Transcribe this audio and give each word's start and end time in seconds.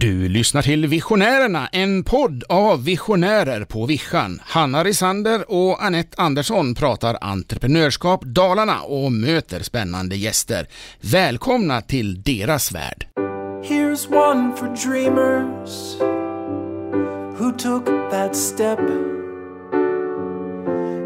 Du 0.00 0.28
lyssnar 0.28 0.62
till 0.62 0.86
Visionärerna, 0.86 1.68
en 1.72 2.04
podd 2.04 2.44
av 2.48 2.84
visionärer 2.84 3.64
på 3.64 3.86
Vischan. 3.86 4.40
Hanna 4.44 4.84
Risander 4.84 5.50
och 5.50 5.84
Annette 5.84 6.22
Andersson 6.22 6.74
pratar 6.74 7.18
entreprenörskap 7.20 8.24
Dalarna 8.24 8.80
och 8.80 9.12
möter 9.12 9.60
spännande 9.60 10.16
gäster. 10.16 10.66
Välkomna 11.00 11.80
till 11.80 12.22
deras 12.22 12.72
värld. 12.72 13.06
Here's 13.64 14.30
one 14.30 14.56
for 14.56 14.66
dreamers 14.88 15.96
who 17.38 17.52
took 17.52 17.86
that 18.10 18.36
step. 18.36 18.80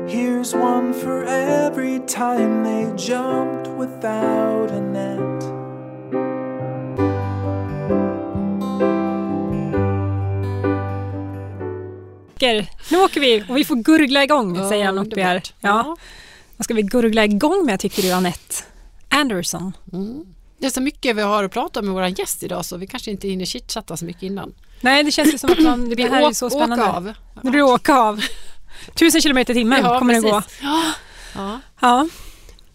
Here's 0.09 0.55
one 0.55 0.95
for 0.95 1.25
every 1.25 2.01
time 2.07 2.65
they 2.65 3.07
jumped 3.07 3.69
without 3.79 4.71
a 4.71 4.81
net. 4.81 5.50
Nu 12.91 12.99
åker 12.99 13.21
vi 13.21 13.45
och 13.49 13.57
vi 13.57 13.65
får 13.65 13.77
gurgla 13.77 14.25
igång, 14.25 14.57
Ja, 14.57 14.69
säger 14.69 14.85
han 14.87 14.99
uppe 14.99 15.23
här. 15.23 15.43
Ja. 15.61 15.97
Vad 16.57 16.65
ska 16.65 16.75
vi 16.75 16.83
gurgla 16.83 17.25
igång 17.25 17.67
med 17.67 17.81
tycker 17.81 18.03
du 18.03 18.11
Anette 18.13 18.55
Anderson? 19.09 19.73
Mm. 19.93 20.25
Det 20.59 20.67
är 20.67 20.71
så 20.71 20.81
mycket 20.81 21.17
vi 21.17 21.23
har 21.23 21.45
att 21.45 21.53
prata 21.53 21.83
med 21.83 21.95
vår 21.95 22.07
gäst 22.07 22.43
idag 22.43 22.65
så 22.65 22.77
vi 22.77 22.87
kanske 22.87 23.11
inte 23.11 23.29
hinner 23.29 23.45
chitchatta 23.45 23.97
så 23.97 24.05
mycket 24.05 24.23
innan. 24.23 24.55
Nej, 24.81 25.05
det 25.05 25.11
känns 25.11 25.35
ju 25.35 25.39
som 25.39 25.51
att 25.53 25.59
man, 25.59 25.89
det 25.89 25.95
Vi 25.95 26.03
här 26.09 26.29
är 26.29 26.33
så 26.33 26.51
spännande. 26.51 26.85
åka 26.85 26.93
av. 26.97 27.13
Nu 27.43 27.51
blir 27.51 27.59
det 27.61 27.65
åka 27.73 27.95
av. 27.99 28.21
Tusen 28.95 29.21
kilometer 29.21 29.53
i 29.53 29.57
timmen 29.57 29.81
Ja, 29.85 29.99
kommer 29.99 30.15
det 30.15 30.21
gå. 30.21 30.41
precis. 30.41 30.59
Ja. 31.35 31.61
Ja. 31.81 32.09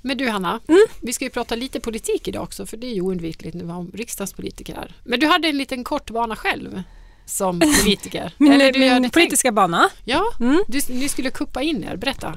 Men 0.01 0.17
du 0.17 0.29
Hanna, 0.29 0.59
Mm. 0.67 0.81
vi 1.01 1.13
ska 1.13 1.25
ju 1.25 1.31
prata 1.31 1.55
lite 1.55 1.79
politik 1.79 2.27
idag 2.27 2.43
också 2.43 2.65
för 2.65 2.77
det 2.77 2.87
är 2.87 2.93
ju 2.93 3.01
oundvikligt 3.01 3.55
när 3.55 3.63
vi 3.65 3.71
har 3.71 3.85
riksdagspolitiker 3.93 4.75
här. 4.75 4.95
Men 5.03 5.19
du 5.19 5.27
hade 5.27 5.47
en 5.47 5.57
liten 5.57 5.83
kort 5.83 6.09
bana 6.11 6.35
själv 6.35 6.83
som 7.25 7.59
politiker. 7.83 8.31
Min, 8.37 8.51
Eller 8.53 8.71
du 8.71 8.79
min 8.79 9.09
politiska 9.09 9.51
bana. 9.51 9.79
tänkt- 9.79 9.95
Ja, 10.03 10.23
Mm. 10.39 10.63
du, 10.67 10.79
ni 10.89 11.09
skulle 11.09 11.29
kuppa 11.31 11.61
in 11.61 11.83
er, 11.83 11.95
berätta. 11.95 12.33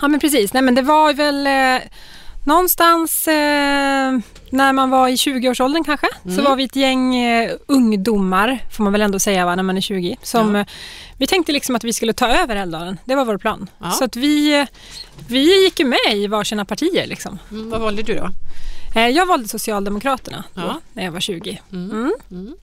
Ja 0.00 0.08
men 0.08 0.20
precis, 0.20 0.52
nej 0.52 0.62
men 0.62 0.74
det 0.74 0.82
var 0.82 1.12
väl 1.12 1.46
eh, 1.46 1.88
någonstans 2.46 3.28
eh, 3.28 4.18
när 4.50 4.72
man 4.72 4.90
var 4.90 5.08
i 5.08 5.14
20-årsåldern 5.16 5.84
kanske 5.84 6.06
så 6.22 6.28
Mm. 6.30 6.44
var 6.44 6.56
vi 6.56 6.64
ett 6.64 6.76
gäng 6.76 7.16
eh, 7.16 7.50
ungdomar 7.66 8.58
får 8.76 8.84
man 8.84 8.92
väl 8.92 9.02
ändå 9.02 9.18
säga 9.18 9.44
va, 9.44 9.54
när 9.56 9.62
man 9.62 9.76
är 9.76 9.80
20 9.80 10.16
som 10.22 10.54
Ja. 10.54 10.60
eh, 10.60 10.66
vi 11.18 11.26
tänkte 11.26 11.52
liksom 11.52 11.76
att 11.76 11.84
vi 11.84 11.92
skulle 11.92 12.12
ta 12.12 12.28
över 12.28 12.56
Älvdalen. 12.56 12.98
Det 13.04 13.14
var 13.14 13.24
vår 13.24 13.38
plan. 13.38 13.70
Ja. 13.78 13.90
Så 13.90 14.04
att 14.04 14.16
vi, 14.16 14.60
eh, 14.60 14.66
vi 15.28 15.64
gick 15.64 15.80
ju 15.80 15.86
med 15.86 16.14
i 16.16 16.26
varsina 16.26 16.64
partier 16.64 17.06
liksom. 17.06 17.38
Mm, 17.50 17.70
vad 17.70 17.80
valde 17.80 18.02
du 18.02 18.14
då? 18.14 18.30
Eh, 19.00 19.08
jag 19.08 19.26
valde 19.26 19.48
Socialdemokraterna 19.48 20.44
då, 20.54 20.60
Ja. 20.60 20.80
när 20.92 21.04
jag 21.04 21.12
var 21.12 21.20
20. 21.20 21.60
Mm. 21.72 22.12
Mm. 22.30 22.54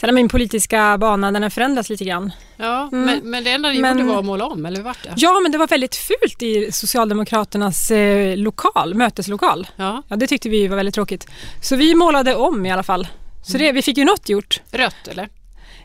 Sen 0.00 0.08
har 0.08 0.12
min 0.14 0.28
politiska 0.28 0.98
bana 0.98 1.32
den 1.32 1.42
har 1.42 1.50
förändrats 1.50 1.90
lite 1.90 2.04
grann. 2.04 2.32
Ja, 2.56 2.88
Mm. 2.92 3.04
men, 3.04 3.30
men 3.30 3.44
det 3.44 3.50
enda 3.50 3.68
ni 3.68 3.78
Men- 3.80 3.98
gjorde 3.98 4.10
var 4.12 4.18
att 4.18 4.24
måla 4.24 4.46
om, 4.46 4.66
eller 4.66 4.76
hur 4.76 4.84
vart 4.84 5.02
det? 5.02 5.12
Ja 5.16 5.40
men 5.42 5.52
det 5.52 5.58
var 5.58 5.66
väldigt 5.66 5.96
fult 5.96 6.42
i 6.42 6.72
Socialdemokraternas 6.72 7.90
eh, 7.90 8.36
lokal, 8.36 8.94
möteslokal. 8.94 9.66
Ja, 9.76 10.02
Ja, 10.08 10.16
det 10.16 10.26
tyckte 10.26 10.48
vi 10.48 10.68
var 10.68 10.76
väldigt 10.76 10.94
tråkigt. 10.94 11.26
Så 11.62 11.76
vi 11.76 11.94
målade 11.94 12.34
om 12.34 12.66
i 12.66 12.70
alla 12.72 12.82
fall. 12.82 13.08
Så 13.42 13.56
Mm. 13.56 13.66
det, 13.66 13.72
vi 13.72 13.82
fick 13.82 13.98
ju 13.98 14.04
något 14.04 14.28
gjort. 14.28 14.60
rött 14.70 15.08
eller? 15.08 15.28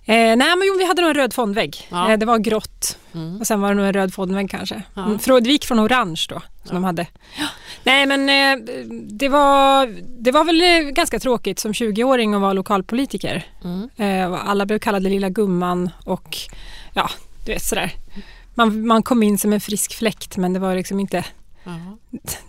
Eh, 0.05 0.15
nej, 0.15 0.37
men 0.37 0.61
jo, 0.67 0.75
vi 0.77 0.85
hade 0.87 1.01
nog 1.01 1.09
en 1.09 1.15
röd 1.15 1.33
fondvägg. 1.33 1.87
Ja. 1.91 2.11
Eh, 2.11 2.17
det 2.17 2.25
var 2.25 2.37
grått 2.37 2.97
Mm. 3.15 3.39
och 3.39 3.47
sen 3.47 3.61
var 3.61 3.69
det 3.69 3.75
nog 3.75 3.85
en 3.85 3.93
röd 3.93 4.13
fondvägg 4.13 4.49
kanske. 4.49 4.81
Ja. 4.93 5.05
Mm, 5.05 5.43
det 5.43 5.49
gick 5.49 5.65
från 5.65 5.79
orange 5.79 6.25
då, 6.29 6.41
som 6.63 6.75
de 6.75 6.83
hade. 6.83 7.07
Nej, 7.83 8.05
men 8.05 8.29
eh, 8.29 8.65
det, 9.01 9.29
var, 9.29 9.87
det 10.23 10.31
var 10.31 10.43
väl 10.43 10.61
eh, 10.61 10.91
ganska 10.91 11.19
tråkigt 11.19 11.59
som 11.59 11.71
20-åring 11.71 12.33
att 12.33 12.41
vara 12.41 12.53
lokalpolitiker. 12.53 13.45
Mm. 13.63 13.89
Eh, 13.97 14.49
alla 14.49 14.65
blev 14.65 14.79
kallade 14.79 15.09
lilla 15.09 15.29
gumman 15.29 15.89
och 16.05 16.37
ja, 16.93 17.09
du 17.45 17.51
vet 17.51 17.63
sådär. 17.63 17.91
Man, 18.53 18.87
man 18.87 19.03
kom 19.03 19.23
in 19.23 19.37
som 19.37 19.53
en 19.53 19.61
frisk 19.61 19.93
fläkt 19.95 20.37
men 20.37 20.53
det 20.53 20.59
var 20.59 20.75
liksom 20.75 20.99
inte, 20.99 21.25
Ja. 21.63 21.97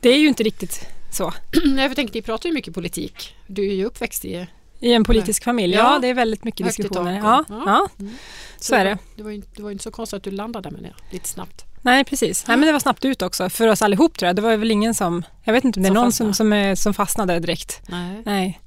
det 0.00 0.09
är 0.09 0.19
ju 0.19 0.28
inte 0.28 0.43
riktigt 0.43 0.88
så. 1.12 1.32
Jag 1.78 1.97
tänkte, 1.97 2.19
ni 2.19 2.22
pratar 2.22 2.48
ju 2.48 2.54
mycket 2.54 2.75
politik. 2.75 3.37
Du 3.47 3.69
är 3.70 3.75
ju 3.75 3.84
uppväxt 3.84 4.25
i 4.25 4.47
I 4.84 4.92
en 4.92 5.04
politisk 5.04 5.44
familj, 5.44 5.74
ja, 5.74 5.92
Ja. 5.92 5.98
det 5.98 6.08
är 6.08 6.14
väldigt 6.14 6.44
mycket 6.44 6.66
Högt 6.66 6.76
diskussioner. 6.76 7.12
Ja, 7.18 7.44
ja. 7.48 7.54
ja. 7.56 7.62
ja, 7.66 7.88
Mm. 8.04 8.14
så 8.58 8.74
är 8.74 8.84
det. 8.84 8.98
Det 9.16 9.22
var, 9.22 9.30
ju, 9.30 9.42
det 9.56 9.62
var 9.62 9.70
inte 9.70 9.84
så 9.84 9.90
konstigt 9.90 10.16
att 10.16 10.22
du 10.22 10.30
landade 10.30 10.70
med 10.70 10.82
det 10.82 10.92
lite 11.10 11.28
snabbt. 11.28 11.64
Nej, 11.82 12.04
precis. 12.04 12.46
Nej, 12.48 12.56
men 12.56 12.66
det 12.66 12.72
var 12.72 12.80
snabbt 12.80 13.04
ut 13.04 13.22
också 13.22 13.50
för 13.50 13.68
oss 13.68 13.82
allihop 13.82 14.18
tror 14.18 14.26
jag. 14.26 14.36
Det 14.36 14.42
var 14.42 14.56
väl 14.56 14.70
ingen 14.70 14.94
som, 14.94 15.22
jag 15.44 15.52
vet 15.52 15.64
inte 15.64 15.78
om 15.78 15.82
det 15.82 15.88
är 15.88 15.92
någon 15.94 16.04
fastnade. 16.06 16.34
som, 16.34 16.34
som, 16.34 16.52
är, 16.52 16.74
som 16.74 16.94
fastnade 16.94 17.38
direkt. 17.40 17.80
Nej. 17.88 18.22
Nej. 18.24 18.60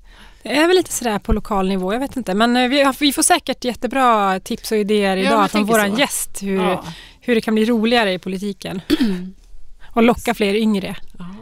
Det 0.43 0.57
är 0.57 0.67
väl 0.67 0.75
lite 0.77 0.91
sådär 0.91 1.19
på 1.19 1.33
lokal 1.33 1.67
nivå, 1.67 1.93
jag 1.93 1.99
vet 1.99 2.17
inte. 2.17 2.33
Men 2.33 2.57
eh, 2.57 2.67
vi, 2.69 2.91
vi 2.99 3.13
får 3.13 3.23
säkert 3.23 3.63
jättebra 3.63 4.39
tips 4.39 4.71
och 4.71 4.77
idéer 4.77 5.17
Ja, 5.17 5.23
idag 5.23 5.41
jag 5.43 5.51
från 5.51 5.65
vår 5.65 5.89
så. 5.95 5.99
gäst 5.99 6.43
hur, 6.43 6.55
Ja. 6.63 6.85
hur 7.21 7.35
det 7.35 7.41
kan 7.41 7.55
bli 7.55 7.65
roligare 7.65 8.13
i 8.13 8.19
politiken. 8.19 8.81
och 9.97 10.03
locka 10.03 10.33
fler 10.33 10.53
yngre. 10.55 10.95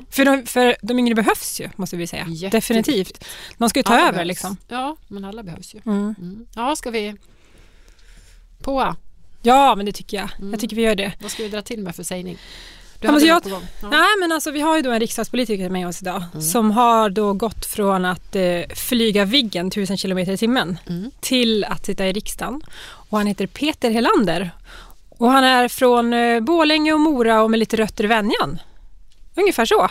För 0.09 0.25
de, 0.25 0.45
för 0.45 0.75
de 0.81 0.99
yngre 0.99 1.15
behövs 1.15 1.59
ju, 1.61 1.69
måste 1.75 1.97
vi 1.97 2.07
säga. 2.07 2.21
Jätteviktigt. 2.27 2.51
Definitivt. 2.51 3.25
De 3.57 3.69
ska 3.69 3.79
ju 3.79 3.83
ta 3.83 3.93
Alla 3.93 4.01
över 4.01 4.11
behövs. 4.11 4.27
liksom. 4.27 4.57
Ja, 4.67 4.95
men 5.07 5.25
alla 5.25 5.43
behövs 5.43 5.73
ju. 5.75 5.81
Mm. 5.85 6.15
Mm. 6.19 6.45
Ja, 6.55 6.75
ska 6.75 6.91
vi 6.91 7.15
på? 8.61 8.95
Ja, 9.41 9.75
men 9.75 9.85
det 9.85 9.91
tycker 9.91 10.17
jag. 10.17 10.29
Mm. 10.39 10.51
Jag 10.51 10.59
tycker 10.59 10.75
vi 10.75 10.81
gör 10.81 10.95
det. 10.95 11.13
Vad 11.21 11.31
ska 11.31 11.43
vi 11.43 11.49
dra 11.49 11.61
till 11.61 11.79
med 11.83 11.95
för 11.95 12.03
sägning? 12.03 12.37
Du 12.99 13.07
hade 13.07 13.25
jag-. 13.25 13.41
Ja. 13.81 13.89
Nej, 13.89 14.07
men 14.19 14.31
alltså 14.31 14.51
vi 14.51 14.61
har 14.61 14.75
ju 14.75 14.81
då 14.81 14.91
en 14.91 14.99
riksdagspolitiker 14.99 15.69
med 15.69 15.87
oss 15.87 16.01
idag 16.01 16.23
Mm. 16.33 16.41
som 16.45 16.71
har 16.71 17.09
då 17.09 17.33
gått 17.33 17.65
från 17.65 18.05
att 18.05 18.35
eh, 18.35 18.61
flyga 18.75 19.25
Viggen 19.25 19.67
1000 19.67 19.97
km 19.97 20.17
i 20.19 20.37
timmen 20.37 20.77
Mm. 20.89 21.11
till 21.19 21.63
att 21.63 21.85
sitta 21.85 22.07
i 22.07 22.13
riksdagen. 22.13 22.61
Och 23.09 23.17
han 23.17 23.27
heter 23.27 23.47
Peter 23.47 23.91
Helander. 23.91 24.51
Och 25.17 25.31
han 25.31 25.43
är 25.43 25.67
från 25.67 26.13
eh, 26.13 26.39
Borlänge 26.39 26.93
och 26.93 26.99
Mora 26.99 27.41
och 27.43 27.51
med 27.51 27.59
lite 27.59 27.77
rötter 27.77 28.03
i 28.03 28.07
Venjan. 28.07 28.59
Ungefär 29.35 29.65
så. 29.65 29.89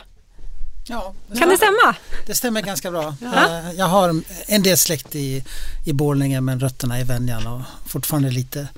Ja, 0.88 1.14
Kan 1.38 1.48
det 1.48 1.56
stämma? 1.56 1.94
det 2.26 2.34
stämmer 2.34 2.62
ganska 2.62 2.90
bra. 2.90 3.14
Ja. 3.20 3.58
Eh, 3.58 3.72
Jag 3.72 3.86
har 3.86 4.22
en 4.46 4.62
del 4.62 4.76
släkt 4.78 5.14
i, 5.14 5.44
i 5.86 5.92
Borlänge 5.92 6.40
men 6.40 6.60
rötterna 6.60 7.00
i 7.00 7.04
Venjan 7.04 7.46
och 7.46 7.60
fortfarande 7.86 8.30
lite 8.30 8.68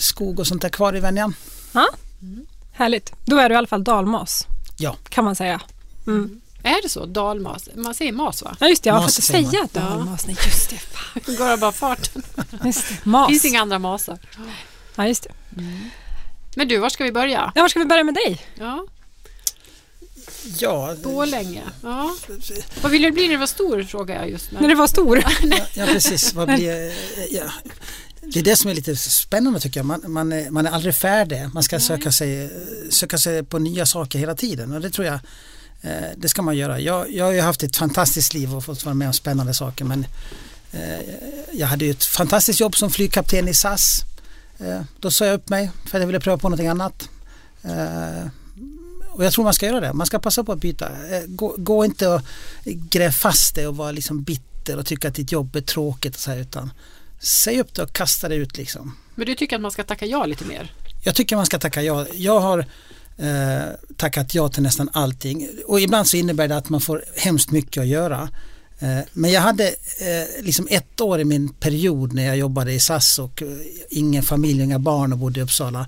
skog 0.00 0.38
och 0.40 0.46
sånt 0.46 0.62
där 0.62 0.68
kvar 0.68 0.96
i 0.96 1.00
Venjan. 1.00 1.34
Härligt. 2.72 3.12
Då 3.24 3.36
är 3.38 3.48
du 3.48 3.54
i 3.54 3.58
alla 3.58 3.66
fall 3.66 3.84
dalmas. 3.84 4.46
Ja. 4.78 4.96
Kan 5.08 5.24
man 5.24 5.36
säga. 5.36 5.60
Mm. 6.06 6.40
Är 6.62 6.82
det 6.82 6.88
så? 6.88 7.06
Dalmas? 7.06 7.68
Man 7.74 7.94
säger 7.94 8.12
mas 8.12 8.42
va? 8.42 8.56
Ja 8.60 8.68
just 8.68 8.82
det, 8.82 8.88
jag 8.88 9.00
inte 9.02 9.12
säger 9.22 9.48
säga 9.50 9.68
dalmas. 9.72 10.26
Nej 10.26 10.36
just 10.44 10.70
det. 10.70 10.76
Fan, 10.78 11.22
Det 11.26 11.36
går 11.38 11.52
av 11.52 11.58
bara 11.60 11.72
farten. 11.72 12.22
Just 12.64 12.88
det. 12.88 12.96
Mas. 13.04 13.28
finns 13.28 13.44
inga 13.44 13.60
andra 13.62 13.78
masar. 13.78 14.18
Ja 14.94 15.06
just 15.06 15.22
det. 15.22 15.62
Men 16.54 16.68
du, 16.68 16.78
var 16.78 16.88
ska 16.88 17.04
vi 17.04 17.12
börja? 17.12 17.52
Ja, 17.54 17.62
var 17.62 17.68
ska 17.68 17.78
vi 17.78 17.84
börja 17.84 18.04
med 18.04 18.14
dig? 18.14 18.46
Ja, 18.54 18.86
Ja, 20.58 20.94
Borlänge. 21.02 21.62
Ja. 21.82 22.14
Vad 22.82 22.92
ville 22.92 23.08
du 23.08 23.12
bli 23.12 23.22
när 23.22 23.30
du 23.34 23.36
var 23.36 23.46
stor, 23.46 23.82
frågar 23.82 24.14
jag 24.14 24.30
just 24.30 24.52
När 24.52 24.60
nu. 24.60 24.68
du 24.68 24.74
var 24.74 24.86
stor. 24.86 25.24
ja 25.74 25.86
precis. 25.86 26.34
Vad 26.34 26.48
blir, 26.48 26.92
ja. 27.30 27.52
Det 28.20 28.38
är 28.38 28.44
det 28.44 28.56
som 28.56 28.70
är 28.70 28.74
lite 28.74 28.96
spännande 28.96 29.60
tycker 29.60 29.80
jag. 29.80 29.86
Man, 29.86 30.02
man, 30.06 30.32
är, 30.32 30.50
man 30.50 30.66
är 30.66 30.70
aldrig 30.70 30.94
färdig. 30.94 31.48
Man 31.54 31.62
ska 31.62 31.80
söka 31.80 32.12
sig, 32.12 32.50
söka 32.90 33.18
sig 33.18 33.44
på 33.44 33.58
nya 33.58 33.86
saker 33.86 34.18
hela 34.18 34.34
tiden 34.34 34.72
och 34.72 34.80
det 34.80 34.90
tror 34.90 35.06
jag 35.06 35.18
eh, 35.82 36.10
det 36.16 36.28
ska 36.28 36.42
man 36.42 36.56
göra. 36.56 36.80
Jag, 36.80 37.12
jag 37.12 37.24
har 37.24 37.32
ju 37.32 37.40
haft 37.40 37.62
ett 37.62 37.76
fantastiskt 37.76 38.34
liv 38.34 38.54
och 38.54 38.64
fått 38.64 38.84
vara 38.84 38.94
med 38.94 39.08
om 39.08 39.14
spännande 39.14 39.54
saker 39.54 39.84
men 39.84 40.06
eh, 40.72 41.00
jag 41.52 41.66
hade 41.66 41.84
ju 41.84 41.90
ett 41.90 42.04
fantastiskt 42.04 42.60
jobb 42.60 42.76
som 42.76 42.90
flygkapten 42.90 43.48
i 43.48 43.54
SAS. 43.54 44.02
Eh, 44.64 44.82
då 45.00 45.10
sa 45.10 45.26
jag 45.26 45.34
upp 45.34 45.48
mig 45.48 45.70
för 45.86 45.98
att 45.98 46.02
jag 46.02 46.06
ville 46.06 46.20
pröva 46.20 46.38
på 46.38 46.48
någonting 46.48 46.68
annat. 46.68 47.08
Eh, 47.62 48.26
och 49.10 49.24
jag 49.24 49.32
tror 49.32 49.44
man 49.44 49.54
ska 49.54 49.66
göra 49.66 49.80
det. 49.80 49.92
Man 49.92 50.06
ska 50.06 50.18
passa 50.18 50.44
på 50.44 50.52
att 50.52 50.60
byta. 50.60 50.88
Eh, 50.88 51.22
Gå, 51.26 51.54
gå 51.58 51.84
inte 51.84 52.08
och 52.08 52.20
gräv 52.64 53.10
fast 53.10 53.54
det 53.54 53.66
och 53.66 53.76
vara 53.76 53.92
liksom 53.92 54.22
bitter 54.22 54.78
och 54.78 54.86
tycka 54.86 55.08
att 55.08 55.14
ditt 55.14 55.32
jobb 55.32 55.56
är 55.56 55.60
tråkigt 55.60 56.14
och 56.14 56.20
så 56.20 56.30
här, 56.30 56.38
utan 56.38 56.70
säg 57.20 57.60
upp 57.60 57.74
det 57.74 57.82
och 57.82 57.92
kasta 57.92 58.28
det 58.28 58.34
ut 58.34 58.56
liksom. 58.56 58.96
Men 59.14 59.26
du 59.26 59.34
tycker 59.34 59.56
att 59.56 59.62
man 59.62 59.70
ska 59.70 59.84
tacka 59.84 60.06
ja 60.06 60.26
lite 60.26 60.44
mer? 60.44 60.72
Jag 61.04 61.14
tycker 61.14 61.36
man 61.36 61.46
ska 61.46 61.58
tacka 61.58 61.82
ja. 61.82 62.06
Jag 62.14 62.40
har 62.40 62.58
eh, 63.16 63.62
tackat 63.96 64.34
ja 64.34 64.48
till 64.48 64.62
nästan 64.62 64.90
allting 64.92 65.48
och 65.66 65.80
ibland 65.80 66.06
så 66.06 66.16
innebär 66.16 66.48
det 66.48 66.56
att 66.56 66.68
man 66.68 66.80
får 66.80 67.04
hemskt 67.16 67.50
mycket 67.50 67.80
att 67.80 67.86
göra. 67.86 68.28
Eh, 68.82 68.98
men 69.12 69.32
jag 69.32 69.40
hade 69.40 69.68
eh, 69.98 70.44
liksom 70.44 70.66
ett 70.70 71.00
år 71.00 71.20
i 71.20 71.24
min 71.24 71.48
period 71.48 72.12
när 72.12 72.26
jag 72.26 72.36
jobbade 72.36 72.72
i 72.72 72.80
SAS 72.80 73.18
och 73.18 73.42
eh, 73.42 73.48
ingen 73.90 74.22
familj, 74.22 74.62
inga 74.62 74.78
barn 74.78 75.12
och 75.12 75.18
bodde 75.18 75.40
i 75.40 75.42
Uppsala 75.42 75.86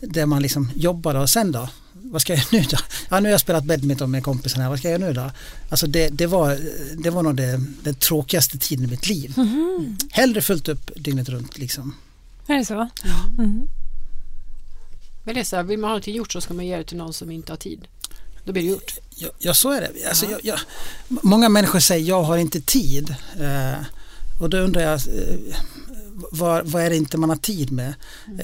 där 0.00 0.26
man 0.26 0.42
liksom 0.42 0.70
jobbade 0.74 1.18
och 1.18 1.30
sen 1.30 1.52
då? 1.52 1.68
Vad 1.92 2.22
ska 2.22 2.32
jag 2.32 2.38
göra 2.38 2.62
nu 2.62 2.68
då? 2.70 2.76
Ja, 3.10 3.20
nu 3.20 3.28
har 3.28 3.30
jag 3.30 3.40
spelat 3.40 3.64
badminton 3.64 4.10
med 4.10 4.24
kompisarna, 4.24 4.68
vad 4.68 4.78
ska 4.78 4.90
jag 4.90 5.00
göra 5.00 5.10
nu 5.10 5.14
då? 5.14 5.30
Alltså 5.68 5.86
det, 5.86 6.08
det, 6.08 6.26
var, 6.26 6.58
det 7.02 7.10
var 7.10 7.22
nog 7.22 7.36
det, 7.36 7.60
den 7.82 7.94
tråkigaste 7.94 8.58
tiden 8.58 8.84
i 8.84 8.88
mitt 8.88 9.08
liv. 9.08 9.34
Hellre 10.10 10.42
fullt 10.42 10.68
upp 10.68 10.90
dygnet 10.96 11.28
runt 11.28 11.58
liksom. 11.58 11.94
Är 12.46 12.56
det 12.56 12.64
så? 12.64 12.88
Mm. 13.38 13.68
Men 15.24 15.34
det 15.34 15.40
är 15.40 15.44
så 15.44 15.56
här, 15.56 15.62
vill 15.62 15.78
man 15.78 15.88
ha 15.88 15.92
någonting 15.92 16.14
gjort 16.14 16.32
så 16.32 16.40
ska 16.40 16.54
man 16.54 16.66
ge 16.66 16.76
det 16.76 16.84
till 16.84 16.96
någon 16.96 17.12
som 17.12 17.30
inte 17.30 17.52
har 17.52 17.56
tid. 17.56 17.88
Då 18.44 18.52
blir 18.52 18.62
det 18.62 18.68
gjort. 18.68 18.98
Ja, 19.22 19.28
ja 19.38 19.54
så 19.54 19.70
är 19.70 19.80
det. 19.80 20.08
Alltså, 20.08 20.26
jag, 20.30 20.40
jag, 20.42 20.58
många 21.08 21.48
människor 21.48 21.80
säger 21.80 22.08
jag 22.08 22.22
har 22.22 22.36
inte 22.36 22.60
tid. 22.60 23.14
Eh, 23.40 23.84
och 24.40 24.50
då 24.50 24.56
undrar 24.56 24.82
jag, 24.82 24.92
eh, 24.92 25.56
vad, 26.32 26.66
vad 26.66 26.82
är 26.82 26.90
det 26.90 26.96
inte 26.96 27.16
man 27.16 27.30
har 27.30 27.36
tid 27.36 27.72
med? 27.72 27.94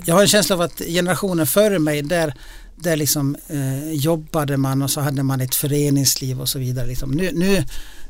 Jag 0.04 0.14
har 0.14 0.22
en 0.22 0.28
känsla 0.28 0.54
av 0.54 0.60
att 0.60 0.78
generationen 0.78 1.46
före 1.46 1.78
mig, 1.78 2.02
där, 2.02 2.34
där 2.76 2.96
liksom 2.96 3.36
eh, 3.48 3.92
jobbade 3.92 4.56
man 4.56 4.82
och 4.82 4.90
så 4.90 5.00
hade 5.00 5.22
man 5.22 5.40
ett 5.40 5.54
föreningsliv 5.54 6.40
och 6.40 6.48
så 6.48 6.58
vidare. 6.58 6.86
Liksom. 6.86 7.10
Nu, 7.10 7.32
nu, 7.32 7.64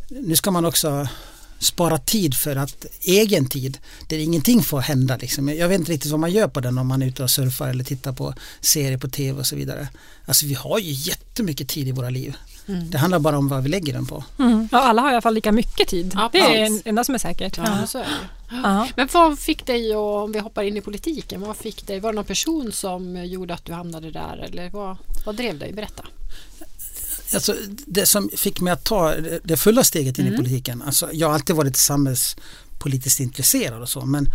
nu 0.09 0.37
ska 0.37 0.50
man 0.50 0.65
också 0.65 1.09
spara 1.59 1.99
tid 1.99 2.35
för 2.35 2.56
att 2.56 2.87
egen 3.00 3.49
tid, 3.49 3.79
där 4.09 4.19
ingenting 4.19 4.62
får 4.62 4.81
hända. 4.81 5.17
Liksom. 5.17 5.49
Jag 5.49 5.69
vet 5.69 5.81
inte 5.81 5.93
riktigt 5.93 6.11
vad 6.11 6.20
man 6.20 6.32
gör 6.32 6.49
på 6.49 6.61
den 6.61 6.79
om 6.79 6.87
man 6.87 7.03
är 7.03 7.06
ute 7.06 7.23
och 7.23 7.31
surfar 7.31 7.69
eller 7.69 7.85
tittar 7.85 8.12
på 8.12 8.35
serier 8.61 8.99
på 8.99 9.09
tv 9.09 9.38
och 9.38 9.47
så 9.47 9.56
vidare. 9.56 9.88
Alltså 10.26 10.47
vi 10.47 10.55
har 10.55 10.79
ju 10.79 10.93
jättemycket 10.93 11.69
tid 11.69 11.88
i 11.88 11.93
våra 11.93 12.11
liv. 12.11 12.37
Mm. 12.69 12.91
Det 12.91 12.99
handlar 12.99 13.19
bara 13.19 13.38
om 13.38 13.49
vad 13.49 13.62
vi 13.62 13.69
lägger 13.69 13.93
den 13.93 14.06
på. 14.06 14.25
Mm. 14.38 14.69
Ja, 14.73 14.79
alla 14.79 15.03
har 15.03 15.09
i 15.09 15.12
alla 15.12 15.23
fall 15.23 15.35
lika 15.35 15.53
mycket 15.53 15.88
tid. 15.88 16.12
Ja, 16.15 16.29
det 16.32 16.38
är 16.38 16.70
det 16.70 16.88
enda 16.88 17.05
som 17.05 17.15
är 17.15 17.19
säkert. 17.19 17.59
Ja, 17.59 17.87
så 17.87 17.99
är 17.99 18.03
det. 18.03 18.09
Ja. 18.50 18.88
Men 18.97 19.09
vad 19.12 19.38
fick 19.38 19.67
dig, 19.67 19.93
att, 19.93 19.97
om 19.97 20.32
vi 20.32 20.38
hoppar 20.38 20.62
in 20.62 20.76
i 20.76 20.81
politiken, 20.81 21.41
vad 21.41 21.56
fick 21.56 21.87
dig, 21.87 22.00
var 22.00 22.12
det 22.12 22.17
någon 22.17 22.25
person 22.25 22.73
som 22.73 23.26
gjorde 23.26 23.55
att 23.55 23.65
du 23.65 23.73
hamnade 23.73 24.11
där 24.11 24.37
eller 24.49 24.70
vad, 24.70 24.97
vad 25.26 25.37
drev 25.37 25.59
dig? 25.59 25.73
Berätta. 25.73 26.05
Alltså, 27.35 27.55
det 27.87 28.06
som 28.06 28.31
fick 28.37 28.61
mig 28.61 28.73
att 28.73 28.85
ta 28.85 29.15
det 29.44 29.56
fulla 29.56 29.85
steget 29.85 30.19
in 30.19 30.35
i 30.35 30.37
politiken, 30.37 30.82
alltså, 30.82 31.09
jag 31.12 31.26
har 31.26 31.35
alltid 31.35 31.56
varit 31.56 31.76
samhällspolitiskt 31.76 33.20
intresserad 33.20 33.82
och 33.82 33.88
så 33.88 34.06
men 34.06 34.29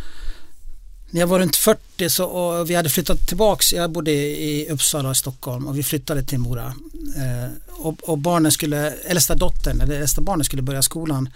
när 1.14 1.20
jag 1.20 1.28
var 1.28 1.40
runt 1.40 1.56
40 1.56 2.10
så, 2.10 2.26
och 2.26 2.70
vi 2.70 2.76
hade 2.76 2.90
flyttat 2.90 3.28
tillbaks, 3.28 3.74
jag 3.74 3.92
bodde 3.92 4.12
i 4.12 4.68
Uppsala 4.70 5.10
och 5.10 5.18
Stockholm 5.18 5.68
och 5.68 5.78
vi 5.78 5.84
flyttade 5.84 6.24
till 6.24 6.40
Mora. 6.40 6.74
Eh, 7.18 7.50
och, 7.70 8.10
och 8.10 8.18
barnen 8.18 8.52
skulle, 8.52 8.92
äldsta 8.92 9.36
dottern, 9.36 9.82
eller 9.82 10.00
äldsta 10.00 10.22
barnen 10.22 10.44
skulle 10.44 10.62
börja 10.62 10.82
skolan. 10.82 11.30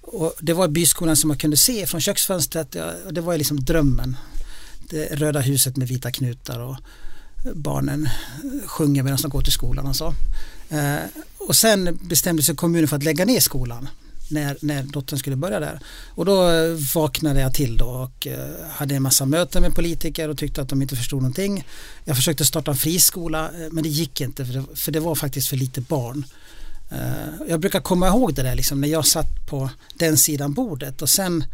Och 0.00 0.34
det 0.40 0.52
var 0.52 0.68
byskolan 0.68 1.16
som 1.16 1.28
man 1.28 1.38
kunde 1.38 1.56
se 1.56 1.86
från 1.86 2.00
köksfönstret 2.00 2.74
ja, 2.74 2.92
och 3.06 3.14
det 3.14 3.20
var 3.20 3.38
liksom 3.38 3.64
drömmen. 3.64 4.16
Det 4.90 5.06
röda 5.06 5.40
huset 5.40 5.76
med 5.76 5.88
vita 5.88 6.10
knutar 6.10 6.60
och 6.60 6.76
barnen 7.54 8.08
sjunger 8.66 9.02
medan 9.02 9.18
de 9.22 9.30
går 9.30 9.42
till 9.42 9.52
skolan 9.52 9.86
och 9.86 9.96
så. 9.96 10.14
Eh, 10.68 10.96
och 11.38 11.56
sen 11.56 11.98
bestämde 12.02 12.42
sig 12.42 12.56
kommunen 12.56 12.88
för 12.88 12.96
att 12.96 13.04
lägga 13.04 13.24
ner 13.24 13.40
skolan 13.40 13.88
när, 14.28 14.56
när 14.60 14.82
dottern 14.82 15.18
skulle 15.18 15.36
börja 15.36 15.60
där. 15.60 15.80
Och 16.08 16.24
då 16.24 16.50
eh, 16.50 16.76
vaknade 16.94 17.40
jag 17.40 17.54
till 17.54 17.76
då 17.76 17.86
och 17.86 18.26
eh, 18.26 18.66
hade 18.70 18.94
en 18.94 19.02
massa 19.02 19.26
möten 19.26 19.62
med 19.62 19.74
politiker 19.74 20.28
och 20.28 20.38
tyckte 20.38 20.62
att 20.62 20.68
de 20.68 20.82
inte 20.82 20.96
förstod 20.96 21.22
någonting. 21.22 21.66
Jag 22.04 22.16
försökte 22.16 22.44
starta 22.44 22.70
en 22.70 22.76
friskola 22.76 23.44
eh, 23.44 23.68
men 23.70 23.82
det 23.82 23.88
gick 23.88 24.20
inte 24.20 24.46
för 24.46 24.52
det, 24.52 24.64
för 24.74 24.92
det 24.92 25.00
var 25.00 25.14
faktiskt 25.14 25.48
för 25.48 25.56
lite 25.56 25.80
barn. 25.80 26.24
Jag 27.48 27.60
brukar 27.60 27.80
komma 27.80 28.08
ihåg 28.08 28.34
det 28.34 28.42
där 28.42 28.54
liksom, 28.54 28.80
när 28.80 28.88
jag 28.88 29.06
satt 29.06 29.46
på 29.46 29.70
den 29.94 30.16
sidan 30.16 30.52
bordet 30.52 31.02
och 31.02 31.08
sen 31.08 31.44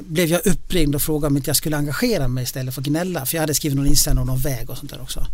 blev 0.00 0.26
jag 0.26 0.46
uppringd 0.46 0.94
och 0.94 1.02
frågade 1.02 1.26
om 1.26 1.36
inte 1.36 1.48
jag 1.48 1.56
skulle 1.56 1.76
engagera 1.76 2.28
mig 2.28 2.44
istället 2.44 2.74
för 2.74 2.80
att 2.80 2.86
gnälla 2.86 3.26
för 3.26 3.36
jag 3.36 3.42
hade 3.42 3.54
skrivit 3.54 3.76
någon 3.76 3.86
insändare 3.86 4.22
om 4.22 4.26
någon 4.26 4.38
väg 4.38 4.70
och 4.70 4.78
sånt 4.78 4.90
där 4.90 5.02
också. 5.02 5.26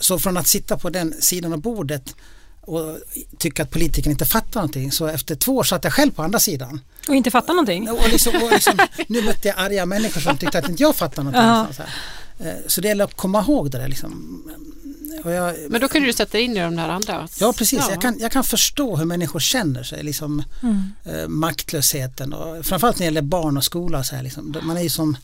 Så 0.00 0.18
från 0.18 0.36
att 0.36 0.46
sitta 0.46 0.78
på 0.78 0.90
den 0.90 1.14
sidan 1.20 1.52
av 1.52 1.60
bordet 1.60 2.14
och 2.68 2.98
tycka 3.38 3.62
att 3.62 3.70
politikerna 3.70 4.10
inte 4.10 4.26
fattar 4.26 4.60
någonting 4.60 4.92
så 4.92 5.06
efter 5.06 5.34
två 5.34 5.56
år 5.56 5.64
satt 5.64 5.84
jag 5.84 5.92
själv 5.92 6.10
på 6.10 6.22
andra 6.22 6.38
sidan. 6.38 6.80
Och 7.08 7.14
inte 7.14 7.30
fatta 7.30 7.52
någonting. 7.52 7.90
Och 7.90 8.08
liksom, 8.08 8.42
och 8.42 8.50
liksom, 8.50 8.78
nu 9.06 9.22
mötte 9.22 9.48
jag 9.48 9.58
arga 9.58 9.86
människor 9.86 10.20
som 10.20 10.38
tyckte 10.38 10.58
att 10.58 10.68
inte 10.68 10.82
jag 10.82 10.96
fattade 10.96 11.30
någonting. 11.30 11.42
Ja. 11.42 11.66
Så, 11.72 11.82
här. 11.82 12.50
Eh, 12.50 12.56
så 12.66 12.80
det 12.80 12.88
gäller 12.88 13.04
att 13.04 13.14
komma 13.14 13.40
ihåg 13.40 13.70
det 13.70 13.78
där 13.78 13.88
liksom. 13.88 14.42
Och 15.24 15.30
jag, 15.30 15.56
Men 15.68 15.80
då 15.80 15.88
kunde 15.88 16.08
du 16.08 16.12
sätta 16.12 16.38
in 16.38 16.56
i 16.56 16.60
de 16.60 16.76
där 16.76 16.88
andra? 16.88 17.28
Ja 17.40 17.52
precis, 17.52 17.78
Ja. 17.78 17.90
Jag, 17.90 18.02
kan, 18.02 18.18
jag 18.18 18.32
kan 18.32 18.44
förstå 18.44 18.96
hur 18.96 19.04
människor 19.04 19.40
känner 19.40 19.82
sig, 19.82 20.02
liksom 20.02 20.42
eh, 21.04 21.28
maktlösheten 21.28 22.32
och 22.32 22.66
framförallt 22.66 22.96
när 22.96 22.98
det 22.98 23.04
gäller 23.04 23.22
barn 23.22 23.56
och 23.56 23.64
skola. 23.64 24.04
Så 24.04 24.16
här, 24.16 24.22
liksom. 24.22 24.56
Man 24.62 24.76
är 24.76 24.82
ju 24.82 24.90
som 24.90 25.16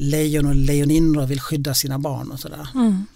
lejon 0.00 0.46
och 0.46 0.54
lejoninnor 0.54 1.26
vill 1.26 1.40
skydda 1.40 1.74
sina 1.74 1.98
barn 1.98 2.30
och 2.30 2.40
sådär. 2.40 2.68
Mm. 2.74 3.06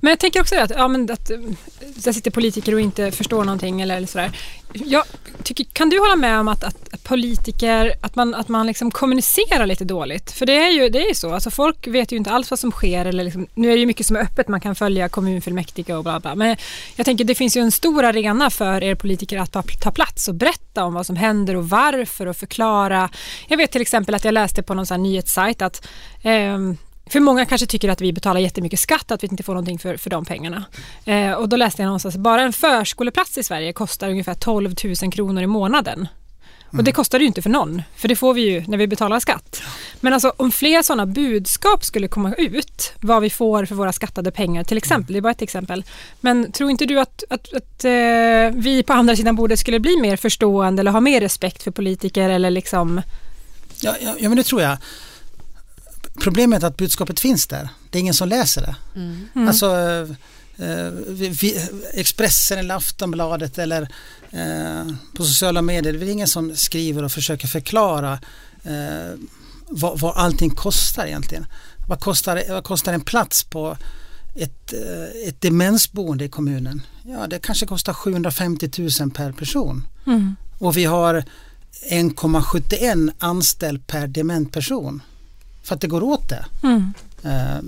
Men 0.00 0.10
jag 0.10 0.18
tänker 0.18 0.40
också 0.40 0.56
att, 0.56 0.70
ja, 0.70 0.88
men 0.88 1.10
att 1.10 1.30
eh, 1.30 1.38
där 1.80 2.12
sitter 2.12 2.30
politiker 2.30 2.74
och 2.74 2.80
inte 2.80 3.10
förstår 3.10 3.44
någonting 3.44 3.80
eller, 3.80 3.96
eller 3.96 4.06
sådär. 4.06 4.32
Jag 4.72 5.04
tycker, 5.42 5.64
kan 5.64 5.90
du 5.90 5.98
hålla 5.98 6.16
med 6.16 6.40
om 6.40 6.48
att, 6.48 6.64
att, 6.64 7.04
politiker, 7.04 7.92
att 8.00 8.16
man, 8.16 8.34
att 8.34 8.48
man 8.48 8.66
liksom 8.66 8.90
kommunicerar 8.90 9.66
lite 9.66 9.84
dåligt? 9.84 10.30
För 10.30 10.46
det 10.46 10.56
är 10.56 10.70
ju, 10.70 10.88
det 10.88 11.04
är 11.04 11.08
ju 11.08 11.14
så, 11.14 11.34
alltså 11.34 11.50
folk 11.50 11.86
vet 11.86 12.12
ju 12.12 12.16
inte 12.16 12.30
alls 12.30 12.50
vad 12.50 12.58
som 12.58 12.70
sker. 12.70 13.04
Eller 13.04 13.24
liksom, 13.24 13.46
nu 13.54 13.68
är 13.68 13.72
det 13.72 13.80
ju 13.80 13.86
mycket 13.86 14.06
som 14.06 14.16
är 14.16 14.20
öppet, 14.20 14.48
man 14.48 14.60
kan 14.60 14.74
följa 14.74 15.08
kommunfullmäktige 15.08 15.94
och 15.94 16.02
bla 16.02 16.20
bla. 16.20 16.34
Men 16.34 16.56
jag 16.96 17.06
tänker 17.06 17.24
det 17.24 17.34
finns 17.34 17.56
ju 17.56 17.60
en 17.60 17.72
stor 17.72 18.04
arena 18.04 18.50
för 18.50 18.82
er 18.82 18.94
politiker 18.94 19.38
att 19.38 19.52
ta, 19.52 19.62
ta 19.62 19.90
plats 19.90 20.28
och 20.28 20.34
berätta 20.34 20.84
om 20.84 20.94
vad 20.94 21.06
som 21.06 21.16
händer 21.16 21.56
och 21.56 21.68
varför 21.68 22.26
och 22.26 22.36
förklara. 22.36 23.10
Jag 23.48 23.56
vet 23.56 23.72
till 23.72 23.82
exempel 23.82 24.14
att 24.14 24.24
jag 24.24 24.34
läste 24.34 24.62
på 24.62 24.74
någon 24.74 24.86
sån 24.86 24.94
här 24.94 25.02
nyhetssajt 25.02 25.62
att 25.62 25.86
ehm, 26.30 26.76
för 27.06 27.20
många 27.20 27.44
kanske 27.44 27.66
tycker 27.66 27.88
att 27.88 28.00
vi 28.00 28.12
betalar 28.12 28.40
jättemycket 28.40 28.80
skatt, 28.80 29.10
att 29.10 29.22
vi 29.22 29.28
inte 29.30 29.42
får 29.42 29.52
någonting 29.54 29.78
för, 29.78 29.96
för 29.96 30.10
de 30.10 30.24
pengarna. 30.24 30.64
Eh, 31.04 31.32
och 31.32 31.48
då 31.48 31.56
läste 31.56 31.82
jag 31.82 31.86
någonstans 31.86 32.14
att 32.14 32.20
bara 32.20 32.42
en 32.42 32.52
förskoleplats 32.52 33.38
i 33.38 33.42
Sverige 33.42 33.72
kostar 33.72 34.10
ungefär 34.10 34.34
12 34.34 34.74
000 35.02 35.12
kronor 35.12 35.42
i 35.42 35.46
månaden. 35.46 36.08
Och 36.72 36.84
det 36.84 36.92
kostar 36.92 37.20
ju 37.20 37.26
inte 37.26 37.42
för 37.42 37.50
någon, 37.50 37.82
för 37.96 38.08
det 38.08 38.16
får 38.16 38.34
vi 38.34 38.40
ju 38.40 38.64
när 38.66 38.78
vi 38.78 38.86
betalar 38.86 39.20
skatt. 39.20 39.62
Men 40.00 40.12
alltså 40.12 40.32
om 40.36 40.52
fler 40.52 40.82
sådana 40.82 41.06
budskap 41.06 41.84
skulle 41.84 42.08
komma 42.08 42.34
ut, 42.34 42.92
vad 43.00 43.22
vi 43.22 43.30
får 43.30 43.64
för 43.64 43.74
våra 43.74 43.92
skattade 43.92 44.30
pengar 44.30 44.64
till 44.64 44.76
exempel, 44.76 45.12
det 45.12 45.18
är 45.18 45.20
bara 45.20 45.32
ett 45.32 45.42
exempel. 45.42 45.84
Men 46.20 46.52
tror 46.52 46.70
inte 46.70 46.86
du 46.86 47.00
att, 47.00 47.24
att, 47.30 47.54
att 47.54 47.84
eh, 47.84 47.90
vi 48.52 48.82
på 48.86 48.92
andra 48.92 49.16
sidan 49.16 49.36
bordet 49.36 49.58
skulle 49.58 49.80
bli 49.80 50.00
mer 50.00 50.16
förstående 50.16 50.80
eller 50.80 50.90
ha 50.90 51.00
mer 51.00 51.20
respekt 51.20 51.62
för 51.62 51.70
politiker 51.70 52.30
eller 52.30 52.50
liksom... 52.50 53.02
Ja, 53.80 53.96
ja, 54.00 54.14
ja 54.18 54.28
men 54.28 54.36
det 54.36 54.44
tror 54.44 54.62
jag. 54.62 54.78
Problemet 56.20 56.62
är 56.62 56.66
att 56.66 56.76
budskapet 56.76 57.20
finns 57.20 57.46
där. 57.46 57.68
Det 57.90 57.98
är 57.98 58.00
ingen 58.00 58.14
som 58.14 58.28
läser 58.28 58.62
det. 58.62 58.76
Mm. 59.00 59.48
Alltså 59.48 59.66
eh, 60.56 60.90
vi, 61.08 61.68
Expressen 61.94 62.58
eller 62.58 62.74
Aftonbladet 62.74 63.58
eller 63.58 63.82
eh, 64.30 64.94
på 65.16 65.24
sociala 65.24 65.62
medier. 65.62 65.92
Det 65.92 66.06
är 66.06 66.10
ingen 66.10 66.28
som 66.28 66.56
skriver 66.56 67.02
och 67.02 67.12
försöker 67.12 67.48
förklara 67.48 68.12
eh, 68.62 69.18
vad, 69.68 70.00
vad 70.00 70.16
allting 70.16 70.50
kostar 70.50 71.06
egentligen. 71.06 71.46
Vad 71.88 72.00
kostar, 72.00 72.42
vad 72.48 72.64
kostar 72.64 72.92
en 72.92 73.00
plats 73.00 73.44
på 73.44 73.76
ett, 74.34 74.72
eh, 74.72 75.28
ett 75.28 75.40
demensboende 75.40 76.24
i 76.24 76.28
kommunen? 76.28 76.82
Ja, 77.02 77.26
det 77.26 77.38
kanske 77.38 77.66
kostar 77.66 77.92
750 77.92 78.70
000 79.00 79.10
per 79.10 79.32
person. 79.32 79.86
Mm. 80.06 80.36
Och 80.58 80.76
vi 80.76 80.84
har 80.84 81.24
1,71 81.90 83.12
anställd 83.18 83.86
per 83.86 84.06
dement 84.06 84.52
person. 84.52 85.02
För 85.62 85.74
att 85.74 85.80
det 85.80 85.88
går 85.88 86.02
åt 86.02 86.28
det. 86.28 86.44
Mm. 86.62 86.92
Eh, 87.22 87.58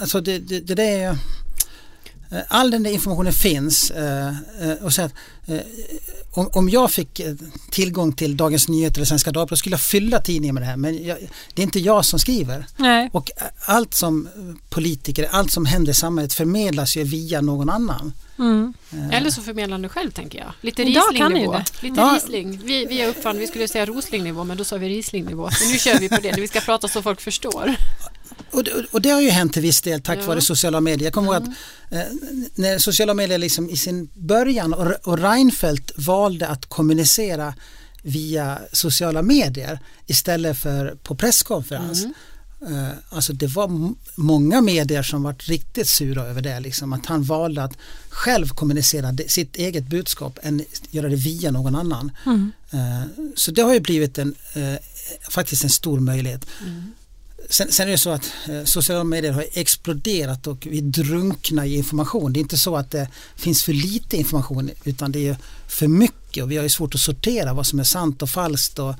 alltså 0.00 0.20
det, 0.20 0.38
det, 0.38 0.60
det 0.60 0.74
där 0.74 0.84
är 0.84 0.98
ju- 0.98 1.18
eh, 2.38 2.42
All 2.48 2.70
den 2.70 2.82
där 2.82 2.90
informationen 2.90 3.32
finns 3.32 3.90
eh, 3.90 4.32
och 4.82 4.92
så 4.92 5.02
att, 5.02 5.12
om, 6.52 6.68
jag 6.68 6.90
fick 6.90 7.20
tillgång 7.70 8.12
till 8.12 8.36
Dagens 8.36 8.68
Nyheter 8.68 8.96
eller 8.98 9.06
Svenska 9.06 9.32
Dagbladet 9.32 9.58
skulle 9.58 9.72
jag 9.72 9.80
fylla 9.80 10.20
tidningen 10.20 10.54
med 10.54 10.62
det 10.62 10.66
här 10.66 10.76
men 10.76 11.04
jag, 11.06 11.18
det 11.54 11.62
är 11.62 11.64
inte 11.64 11.80
jag 11.80 12.04
som 12.04 12.18
skriver. 12.18 12.66
Nej. 12.76 13.10
Och 13.12 13.30
allt 13.66 13.94
som 13.94 14.28
politiker, 14.70 15.28
allt 15.30 15.50
som 15.50 15.66
händer 15.66 15.90
i 15.90 15.94
samhället 15.94 16.32
förmedlas 16.34 16.96
ju 16.96 17.04
via 17.04 17.40
någon 17.40 17.70
annan. 17.70 18.12
Mm. 18.38 18.74
Eh, 18.92 19.16
Eller 19.16 19.30
så 19.30 19.42
förmedlar 19.42 19.78
du 19.78 19.88
själv 19.88 20.10
tänker 20.10 20.38
jag. 20.38 20.52
Lite 20.60 20.82
Riesling-nivå. 20.84 21.52
det. 21.52 21.82
Lite 21.82 22.00
Ja. 22.00 22.10
Riesling. 22.14 22.60
Vi, 22.64 22.86
vi 22.86 23.00
är 23.02 23.08
uppfann, 23.08 23.38
vi 23.38 23.46
skulle 23.46 23.68
säga 23.68 23.86
Rosling-nivå 23.86 24.44
men 24.44 24.56
då 24.56 24.64
sa 24.64 24.76
vi 24.76 24.88
Riesling-nivå. 24.88 25.50
Så 25.50 25.68
nu 25.72 25.78
kör 25.78 25.98
vi 25.98 26.08
på 26.08 26.16
det. 26.22 26.32
Vi 26.36 26.48
ska 26.48 26.60
prata 26.60 26.88
så 26.88 27.02
folk 27.02 27.20
förstår. 27.20 27.74
Och 28.50 28.64
det, 28.64 28.72
och 28.90 29.02
det 29.02 29.10
har 29.10 29.20
ju 29.20 29.30
hänt 29.30 29.52
till 29.52 29.62
viss 29.62 29.82
del 29.82 30.00
tack 30.02 30.18
Ja. 30.22 30.26
vare 30.26 30.40
sociala 30.40 30.80
medier. 30.80 31.04
Jag 31.06 31.12
kommer 31.12 31.32
ihåg 31.34 31.42
att 31.42 31.48
eh, 31.92 32.02
när 32.54 32.78
sociala 32.78 33.14
medier 33.14 33.38
liksom 33.38 33.70
i 33.70 33.76
sin 33.76 34.08
början 34.14 34.74
och, 34.74 35.08
och 35.08 35.18
Reinfeldt 35.18 35.92
valde 35.96 36.48
att 36.48 36.66
kommunicera 36.66 37.54
via 38.02 38.58
sociala 38.72 39.22
medier 39.22 39.78
istället 40.06 40.58
för 40.58 40.94
på 41.02 41.14
presskonferens. 41.14 42.04
Eh, 42.04 42.10
alltså 43.08 43.32
det 43.32 43.46
var 43.46 43.94
många 44.14 44.60
medier 44.60 45.02
som 45.02 45.22
var 45.22 45.34
riktigt 45.38 45.88
sura 45.88 46.22
över 46.22 46.42
det, 46.42 46.60
liksom, 46.60 46.92
att 46.92 47.06
han 47.06 47.22
valde 47.22 47.62
att 47.62 47.76
själv 48.08 48.48
kommunicera 48.48 49.16
sitt 49.28 49.56
eget 49.56 49.86
budskap 49.86 50.38
än 50.42 50.64
göra 50.90 51.08
det 51.08 51.16
via 51.16 51.50
någon 51.50 51.74
annan. 51.74 52.12
Eh, 52.70 53.02
så 53.34 53.50
det 53.50 53.62
har 53.62 53.74
ju 53.74 53.80
blivit 53.80 54.18
en, 54.18 54.34
eh, 54.54 54.74
faktiskt 55.30 55.64
en 55.64 55.70
stor 55.70 56.00
möjlighet. 56.00 56.46
Sen, 57.50 57.72
sen 57.72 57.86
är 57.86 57.92
det 57.92 57.98
så 57.98 58.10
att 58.10 58.32
eh, 58.48 58.64
sociala 58.64 59.04
medier 59.04 59.32
har 59.32 59.44
exploderat 59.52 60.46
och 60.46 60.66
vi 60.70 60.80
drunknar 60.80 61.64
i 61.64 61.76
information. 61.76 62.32
Det 62.32 62.38
är 62.38 62.42
inte 62.42 62.58
så 62.58 62.76
att 62.76 62.90
det 62.90 63.08
finns 63.36 63.62
för 63.62 63.72
lite 63.72 64.16
information 64.16 64.70
utan 64.84 65.12
det 65.12 65.28
är 65.28 65.36
för 65.68 65.88
mycket 65.88 66.42
och 66.42 66.50
vi 66.50 66.56
har 66.56 66.62
ju 66.62 66.68
svårt 66.68 66.94
att 66.94 67.00
sortera 67.00 67.54
vad 67.54 67.66
som 67.66 67.78
är 67.78 67.84
sant 67.84 68.22
och 68.22 68.30
falskt 68.30 68.78
och 68.78 68.90
eh, 68.90 68.96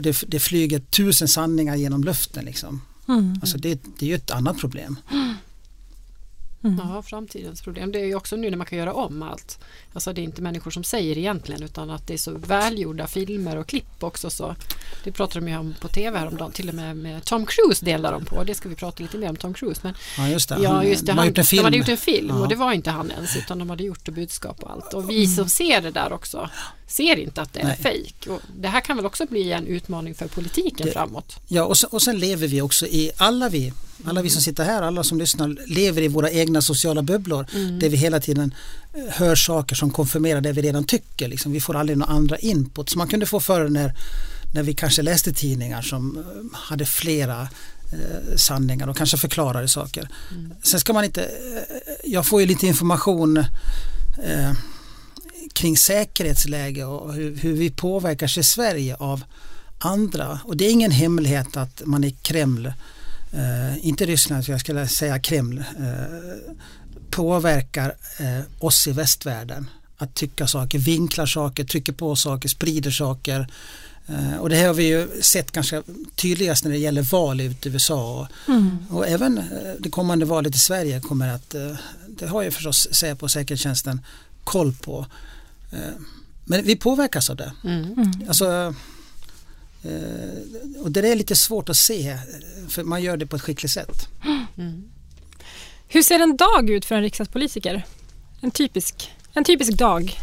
det, 0.00 0.24
det 0.28 0.38
flyger 0.40 0.78
tusen 0.78 1.28
sanningar 1.28 1.76
genom 1.76 2.04
luften 2.04 2.44
liksom. 2.44 2.80
Mm. 3.08 3.38
Alltså 3.40 3.58
det, 3.58 3.80
det 3.98 4.06
är 4.06 4.08
ju 4.08 4.14
ett 4.14 4.30
annat 4.30 4.58
problem. 4.58 4.96
Ja, 6.60 7.02
framtidens 7.02 7.62
problem. 7.62 7.92
Det 7.92 8.00
är 8.00 8.04
ju 8.04 8.14
också 8.14 8.36
nu 8.36 8.50
när 8.50 8.56
man 8.56 8.66
kan 8.66 8.78
göra 8.78 8.94
om 8.94 9.22
allt. 9.22 9.58
Alltså 9.92 10.12
det 10.12 10.20
är 10.20 10.22
inte 10.22 10.42
människor 10.42 10.70
som 10.70 10.84
säger 10.84 11.18
egentligen 11.18 11.62
utan 11.62 11.90
att 11.90 12.06
det 12.06 12.14
är 12.14 12.18
så 12.18 12.32
välgjorda 12.32 13.06
filmer 13.06 13.56
och 13.56 13.66
klipp 13.66 14.02
också. 14.04 14.30
Så 14.30 14.54
det 15.04 15.12
pratade 15.12 15.46
de 15.46 15.50
ju 15.52 15.58
om 15.58 15.74
på 15.80 15.88
tv 15.88 16.18
häromdagen. 16.18 16.52
Till 16.52 16.68
och 16.68 16.74
med 16.74 16.96
med 16.96 17.24
Tom 17.24 17.46
Cruise 17.46 17.84
delar 17.84 18.12
de 18.12 18.24
på. 18.24 18.44
Det 18.44 18.54
ska 18.54 18.68
vi 18.68 18.74
prata 18.74 19.02
lite 19.02 19.18
mer 19.18 19.28
om 19.30 19.36
Tom 19.36 19.54
Cruise. 19.54 19.80
Men 19.84 19.94
Ja, 20.18 20.28
just 20.28 20.48
det. 20.48 20.58
Ja, 20.62 20.84
just 20.84 21.06
det. 21.06 21.12
de 21.12 21.18
Han, 21.18 21.44
film. 21.44 21.60
De 21.60 21.64
hade 21.64 21.76
gjort 21.76 21.88
en 21.88 21.96
film 21.96 22.28
Ja. 22.28 22.34
och 22.42 22.48
det 22.48 22.54
var 22.54 22.72
inte 22.72 22.90
han 22.90 23.10
ens 23.10 23.36
utan 23.36 23.58
de 23.58 23.70
hade 23.70 23.84
gjort 23.84 24.04
det 24.04 24.12
budskap 24.12 24.62
och 24.62 24.70
allt. 24.70 24.94
Och 24.94 25.10
vi 25.10 25.26
som 25.26 25.48
ser 25.48 25.80
det 25.80 25.90
där 25.90 26.12
också 26.12 26.50
ser 26.86 27.16
inte 27.18 27.42
att 27.42 27.52
det 27.52 27.60
är 27.60 27.64
Nej. 27.64 27.76
fejk. 27.76 28.28
Det 28.56 28.68
här 28.68 28.80
kan 28.80 28.96
väl 28.96 29.06
också 29.06 29.26
bli 29.26 29.52
en 29.52 29.66
utmaning 29.66 30.14
för 30.14 30.28
politiken 30.28 30.86
Det- 30.86 30.92
framåt. 30.92 31.36
Ja, 31.48 31.64
och 31.64 31.78
sen, 31.78 31.90
och 31.92 32.02
sen 32.02 32.18
lever 32.18 32.48
vi 32.48 32.60
också 32.62 32.86
i, 32.86 33.10
alla 33.16 33.48
vi, 33.48 33.72
alla 34.04 34.22
vi 34.22 34.30
som 34.30 34.42
sitter 34.42 34.64
här, 34.64 34.82
alla 34.82 35.04
som 35.04 35.18
lyssnar, 35.18 35.56
lever 35.66 36.02
i 36.02 36.08
våra 36.08 36.30
egna 36.30 36.62
sociala 36.62 37.02
bubblor 37.02 37.46
där 37.80 37.88
vi 37.88 37.96
hela 37.96 38.20
tiden 38.20 38.54
eh, 38.94 39.02
hör 39.08 39.34
saker 39.34 39.76
som 39.76 39.90
konfirmerar 39.90 40.40
det 40.40 40.52
vi 40.52 40.62
redan 40.62 40.84
tycker. 40.84 41.28
Liksom. 41.28 41.52
Vi 41.52 41.60
får 41.60 41.76
aldrig 41.76 41.98
några 41.98 42.12
andra 42.12 42.38
input 42.38 42.90
som 42.90 42.98
man 42.98 43.08
kunde 43.08 43.26
få 43.26 43.40
förr 43.40 43.68
när, 43.68 43.94
när 44.54 44.62
vi 44.62 44.74
kanske 44.74 45.02
läste 45.02 45.32
tidningar 45.32 45.82
som 45.82 46.18
eh, 46.18 46.58
hade 46.58 46.86
flera 46.86 47.48
eh, 47.92 48.36
sanningar 48.36 48.88
och 48.88 48.96
kanske 48.96 49.16
förklarade 49.16 49.68
saker. 49.68 50.08
Sen 50.62 50.80
ska 50.80 50.92
man 50.92 51.04
inte, 51.04 51.22
eh, 51.22 51.94
jag 52.04 52.26
får 52.26 52.40
ju 52.40 52.46
lite 52.46 52.66
information 52.66 53.36
eh, 54.24 54.52
kring 55.52 55.76
säkerhetsläge 55.76 56.84
och 56.84 57.14
hur, 57.14 57.36
hur 57.36 57.52
vi 57.52 57.70
påverkas 57.70 58.38
i 58.38 58.42
Sverige 58.42 58.96
av 58.96 59.22
andra. 59.78 60.40
Och 60.44 60.56
det 60.56 60.66
är 60.66 60.70
ingen 60.70 60.90
hemlighet 60.90 61.56
att 61.56 61.82
man 61.84 62.04
i 62.04 62.10
Kreml, 62.10 62.72
eh, 63.32 63.86
inte 63.86 64.06
Ryssland, 64.06 64.44
så 64.44 64.50
jag 64.50 64.60
skulle 64.60 64.88
säga 64.88 65.18
Kreml, 65.18 65.58
eh, 65.58 66.54
påverkar 67.10 67.94
eh, 68.18 68.40
oss 68.58 68.86
i 68.86 68.92
västvärlden. 68.92 69.70
Att 69.96 70.14
tycka 70.14 70.46
saker, 70.46 70.78
vinklar 70.78 71.26
saker, 71.26 71.64
trycker 71.64 71.92
på 71.92 72.16
saker, 72.16 72.48
sprider 72.48 72.90
saker. 72.90 73.46
Eh, 74.06 74.36
och 74.36 74.48
det 74.48 74.56
här 74.56 74.66
har 74.66 74.74
vi 74.74 74.88
ju 74.88 75.08
sett 75.20 75.52
ganska 75.52 75.82
tydligast 76.14 76.64
när 76.64 76.70
det 76.70 76.78
gäller 76.78 77.02
val 77.02 77.40
ute 77.40 77.68
i 77.68 77.72
USA. 77.72 78.20
Och, 78.20 78.96
och 78.96 79.08
även 79.08 79.38
eh, 79.38 79.44
det 79.78 79.90
kommande 79.90 80.24
valet 80.24 80.54
i 80.54 80.58
Sverige 80.58 81.00
kommer 81.00 81.28
att, 81.28 81.54
eh, 81.54 81.74
det 82.08 82.26
har 82.26 82.42
ju 82.42 82.50
förstås 82.50 82.88
Säpo 82.90 83.24
och 83.24 83.30
säkerhetstjänsten 83.30 84.00
koll 84.44 84.72
på. 84.72 85.06
Eh, 85.72 85.78
men 86.44 86.64
vi 86.64 86.76
påverkas 86.76 87.30
av 87.30 87.36
det. 87.36 87.52
Alltså, 88.28 88.52
eh, 88.52 88.72
och 90.78 90.90
det 90.90 91.08
är 91.08 91.16
lite 91.16 91.36
svårt 91.36 91.68
att 91.68 91.76
se 91.76 92.08
eh, 92.08 92.18
för 92.68 92.84
man 92.84 93.02
gör 93.02 93.16
det 93.16 93.26
på 93.26 93.36
ett 93.36 93.42
skickligt 93.42 93.72
sätt. 93.74 94.08
Hur 95.88 96.02
ser 96.02 96.20
en 96.20 96.36
dag 96.36 96.70
ut 96.70 96.84
för 96.84 96.94
en 96.94 97.02
riksdagspolitiker? 97.02 97.86
En 98.40 98.50
typisk, 98.50 99.12
en 99.32 99.44
typisk 99.44 99.72
dag. 99.72 100.20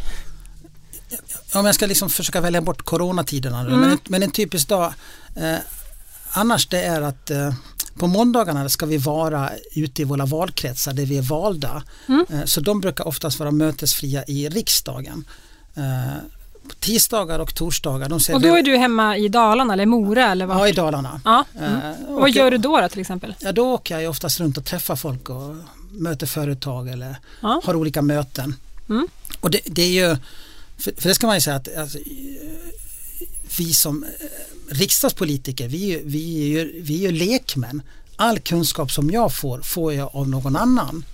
Om 1.54 1.66
jag 1.66 1.74
ska 1.74 1.86
liksom 1.86 2.10
försöka 2.10 2.40
välja 2.40 2.60
bort 2.60 2.82
coronatiderna 2.82 3.62
nu, 3.62 3.70
men, 3.70 3.90
en, 3.90 3.98
men 4.08 4.22
en 4.22 4.30
typisk 4.30 4.68
dag 4.68 4.94
eh, 5.36 5.56
annars 6.30 6.66
det 6.66 6.82
är 6.82 7.00
att 7.00 7.30
eh, 7.30 7.54
på 7.98 8.06
måndagarna 8.06 8.68
ska 8.68 8.86
vi 8.86 8.96
vara 8.96 9.50
ute 9.74 10.02
i 10.02 10.04
våra 10.04 10.26
valkretsar 10.26 10.92
där 10.92 11.06
vi 11.06 11.18
är 11.18 11.22
valda. 11.22 11.82
Eh, 12.08 12.44
så 12.44 12.60
de 12.60 12.80
brukar 12.80 13.08
oftast 13.08 13.38
vara 13.38 13.50
mötesfria 13.50 14.24
i 14.24 14.48
riksdagen. 14.48 15.24
Tisdagar 16.80 17.38
och 17.38 17.54
torsdagar, 17.54 18.12
Och 18.34 18.40
då 18.40 18.54
är 18.56 18.62
du 18.62 18.76
hemma 18.76 19.16
i 19.16 19.28
Dalarna 19.28 19.72
eller 19.72 19.86
Mora 19.86 20.30
eller 20.32 20.46
vad? 20.46 20.56
ja, 20.56 20.68
i 20.68 20.72
Dalarna. 20.72 21.20
Ja. 21.24 21.44
Eh, 21.60 22.06
Och 22.08 22.20
vad 22.20 22.30
gör 22.30 22.50
du 22.50 22.58
då, 22.58 22.80
då 22.80 22.88
till 22.88 23.00
exempel? 23.00 23.34
Ja, 23.38 23.52
då 23.52 23.72
åker 23.74 23.98
jag 23.98 24.10
oftast 24.10 24.40
runt 24.40 24.58
och 24.58 24.64
träffar 24.64 24.96
folk 24.96 25.30
och 25.30 25.56
möter 25.90 26.26
företag 26.26 26.88
eller 26.88 27.16
Ja. 27.40 27.60
har 27.64 27.74
olika 27.76 28.02
möten. 28.02 28.54
Mm. 28.88 29.08
Och 29.40 29.50
det, 29.50 29.60
det 29.64 29.82
är 29.82 30.08
ju, 30.10 30.16
för, 30.78 30.92
för 31.00 31.08
det 31.08 31.14
ska 31.14 31.26
man 31.26 31.36
ju 31.36 31.40
säga 31.40 31.56
att 31.56 31.76
alltså, 31.76 31.98
vi 33.58 33.74
som 33.74 34.04
eh, 34.04 34.10
riksdagspolitiker, 34.74 35.68
vi, 35.68 36.00
vi, 36.04 36.42
är 36.42 36.46
ju, 36.46 36.82
vi 36.82 37.04
är 37.04 37.10
ju 37.10 37.18
lekmän. 37.18 37.82
All 38.16 38.38
kunskap 38.38 38.92
som 38.92 39.10
jag 39.10 39.34
får, 39.34 39.60
får 39.60 39.92
jag 39.94 40.10
av 40.12 40.28
någon 40.28 40.56
annan. 40.56 41.04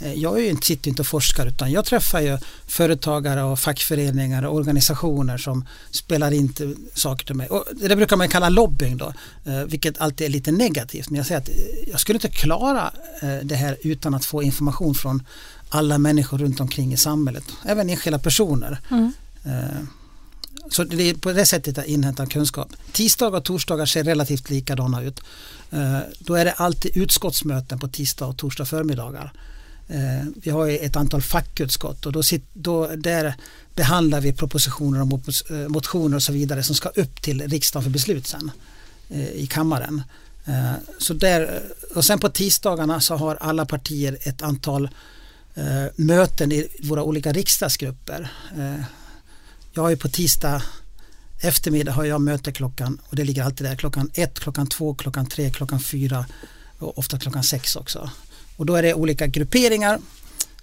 Eh, 0.00 0.12
Jag 0.14 0.38
är 0.38 0.42
ju 0.42 0.48
inte, 0.50 0.66
sitter 0.66 0.88
inte 0.88 1.02
och 1.02 1.06
forskar 1.06 1.46
utan 1.46 1.72
jag 1.72 1.84
träffar 1.84 2.20
ju 2.20 2.38
företagare 2.66 3.42
och 3.42 3.58
fackföreningar 3.58 4.42
och 4.42 4.54
organisationer 4.56 5.38
som 5.38 5.64
spelar 5.90 6.30
in 6.32 6.54
saker 6.94 7.26
till 7.26 7.34
mig. 7.34 7.48
Och 7.48 7.64
det 7.74 7.96
brukar 7.96 8.16
man 8.16 8.28
kalla 8.28 8.48
lobbying 8.48 8.96
då, 8.96 9.12
eh, 9.44 9.60
vilket 9.66 9.98
alltid 9.98 10.24
är 10.24 10.30
lite 10.30 10.52
negativt. 10.52 11.10
Men 11.10 11.16
jag 11.16 11.26
säger 11.26 11.40
att 11.40 11.48
eh, 11.48 11.54
jag 11.90 12.00
skulle 12.00 12.16
inte 12.16 12.28
klara 12.28 12.90
det 13.42 13.54
här 13.56 13.76
utan 13.82 14.14
att 14.14 14.24
få 14.24 14.42
information 14.42 14.94
från 14.94 15.22
alla 15.68 15.98
människor 15.98 16.38
runt 16.38 16.60
omkring 16.60 16.92
i 16.92 16.96
samhället, 16.96 17.44
även 17.64 17.90
enskilda 17.90 18.18
personer. 18.18 18.78
Eh, 19.44 19.80
Så 20.70 20.84
det 20.84 21.10
är 21.10 21.14
på 21.14 21.32
det 21.32 21.46
sättet 21.46 21.76
jag 21.76 21.86
inhämtar 21.86 22.26
kunskap. 22.26 22.68
Tisdagar 22.92 23.38
och 23.38 23.44
torsdagar 23.44 23.86
ser 23.86 24.04
relativt 24.04 24.50
likadana 24.50 25.02
ut. 25.02 25.20
Då 26.18 26.34
är 26.34 26.44
det 26.44 26.52
alltid 26.52 26.96
utskottsmöten 26.96 27.78
på 27.78 27.88
tisdag 27.88 28.26
och 28.26 28.36
torsdag 28.36 28.64
förmiddagar. 28.64 29.32
Eh, 29.88 30.24
Vi 30.36 30.50
har 30.50 30.66
ju 30.66 30.78
ett 30.78 30.96
antal 30.96 31.22
fackutskott 31.22 32.06
och 32.06 32.12
då, 32.12 32.22
sit, 32.22 32.44
då 32.52 32.86
där 32.96 33.34
behandlar 33.74 34.20
vi 34.20 34.32
propositioner 34.32 35.00
och 35.02 35.50
eh, 35.50 35.68
motioner 35.68 36.16
och 36.16 36.22
så 36.22 36.32
vidare 36.32 36.62
som 36.62 36.74
ska 36.74 36.88
upp 36.88 37.22
till 37.22 37.48
riksdagen 37.48 37.84
för 37.84 37.90
beslut 37.90 38.26
sen 38.26 38.50
eh, 39.10 39.28
i 39.28 39.46
kammaren. 39.46 40.02
Eh, 40.44 40.72
Så 40.98 41.14
där, 41.14 41.62
och 41.94 42.04
sen 42.04 42.18
på 42.18 42.28
tisdagarna 42.28 43.00
så 43.00 43.16
har 43.16 43.34
alla 43.36 43.66
partier 43.66 44.18
ett 44.20 44.42
antal 44.42 44.88
eh, 45.54 45.84
möten 45.96 46.52
i 46.52 46.68
våra 46.82 47.02
olika 47.02 47.32
riksdagsgrupper. 47.32 48.32
Eh, 48.58 48.84
jag 49.72 49.82
har 49.82 49.90
ju 49.90 49.96
på 49.96 50.08
tisdag 50.08 50.62
eftermiddag 51.40 51.92
har 51.92 52.04
jag 52.04 52.20
möte 52.20 52.52
klockan 52.52 52.98
och 53.08 53.16
det 53.16 53.24
ligger 53.24 53.42
alltid 53.42 53.66
där 53.66 53.76
klockan 53.76 54.10
ett, 54.14 54.40
klockan 54.40 54.66
två, 54.66 54.94
klockan 54.94 55.26
tre, 55.26 55.50
klockan 55.50 55.80
fyra 55.80 56.26
och 56.78 56.98
ofta 56.98 57.18
klockan 57.18 57.42
sex 57.44 57.76
också. 57.76 58.10
Och 58.56 58.66
då 58.66 58.74
är 58.74 58.82
det 58.82 58.94
olika 58.94 59.26
grupperingar 59.26 60.00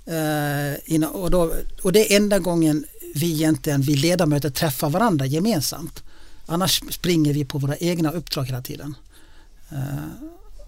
eh, 0.05 1.03
och, 1.03 1.31
då, 1.31 1.53
och 1.81 1.93
det 1.93 2.13
är 2.13 2.17
enda 2.17 2.39
gången 2.39 2.85
vi 3.15 3.33
egentligen, 3.33 3.81
vi 3.81 3.95
ledamöter 3.95 4.49
träffar 4.49 4.89
varandra 4.89 5.25
gemensamt. 5.25 6.03
Annars 6.45 6.83
springer 6.89 7.33
vi 7.33 7.45
på 7.45 7.57
våra 7.57 7.77
egna 7.77 8.11
uppdrag 8.11 8.45
hela 8.45 8.61
tiden. 8.61 8.95
Eh, 9.71 9.77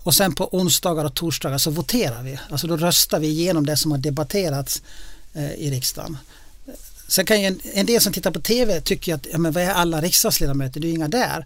och 0.04 0.14
sen 0.16 0.36
på 0.36 0.56
onsdagar 0.56 1.06
och 1.06 1.14
torsdagar 1.14 1.58
så 1.58 1.72
voterar 1.72 2.24
vi. 2.24 2.40
Alltså 2.50 2.68
då 2.68 2.78
röstar 2.78 3.20
vi 3.20 3.28
igenom 3.28 3.66
det 3.66 3.78
som 3.78 3.92
har 3.92 3.98
debatterats 3.98 4.82
eh, 5.34 5.54
i 5.54 5.72
riksdagen. 5.72 6.18
Sen 7.08 7.26
kan 7.26 7.42
ju 7.42 7.48
en, 7.48 7.60
en 7.74 7.86
del 7.86 8.02
som 8.02 8.14
tittar 8.14 8.32
på 8.32 8.42
TV 8.42 8.82
tycker 8.82 9.16
att 9.16 9.28
ja, 9.32 9.38
men 9.38 9.52
vad 9.52 9.64
är 9.64 9.70
alla 9.70 10.02
riksdagsledamöter? 10.02 10.80
Det 10.80 10.88
är 10.88 10.90
ju 10.90 10.96
inga 10.96 11.08
där. 11.08 11.46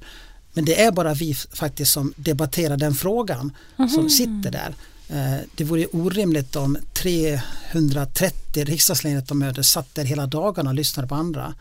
Men 0.54 0.66
det 0.66 0.82
är 0.82 0.92
bara 0.92 1.14
vi 1.14 1.34
faktiskt 1.34 1.92
som 1.92 2.14
debatterar 2.16 2.78
den 2.78 2.96
frågan 2.96 3.56
som 3.96 4.10
sitter 4.10 4.52
där. 4.52 4.76
Eh, 5.10 5.38
det 5.56 5.64
vore 5.64 5.86
orimligt 5.86 6.56
om 6.56 6.78
330 6.94 8.66
riksdagsledamöter 8.66 9.62
satt 9.62 9.96
där 9.96 10.04
hela 10.04 10.26
dagarna 10.26 10.70
och 10.70 10.76
lyssnade 10.76 11.08
på 11.08 11.16
andra. 11.16 11.54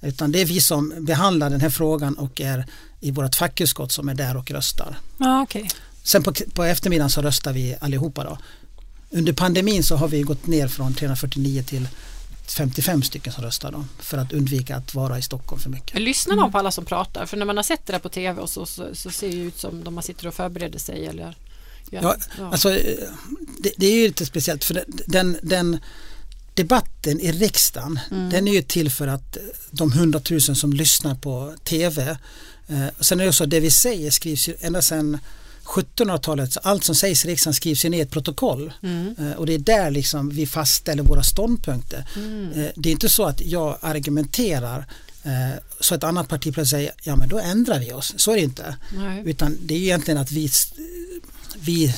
Utan 0.00 0.32
det 0.32 0.40
är 0.40 0.44
vi 0.44 0.60
som 0.60 0.94
behandlar 0.98 1.50
den 1.50 1.60
här 1.60 1.70
frågan 1.70 2.14
och 2.14 2.40
är 2.40 2.66
i 3.00 3.10
vårt 3.10 3.34
fackutskott 3.34 3.92
som 3.92 4.08
är 4.08 4.14
där 4.14 4.36
och 4.36 4.50
röstar. 4.50 4.98
Ja, 5.18 5.42
okej. 5.42 5.70
Sen 6.02 6.22
på, 6.22 6.32
på 6.54 6.64
eftermiddagen 6.64 7.10
så 7.10 7.22
röstar 7.22 7.52
vi 7.52 7.76
allihopa 7.80 8.24
då. 8.24 8.38
Under 9.10 9.32
pandemin 9.32 9.82
så 9.82 9.96
har 9.96 10.08
vi 10.08 10.22
gått 10.22 10.46
ner 10.46 10.68
från 10.68 10.94
349 10.94 11.62
till 11.62 11.88
55 12.56 13.02
stycken 13.02 13.32
som 13.32 13.44
röstar 13.44 13.72
då 13.72 13.84
för 13.98 14.18
att 14.18 14.32
undvika 14.32 14.76
att 14.76 14.94
vara 14.94 15.18
i 15.18 15.22
Stockholm 15.22 15.62
för 15.62 15.70
mycket. 15.70 16.00
Lyssnar 16.00 16.36
man 16.36 16.52
på 16.52 16.58
alla 16.58 16.70
som 16.70 16.84
pratar? 16.84 17.26
För 17.26 17.36
när 17.36 17.46
man 17.46 17.56
har 17.56 17.64
sett 17.64 17.86
det 17.86 17.92
där 17.92 18.00
på 18.00 18.08
TV 18.08 18.40
och 18.40 18.50
så, 18.50 18.66
så, 18.66 18.88
så 18.92 19.10
ser 19.10 19.28
det 19.28 19.36
ut 19.36 19.58
som 19.58 19.84
de 19.84 19.94
man 19.94 20.02
sitter 20.02 20.26
och 20.26 20.34
förbereder 20.34 20.78
sig 20.78 21.06
eller 21.06 21.36
Ja, 22.02 22.16
alltså, 22.52 22.70
eh, 22.74 23.08
det, 23.58 23.72
det 23.76 23.86
är 23.86 23.94
ju 23.94 24.06
lite 24.06 24.26
speciellt 24.26 24.64
för 24.64 24.84
den, 25.06 25.38
den 25.42 25.78
debatten 26.54 27.20
i 27.20 27.32
riksdagen 27.32 28.00
den 28.30 28.48
är 28.48 28.52
ju 28.52 28.62
till 28.62 28.90
för 28.90 29.06
att 29.06 29.36
eh, 29.36 29.42
de 29.70 29.92
hundratusen 29.92 30.56
som 30.56 30.72
lyssnar 30.72 31.14
på 31.14 31.54
TV 31.64 32.16
eh, 32.68 32.86
sen 33.00 33.20
är 33.20 33.24
det 33.26 33.32
så 33.32 33.44
att 33.44 33.50
det 33.50 33.60
vi 33.60 33.70
säger 33.70 34.10
skrivs 34.10 34.48
ju 34.48 34.54
ända 34.60 34.82
sedan 34.82 35.18
1700-talet 35.64 36.52
så 36.52 36.60
allt 36.62 36.84
som 36.84 36.94
sägs 36.94 37.24
i 37.24 37.28
riksdagen 37.28 37.54
skrivs 37.54 37.84
ju 37.84 37.88
ner 37.88 37.98
i 37.98 38.00
ett 38.00 38.10
protokoll 38.10 38.72
Eh, 39.18 39.32
och 39.32 39.46
det 39.46 39.54
är 39.54 39.58
där 39.58 39.90
liksom 39.90 40.28
vi 40.30 40.46
fastställer 40.46 41.02
våra 41.02 41.22
ståndpunkter. 41.22 42.04
Eh, 42.54 42.66
Det 42.76 42.88
är 42.88 42.92
inte 42.92 43.08
så 43.08 43.24
att 43.24 43.40
jag 43.40 43.78
argumenterar 43.80 44.86
eh, 45.22 45.58
så 45.80 45.94
ett 45.94 46.04
annat 46.04 46.28
parti 46.28 46.42
plötsligt 46.54 46.68
säger 46.68 46.92
ja 47.02 47.16
men 47.16 47.28
då 47.28 47.38
ändrar 47.38 47.78
vi 47.80 47.92
oss. 47.92 48.14
Så 48.16 48.30
är 48.32 48.36
det 48.36 48.42
inte. 48.42 48.76
Nej. 48.96 49.22
Utan 49.26 49.58
det 49.62 49.74
är 49.74 49.78
egentligen 49.78 50.20
att 50.20 50.30
vi, 50.32 50.50
vi 51.60 51.94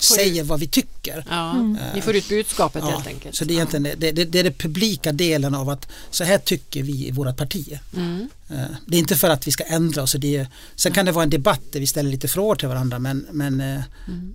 säger 0.00 0.44
vad 0.44 0.60
vi 0.60 0.66
tycker. 0.66 1.24
Ja, 1.30 1.50
Mm. 1.50 1.78
Ni 1.94 2.00
får 2.02 2.16
ut 2.16 2.28
budskapet 2.28 2.82
Ja, 2.86 2.90
helt 2.90 3.06
enkelt. 3.06 3.36
Så 3.36 3.44
det 3.44 3.52
är 3.52 3.54
egentligen 3.54 3.82
det, 3.82 4.10
det, 4.12 4.24
det 4.24 4.38
är 4.38 4.44
den 4.44 4.52
publika 4.52 5.12
delen 5.12 5.54
av 5.54 5.68
att 5.70 5.88
så 6.10 6.24
här 6.24 6.38
tycker 6.38 6.82
vi 6.82 7.06
i 7.08 7.10
våra 7.10 7.34
partier. 7.34 7.80
Mm. 7.96 8.28
Eh, 8.50 8.56
Det 8.86 8.96
är 8.96 8.98
inte 9.00 9.16
för 9.16 9.30
att 9.30 9.46
vi 9.46 9.50
ska 9.52 9.64
ändra 9.64 10.02
oss. 10.02 10.16
Det 10.18 10.36
är, 10.36 10.46
sen 10.76 10.92
kan 10.92 11.06
det 11.06 11.12
vara 11.12 11.22
en 11.24 11.30
debatt 11.30 11.60
där 11.72 11.80
vi 11.80 11.86
ställer 11.86 12.10
lite 12.10 12.28
frågor 12.28 12.54
till 12.56 12.68
varandra 12.68 12.98
men, 12.98 13.26
men 13.32 13.60
eh, 13.60 13.82
Mm. 14.08 14.32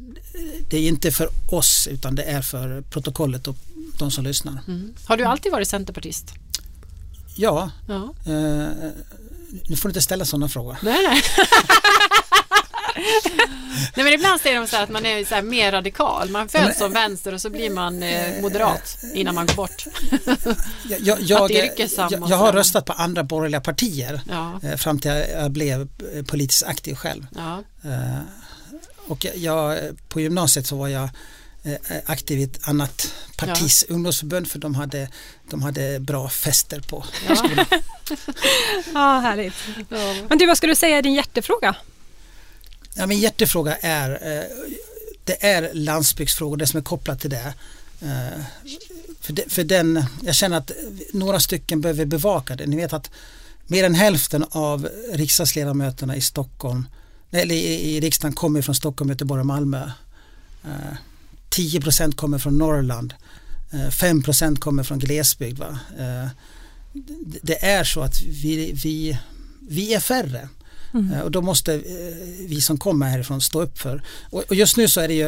det 0.69 0.77
är 0.77 0.87
inte 0.87 1.11
för 1.11 1.29
oss 1.51 1.87
utan 1.91 2.15
det 2.15 2.23
är 2.23 2.41
för 2.41 2.81
protokollet 2.81 3.47
och 3.47 3.55
de 3.97 4.11
som 4.11 4.23
lyssnar. 4.23 4.59
Mm. 4.67 4.93
Har 5.05 5.17
du 5.17 5.23
alltid 5.23 5.51
varit 5.51 5.67
centerpartist? 5.67 6.25
Ja, 7.35 7.71
Ja. 7.87 8.13
eh, 8.25 8.67
nu 9.67 9.75
får 9.75 9.89
du 9.89 9.91
inte 9.91 10.01
ställa 10.01 10.25
sådana 10.25 10.49
frågor. 10.49 10.77
Nej, 10.81 11.07
nej. 11.09 11.21
nej 13.95 14.05
men 14.05 14.13
ibland 14.13 14.41
säger 14.41 14.59
de 14.61 14.67
så 14.67 14.75
här 14.75 14.83
att 14.83 14.89
man 14.89 15.05
är 15.05 15.25
så 15.25 15.35
här 15.35 15.41
mer 15.41 15.71
radikal. 15.71 16.29
Man 16.29 16.49
föds 16.49 16.77
som 16.79 16.93
vänster 16.93 17.33
och 17.33 17.41
så 17.41 17.49
blir 17.49 17.69
man 17.69 18.03
eh, 18.03 18.41
moderat 18.41 18.97
innan 19.13 19.35
man 19.35 19.45
går 19.45 19.53
bort. 19.55 19.85
Jag, 20.89 20.99
jag, 21.01 21.21
jag, 21.21 21.51
jag, 22.29 22.37
har 22.37 22.53
röstat 22.53 22.85
på 22.85 22.93
andra 22.93 23.23
borgerliga 23.23 23.61
partier 23.61 24.21
Ja, 24.29 24.59
eh, 24.63 24.75
fram 24.77 24.99
till 24.99 25.11
jag 25.35 25.51
blev 25.51 25.81
eh, 26.15 26.23
politiskt 26.25 26.63
aktiv 26.63 26.95
själv. 26.95 27.27
ja. 27.35 27.63
Och 29.07 29.25
jag- 29.35 29.77
på 30.09 30.21
gymnasiet 30.21 30.67
så 30.67 30.75
var 30.75 30.87
jag 30.87 31.09
aktiv 32.05 32.39
i 32.39 32.43
ett 32.43 32.67
annat 32.67 33.13
partis 33.37 33.85
ungdomsförbund 33.89 34.51
för 34.51 34.59
de 34.59 34.75
hade, 34.75 35.07
de 35.49 35.61
hade 35.61 35.99
bra 35.99 36.29
fester 36.29 36.79
på 36.79 37.05
ja. 37.27 37.35
skolan. 37.35 37.65
Ja, 38.93 39.19
härligt. 39.19 39.53
ja. 39.89 40.15
Men 40.29 40.37
du, 40.37 40.45
vad 40.47 40.57
ska 40.57 40.67
du 40.67 40.75
säga 40.75 40.97
är 40.97 41.01
din 41.01 41.13
hjärtefråga? 41.13 41.75
Ja, 42.95 43.07
min 43.07 43.19
hjärtefråga 43.19 43.75
är, 43.75 44.09
eh, 44.11 44.43
det 45.23 45.45
är 45.45 45.73
landsbygdsfrågor, 45.73 46.57
det 46.57 46.67
som 46.67 46.77
är 46.77 46.83
kopplat 46.83 47.19
till 47.19 47.29
det. 47.29 47.53
Eh, 48.01 48.41
för, 49.21 49.33
det, 49.33 49.43
för 49.51 49.63
den, 49.63 50.03
jag 50.23 50.35
känner 50.35 50.57
att 50.57 50.71
några 51.13 51.39
stycken 51.39 51.81
behöver 51.81 52.05
bevaka 52.05 52.55
det. 52.55 52.65
Ni 52.67 52.75
vet 52.75 52.93
att 52.93 53.09
mer 53.67 53.83
än 53.83 53.95
hälften 53.95 54.45
av 54.51 54.89
riksdagsledamöterna 55.13 56.15
i 56.15 56.21
Stockholm, 56.21 56.85
eller 57.31 57.55
i, 57.55 57.95
i 57.95 57.99
riksdagen 57.99 58.33
kommer 58.33 58.61
från 58.61 58.75
Stockholm, 58.75 59.09
Göteborg 59.09 59.39
och 59.39 59.45
Malmö. 59.45 59.91
Eh, 60.63 60.97
10 61.49 61.81
procent 61.81 62.17
kommer 62.17 62.37
från 62.39 62.57
Norrland. 62.57 63.13
5 63.91 64.23
procent 64.23 64.59
kommer 64.59 64.83
från 64.83 64.99
glesbygd. 64.99 65.59
Va? 65.59 65.79
Det- 66.93 67.39
Det 67.41 67.65
är 67.65 67.83
så 67.83 68.01
att 68.01 68.21
vi, 68.21 68.71
vi, 68.83 69.19
vi 69.69 69.93
är 69.93 69.99
färre. 69.99 70.49
Eh, 70.93 71.19
Och 71.21 71.31
då 71.31 71.41
måste 71.41 71.73
eh, 71.73 71.81
vi 72.47 72.61
som 72.61 72.77
kommer 72.77 73.09
härifrån 73.09 73.41
stå 73.41 73.61
upp 73.61 73.77
för. 73.79 74.03
Och 74.29 74.55
just 74.55 74.77
nu 74.77 74.87
så 74.87 75.01
är 75.01 75.07
det 75.07 75.13
ju 75.13 75.27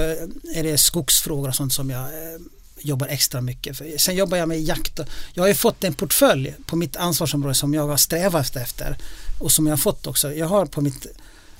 är 0.56 0.64
det 0.64 0.78
skogsfrågor 0.78 1.48
och 1.50 1.56
sånt 1.56 1.74
som 1.74 1.90
jag 1.90 2.04
eh, 2.04 2.40
jobbar 2.80 3.08
extra 3.08 3.42
mycket 3.42 3.78
för. 3.78 3.98
Sen 3.98 4.16
jobbar 4.16 4.38
jag 4.38 4.48
med 4.48 4.62
jakt. 4.62 5.00
Jag 5.34 5.44
har 5.44 5.48
ju 5.48 5.54
fått 5.54 5.84
en 5.84 5.94
portfölj 5.94 6.56
på 6.66 6.76
mitt 6.76 6.96
ansvarsområde 6.96 7.56
som 7.56 7.74
jag 7.74 7.88
har 7.88 7.98
strävat 7.98 8.56
efter 8.56 8.98
och 9.40 9.52
som 9.52 9.68
jag 9.68 9.72
har 9.72 9.78
fått 9.78 10.08
också. 10.08 10.34
Jag 10.34 10.48
har 10.48 10.66
på 10.66 10.82
mitt 10.82 11.08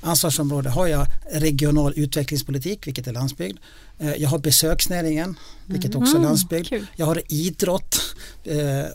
ansvarsområde 0.00 0.70
har 0.70 0.86
jag 0.86 1.06
regional 1.32 1.92
utvecklingspolitik, 1.96 2.86
vilket 2.86 3.06
är 3.06 3.12
landsbygd. 3.12 3.58
Jag 4.16 4.28
har 4.28 4.38
besöksnäringen, 4.38 5.38
vilket 5.66 5.94
också 5.94 6.16
är 6.16 6.20
landsbygd. 6.20 6.68
kul. 6.68 6.86
Jag 6.96 7.06
har 7.06 7.22
idrott 7.28 8.00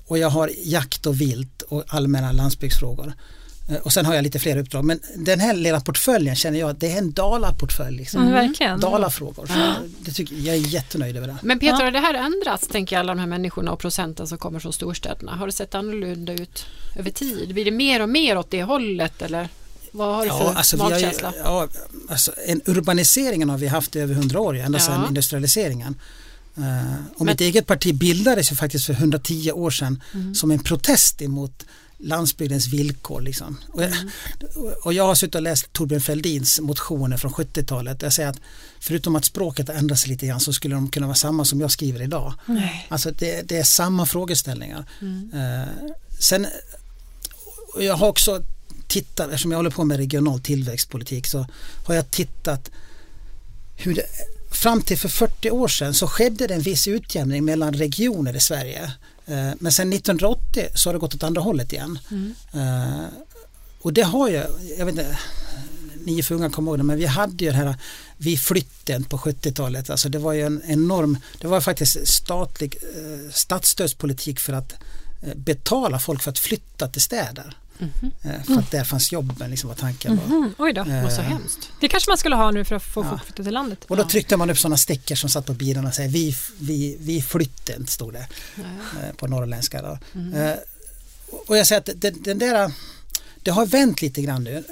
och 0.05 0.17
jag 0.17 0.29
har 0.29 0.51
jakt 0.63 1.05
och 1.05 1.21
vilt 1.21 1.61
och 1.61 1.83
allmänna 1.87 2.31
landsbygdsfrågor. 2.31 3.13
Eh, 3.69 3.75
Och 3.77 3.93
sen 3.93 4.05
har 4.05 4.13
jag 4.15 4.23
lite 4.23 4.39
fler 4.39 4.57
uppdrag. 4.57 4.85
Men 4.85 4.99
den 5.15 5.39
här 5.39 5.53
lilla 5.53 5.79
portföljen 5.81 6.35
känner 6.35 6.59
jag, 6.59 6.75
det 6.75 6.91
är 6.91 6.97
en 6.97 7.11
Dala-portfölj. 7.11 7.97
Liksom. 7.97 8.21
Mm, 8.21 8.33
verkligen. 8.33 8.79
Dalafrågor. 8.79 9.45
Så 9.47 9.53
Det 9.99 10.11
tycker, 10.11 10.35
jag 10.35 10.55
är 10.55 10.59
jättenöjd 10.59 11.17
över 11.17 11.27
det. 11.27 11.37
Men 11.43 11.59
Peter, 11.59 11.77
Ja. 11.79 11.85
har 11.85 11.91
det 11.91 11.99
här 11.99 12.13
ändrats, 12.13 12.67
tänker 12.67 12.95
jag, 12.95 12.99
alla 12.99 13.13
de 13.13 13.19
här 13.19 13.27
människorna 13.27 13.71
och 13.71 13.79
procenten 13.79 14.27
som 14.27 14.37
kommer 14.37 14.59
från 14.59 14.73
storstäderna? 14.73 15.35
Har 15.35 15.45
det 15.45 15.51
sett 15.51 15.75
annorlunda 15.75 16.33
ut 16.33 16.65
över 16.95 17.11
tid? 17.11 17.53
Blir 17.53 17.65
det 17.65 17.71
mer 17.71 18.01
och 18.01 18.09
mer 18.09 18.37
åt 18.37 18.51
det 18.51 18.63
hållet 18.63 19.21
eller 19.21 19.49
vad 19.91 20.15
har 20.15 20.23
du 20.23 20.29
för 20.29 20.53
alltså, 20.53 20.75
vi 20.75 20.81
har 20.81 20.89
ju, 20.89 20.95
magkänsla? 20.95 21.33
ja, 21.43 21.67
alltså, 22.09 22.31
en 22.47 22.61
urbaniseringen 22.65 23.49
har 23.49 23.57
vi 23.57 23.67
haft 23.67 23.95
i 23.95 23.99
över 23.99 24.13
hundra 24.15 24.39
år, 24.39 24.57
ända 24.57 24.77
Ja. 24.79 24.85
sedan 24.85 25.05
industrialiseringen. 25.07 25.95
Uh, 26.57 26.65
och 27.15 27.25
Men- 27.25 27.25
mitt 27.33 27.41
eget 27.41 27.67
parti 27.67 27.95
bildades 27.95 28.51
ju 28.51 28.55
faktiskt 28.55 28.85
för 28.85 28.93
110 28.93 29.51
år 29.51 29.71
sedan 29.71 30.03
Mm. 30.13 30.35
som 30.35 30.51
en 30.51 30.59
protest 30.59 31.21
emot 31.21 31.65
landsbygdens 31.99 32.67
villkor. 32.67 33.21
Liksom. 33.21 33.57
Och, 33.67 33.83
jag, 33.83 33.91
Mm. 33.91 34.09
och 34.83 34.93
jag 34.93 35.03
har 35.03 35.15
suttit 35.15 35.35
och 35.35 35.41
läst 35.41 35.73
Torbjörn 35.73 36.01
Fälldins 36.01 36.59
motioner 36.59 37.17
från 37.17 37.33
70-talet. 37.33 38.01
Jag 38.01 38.13
säger 38.13 38.29
att 38.29 38.39
förutom 38.79 39.15
att 39.15 39.25
språket 39.25 39.67
har 39.67 39.75
ändrats 39.75 40.07
lite 40.07 40.27
grann 40.27 40.39
så 40.39 40.53
skulle 40.53 40.75
de 40.75 40.89
kunna 40.89 41.07
vara 41.07 41.15
samma 41.15 41.45
som 41.45 41.61
jag 41.61 41.71
skriver 41.71 42.01
idag. 42.01 42.33
Nej. 42.45 42.87
Alltså 42.89 43.11
det, 43.11 43.41
det 43.41 43.57
är 43.57 43.63
samma 43.63 44.05
frågeställningar. 44.05 44.85
Mm. 45.01 45.31
Eh, 45.33 45.67
sen, 46.19 46.47
jag 47.79 47.93
har 47.97 48.07
också 48.07 48.43
tittat, 48.87 49.27
eftersom 49.29 49.51
jag 49.51 49.57
håller 49.59 49.69
på 49.69 49.83
med 49.83 49.97
regional 49.97 50.39
tillväxtpolitik 50.39 51.27
så 51.27 51.45
har 51.85 51.95
jag 51.95 52.11
tittat 52.11 52.71
hur 53.77 53.95
det, 53.95 54.05
fram 54.51 54.81
till 54.81 54.97
för 54.97 55.09
40 55.09 55.51
år 55.51 55.67
sedan 55.67 55.93
så 55.93 56.07
skedde 56.07 56.47
det 56.47 56.53
en 56.53 56.61
viss 56.61 56.87
utjämning 56.87 57.45
mellan 57.45 57.73
regioner 57.73 58.35
i 58.35 58.39
Sverige. 58.39 58.91
Eh, 59.29 59.51
men 59.59 59.71
sen 59.71 59.93
1980 59.93 60.67
så 60.73 60.89
har 60.89 60.93
det 60.93 60.99
gått 60.99 61.15
åt 61.15 61.23
andra 61.23 61.41
hållet 61.41 61.73
igen. 61.73 61.99
Mm. 62.11 62.33
Eh, 62.53 63.05
och 63.81 63.93
det 63.93 64.01
har 64.01 64.29
ju, 64.29 64.43
jag 64.77 64.85
vet 64.85 64.89
inte, 64.89 65.17
ni 66.03 66.19
är 66.19 66.23
för 66.23 66.35
unga 66.35 66.49
kommer 66.49 66.71
ihåg 66.71 66.79
det, 66.79 66.83
men 66.83 66.97
vi 66.97 67.05
hade 67.05 67.45
ju 67.45 67.51
det 67.51 67.57
här 67.57 67.75
vid 68.17 68.39
flytten 68.39 69.03
på 69.03 69.17
70-talet. 69.17 69.89
Alltså 69.89 70.09
det 70.09 70.19
var 70.19 70.33
ju 70.33 70.41
en 70.41 70.61
enorm, 70.65 71.17
det 71.41 71.47
var 71.47 71.61
faktiskt 71.61 72.07
statlig 72.07 72.77
eh, 72.81 73.31
statsstödspolitik 73.31 74.39
för 74.39 74.53
att 74.53 74.73
betala 75.35 75.99
folk 75.99 76.21
för 76.21 76.31
att 76.31 76.39
flytta 76.39 76.87
till 76.87 77.01
städer. 77.01 77.57
Eh, 77.79 78.43
för 78.43 78.53
att 78.59 78.71
där 78.71 78.83
fanns 78.83 79.11
jobben, 79.11 79.49
liksom 79.49 79.67
vad 79.67 79.77
tanken 79.77 80.15
var. 80.17 80.25
Mm, 80.25 80.53
oj 80.57 80.73
då. 80.73 80.83
Var 80.83 81.09
så 81.09 81.21
Eh, 81.21 81.27
hemskt. 81.27 81.69
Det 81.79 81.87
kanske 81.87 82.11
man 82.11 82.17
skulle 82.17 82.35
ha 82.35 82.51
nu 82.51 82.65
för 82.65 82.75
att 82.75 82.83
få 82.83 83.03
Ja. 83.03 83.09
folk 83.09 83.23
flytta 83.25 83.43
till 83.43 83.53
landet. 83.53 83.85
Och 83.87 83.97
då 83.97 84.03
tryckte 84.03 84.37
man 84.37 84.49
upp 84.49 84.57
sådana 84.57 84.77
stickor 84.77 85.15
som 85.15 85.29
satt 85.29 85.45
på 85.45 85.53
bilarna 85.53 85.87
och 85.87 85.93
säger 85.95 86.09
vi, 86.09 86.35
vi, 86.59 86.97
vi 86.99 87.21
flytten, 87.21 87.87
stod 87.87 88.13
det 88.13 88.27
Ja. 88.55 88.61
eh, 88.63 89.13
på 89.15 89.27
norrländska. 89.27 89.81
Då. 89.81 89.97
Mm. 90.15 90.57
Och 91.47 91.57
jag 91.57 91.67
säger 91.67 91.79
att 91.81 91.89
den, 92.01 92.21
den 92.23 92.39
där, 92.39 92.71
det 93.43 93.51
har 93.51 93.65
vänt 93.65 94.01
lite 94.01 94.21
grann 94.21 94.43
nu. 94.43 94.63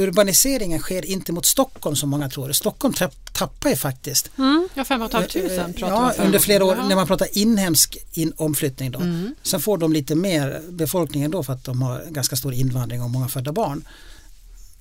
Eh, 0.00 0.04
urbaniseringen 0.04 0.80
sker 0.80 1.04
inte 1.04 1.32
mot 1.32 1.46
Stockholm 1.46 1.96
som 1.96 2.10
många 2.10 2.28
tror. 2.28 2.52
Stockholm 2.52 2.94
tappar 3.32 3.70
ju 3.70 3.76
faktiskt. 3.76 4.30
Mm. 4.38 4.68
Ja, 4.74 4.84
fem 4.84 5.02
och 5.02 5.06
ett 5.06 5.12
halvt 5.12 5.32
tusen 5.32 5.70
Eh, 5.70 5.72
pratar 5.72 6.14
ja, 6.18 6.24
under 6.24 6.38
flera 6.38 6.64
år 6.64 6.76
när 6.88 6.96
man 6.96 7.06
pratar 7.06 7.28
inhemsk 7.32 7.98
in, 8.12 8.32
omflyttning 8.36 8.90
då. 8.90 8.98
Mm. 8.98 9.34
Sen 9.42 9.60
får 9.60 9.78
de 9.78 9.92
lite 9.92 10.14
mer 10.14 10.62
befolkningen 10.68 11.30
då 11.30 11.42
för 11.42 11.52
att 11.52 11.64
de 11.64 11.82
har 11.82 12.04
ganska 12.10 12.36
stor 12.36 12.54
invandring 12.54 13.02
och 13.02 13.10
många 13.10 13.28
födda 13.28 13.52
barn. 13.52 13.84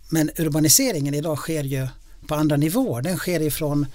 Men 0.09 0.31
urbaniseringen 0.37 1.13
idag 1.13 1.37
sker 1.37 1.63
ju 1.63 1.87
på 2.27 2.35
andra 2.35 2.57
nivåer. 2.57 3.01
Den 3.01 3.17
sker 3.17 3.39
ifrån 3.39 3.85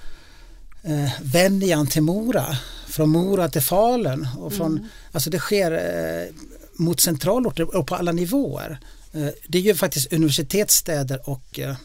eh, 0.82 1.10
Venjan 1.22 1.86
till 1.86 2.02
Mora, 2.02 2.46
från 2.88 3.08
Mora 3.08 3.48
till 3.48 3.62
Falun 3.62 4.28
och 4.38 4.52
från, 4.52 4.88
alltså 5.12 5.30
det 5.30 5.38
sker 5.38 5.72
eh, 5.72 6.34
mot 6.76 7.00
centralorter 7.00 7.76
och 7.76 7.86
på 7.86 7.94
alla 7.94 8.12
nivåer. 8.12 8.78
Eh, 9.14 9.28
det 9.48 9.58
är 9.58 9.62
ju 9.62 9.74
faktiskt 9.74 10.12
universitetsstäder 10.12 11.28
och 11.28 11.58
eh, 11.58 11.76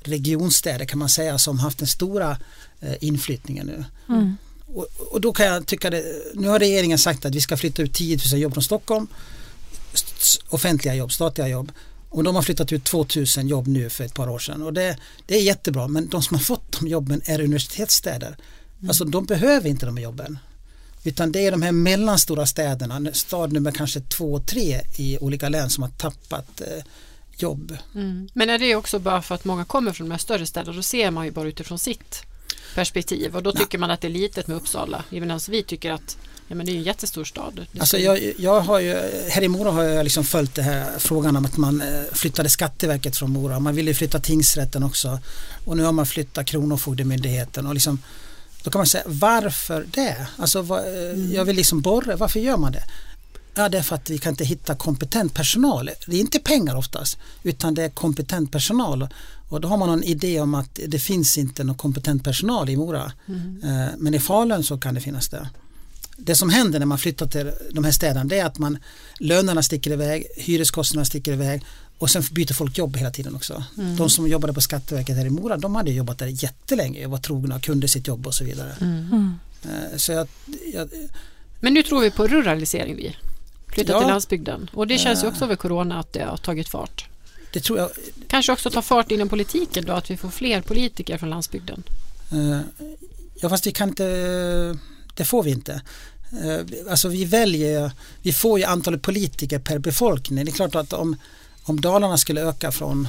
regionstäder 0.00 0.84
kan 0.84 0.98
man 0.98 1.08
säga 1.08 1.38
som 1.38 1.58
haft 1.58 1.78
den 1.78 1.88
stora 1.88 2.38
eh, 2.80 2.94
inflyttningen 3.00 3.66
nu. 3.66 3.84
Mm. 4.08 4.36
Och, 4.66 4.86
och 5.10 5.20
då 5.20 5.32
kan 5.32 5.46
jag 5.46 5.66
tycka 5.66 5.90
det, 5.90 6.04
nu 6.34 6.48
har 6.48 6.58
regeringen 6.58 6.98
sagt 6.98 7.24
att 7.24 7.34
vi 7.34 7.40
ska 7.40 7.56
flytta 7.56 7.82
ut 7.82 7.94
10 7.94 8.18
000 8.32 8.40
jobb 8.40 8.52
från 8.52 8.62
Stockholm, 8.62 9.06
offentliga 10.48 10.94
jobb, 10.94 11.12
statliga 11.12 11.48
jobb. 11.48 11.72
Och 12.08 12.24
de 12.24 12.34
har 12.34 12.42
flyttat 12.42 12.72
ut 12.72 12.84
2 12.84 13.06
000 13.36 13.48
jobb 13.48 13.66
nu 13.66 13.90
för 13.90 14.04
ett 14.04 14.14
par 14.14 14.28
år 14.28 14.38
sedan 14.38 14.62
och 14.62 14.72
det, 14.72 14.96
det 15.26 15.34
är 15.34 15.42
jättebra 15.42 15.88
men 15.88 16.08
de 16.08 16.22
som 16.22 16.34
har 16.36 16.42
fått 16.42 16.80
de 16.80 16.88
jobben 16.88 17.22
är 17.24 17.40
universitetsstäder. 17.40 18.36
Alltså 18.88 19.04
de 19.04 19.24
behöver 19.24 19.68
inte 19.68 19.86
de 19.86 19.98
jobben. 19.98 20.38
Utan 21.04 21.32
det 21.32 21.46
är 21.46 21.50
de 21.50 21.62
här 21.62 21.72
mellanstora 21.72 22.46
städerna, 22.46 23.12
stad 23.12 23.52
nummer 23.52 23.72
kanske 23.72 24.00
två 24.00 24.32
och 24.32 24.46
tre 24.46 24.80
i 24.96 25.18
olika 25.20 25.48
län 25.48 25.70
som 25.70 25.82
har 25.82 25.90
tappat 25.90 26.60
eh, 26.60 26.84
jobb. 27.36 27.76
Mm. 27.94 28.28
Men 28.32 28.50
är 28.50 28.58
det 28.58 28.74
också 28.76 28.98
bara 28.98 29.22
för 29.22 29.34
att 29.34 29.44
många 29.44 29.64
kommer 29.64 29.92
från 29.92 30.08
de 30.08 30.10
här 30.10 30.18
större 30.18 30.46
städerna, 30.46 30.76
då 30.76 30.82
ser 30.82 31.10
man 31.10 31.24
ju 31.24 31.30
bara 31.30 31.48
utifrån 31.48 31.78
sitt 31.78 32.22
perspektiv 32.74 33.36
och 33.36 33.42
då 33.42 33.52
tycker 33.52 33.78
man 33.78 33.90
att 33.90 34.00
det 34.00 34.08
är 34.08 34.12
litet 34.12 34.46
med 34.46 34.56
Uppsala. 34.56 35.04
Medan 35.10 35.40
vi 35.48 35.62
tycker 35.62 35.90
att 35.90 36.16
ja, 36.48 36.54
men 36.54 36.66
det 36.66 36.72
är 36.72 36.76
en 36.76 36.82
jättestor 36.82 37.24
stad. 37.24 37.66
Alltså 37.78 37.98
jag, 37.98 38.32
jag 38.38 38.60
har 38.60 38.80
ju, 38.80 38.94
här 39.28 39.42
i 39.42 39.48
Mora 39.48 39.70
har 39.70 39.82
jag 39.82 40.04
liksom 40.04 40.24
följt 40.24 40.54
det 40.54 40.62
här 40.62 40.98
frågan 40.98 41.36
om 41.36 41.44
att 41.44 41.56
man 41.56 41.80
eh, 41.80 42.02
flyttade 42.12 42.48
Skatteverket 42.48 43.16
från 43.16 43.30
Mora. 43.30 43.60
Man 43.60 43.74
ville 43.74 43.94
flytta 43.94 44.20
tingsrätten 44.20 44.82
också 44.82 45.18
och 45.64 45.76
nu 45.76 45.82
har 45.82 45.92
man 45.92 46.06
flyttat 46.06 46.46
Kronofogdemyndigheten 46.46 47.66
och 47.66 47.74
liksom 47.74 47.98
då 48.62 48.70
kan 48.70 48.78
man 48.78 48.86
säga 48.86 49.04
varför 49.06 49.86
det? 49.90 50.26
Alltså 50.36 50.62
vad, 50.62 50.80
eh, 50.80 51.34
jag 51.34 51.44
vill 51.44 51.56
liksom 51.56 51.80
borra, 51.80 52.16
varför 52.16 52.40
gör 52.40 52.56
man 52.56 52.72
det? 52.72 52.84
Ja, 53.54 53.68
det 53.68 53.78
är 53.78 53.82
för 53.82 53.94
att 53.96 54.10
vi 54.10 54.18
kan 54.18 54.32
inte 54.32 54.44
hitta 54.44 54.74
kompetent 54.74 55.34
personal. 55.34 55.90
Det 56.06 56.16
är 56.16 56.20
inte 56.20 56.38
pengar 56.38 56.76
oftast, 56.76 57.18
utan 57.42 57.74
det 57.74 57.82
är 57.82 57.88
kompetent 57.88 58.52
personal. 58.52 59.08
Och 59.48 59.60
då 59.60 59.68
har 59.68 59.76
man 59.76 59.88
någon 59.88 60.02
idé 60.02 60.40
om 60.40 60.54
att 60.54 60.78
det 60.86 60.98
finns 60.98 61.38
inte 61.38 61.64
någon 61.64 61.76
kompetent 61.76 62.24
personal 62.24 62.70
i 62.70 62.76
Mora. 62.76 63.12
Eh, 63.62 63.86
Men 63.98 64.14
i 64.14 64.20
Falun 64.20 64.64
så 64.64 64.78
kan 64.78 64.94
det 64.94 65.00
finnas 65.00 65.28
det. 65.28 65.48
Det 66.16 66.34
som 66.34 66.50
händer 66.50 66.78
när 66.78 66.86
man 66.86 66.98
flyttar 66.98 67.26
till 67.26 67.52
de 67.70 67.84
här 67.84 67.92
städerna 67.92 68.24
det 68.24 68.38
är 68.38 68.44
att 68.44 68.58
man, 68.58 68.78
lönerna 69.18 69.62
sticker 69.62 69.90
iväg, 69.90 70.26
hyreskostnaderna 70.36 71.04
sticker 71.04 71.32
iväg 71.32 71.62
och 72.02 72.10
sen 72.10 72.22
byter 72.32 72.52
folk 72.54 72.78
jobb 72.78 72.96
hela 72.96 73.10
tiden 73.10 73.34
också. 73.34 73.64
De 73.98 74.10
som 74.10 74.28
jobbade 74.28 74.52
på 74.52 74.60
Skatteverket 74.60 75.16
här 75.16 75.26
i 75.26 75.30
Mora, 75.30 75.56
de 75.56 75.74
hade 75.74 75.90
jobbat 75.92 76.18
där 76.18 76.26
jättelänge, 76.44 77.06
var 77.06 77.18
trogna, 77.18 77.60
kunde 77.60 77.88
sitt 77.88 78.06
jobb 78.08 78.26
och 78.26 78.34
så 78.34 78.44
vidare. 78.44 78.76
Eh, 79.64 79.96
Så 79.96 80.12
jag, 80.12 80.28
jag, 80.72 80.88
Men 81.60 81.74
nu 81.74 81.82
tror 81.82 82.00
vi 82.00 82.10
på 82.10 82.26
ruralisering 82.26 82.96
vi. 82.96 83.16
Flytta 83.68 83.92
Ja. 83.92 83.98
till 84.00 84.08
landsbygden. 84.08 84.70
Och 84.74 84.86
det 84.86 84.98
känns 84.98 85.22
ju 85.24 85.28
också 85.28 85.44
över 85.44 85.56
corona 85.56 85.98
att 86.00 86.12
det 86.12 86.24
har 86.24 86.36
tagit 86.36 86.68
fart. 86.68 87.06
det 87.52 87.60
tror 87.60 87.78
jag, 87.78 87.90
Kanske 88.28 88.52
också 88.52 88.70
ta 88.70 88.82
fart 88.82 89.10
inom 89.10 89.28
politiken 89.28 89.84
då, 89.84 89.92
att 89.92 90.10
vi 90.10 90.16
får 90.16 90.30
fler 90.30 90.60
politiker 90.62 91.18
från 91.18 91.30
landsbygden. 91.30 91.82
Eh, 92.32 92.60
Ja 93.40 93.48
fast 93.48 93.66
vi 93.66 93.72
kan 93.72 93.88
inte, 93.88 94.04
det 95.14 95.24
får 95.24 95.42
vi 95.42 95.50
inte. 95.50 95.82
Eh, 96.44 96.90
Alltså 96.90 97.08
vi 97.08 97.24
väljer, 97.24 97.90
vi 98.22 98.32
får 98.32 98.58
ju 98.58 98.64
antalet 98.64 99.02
politiker 99.02 99.58
per 99.58 99.78
befolkning. 99.78 100.44
Det 100.44 100.50
är 100.50 100.52
klart 100.54 100.74
att 100.74 100.92
om, 100.92 101.16
om 101.64 101.80
Dalarna 101.80 102.18
skulle 102.18 102.40
öka 102.40 102.72
från 102.72 103.08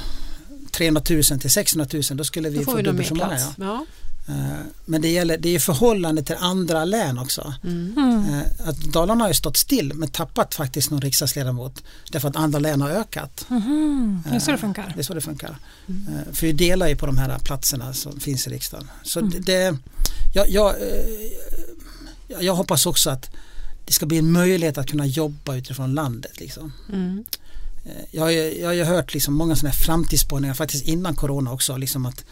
300 0.71 1.01
000 1.09 1.23
till 1.23 1.51
600 1.51 1.87
000 1.93 2.03
då 2.11 2.23
skulle 2.23 2.49
vi 2.49 2.57
Då 2.57 2.63
få 2.63 2.75
vi 2.75 2.81
dubbelt 2.83 3.07
så 3.07 3.15
många. 3.15 3.27
plats. 3.29 3.45
Ja. 3.57 3.63
Ja. 3.65 4.33
Eh, 4.33 4.59
Men 4.85 5.01
det, 5.01 5.09
gäller, 5.11 5.37
det 5.37 5.49
är 5.55 5.59
förhållande 5.59 6.23
till 6.23 6.35
andra 6.39 6.85
län 6.85 7.17
också. 7.19 7.53
Mm. 7.63 8.25
Eh, 8.29 8.67
Att 8.69 8.77
Dalarna 8.77 9.23
har 9.23 9.29
ju 9.29 9.33
stått 9.33 9.57
still 9.57 9.93
men 9.93 10.09
tappat 10.09 10.55
faktiskt 10.55 10.91
någon 10.91 11.01
riksdagsledamot 11.01 11.83
därför 12.11 12.27
att 12.29 12.35
andra 12.35 12.59
län 12.59 12.81
har 12.81 12.89
ökat. 12.89 13.45
Mhm. 13.49 14.23
Det 14.29 14.35
är 14.35 14.39
så 14.39 14.51
det 14.51 14.57
funkar. 14.57 14.91
Det 14.95 15.01
är 15.01 15.03
så 15.03 15.13
det 15.13 15.21
funkar. 15.21 15.57
Eh, 15.87 16.33
För 16.33 16.47
vi 16.47 16.53
delar 16.53 16.87
ju 16.87 16.95
på 16.95 17.05
de 17.05 17.17
här 17.17 17.39
platserna 17.39 17.93
som 17.93 18.19
finns 18.19 18.47
i 18.47 18.49
riksdagen. 18.49 18.87
Så 19.03 19.21
det, 19.21 19.39
det, 19.39 19.77
jag, 20.33 20.49
jag, 20.49 20.69
eh, 20.81 21.05
jag, 22.27 22.43
jag 22.43 22.55
hoppas 22.55 22.85
också 22.85 23.09
att 23.09 23.29
det 23.85 23.93
ska 23.93 24.05
bli 24.05 24.17
en 24.17 24.31
möjlighet 24.31 24.77
att 24.77 24.87
kunna 24.89 25.05
jobba 25.05 25.55
utifrån 25.55 25.93
landet. 25.93 26.39
Liksom. 26.39 26.73
Mm. 26.93 27.23
Eh, 27.85 27.91
Jag, 28.11 28.21
har 28.23 28.29
ju- 28.29 28.59
jag 28.59 28.67
har 28.67 28.73
ju 28.73 28.83
hört 28.83 29.13
liksom 29.13 29.33
många 29.33 29.55
sådana 29.55 29.73
här 29.73 29.83
framtidsspåningar 29.83 30.53
faktiskt 30.53 30.85
innan 30.87 31.15
corona 31.15 31.51
också. 31.53 31.77
Liksom 31.77 32.05
att 32.05 32.25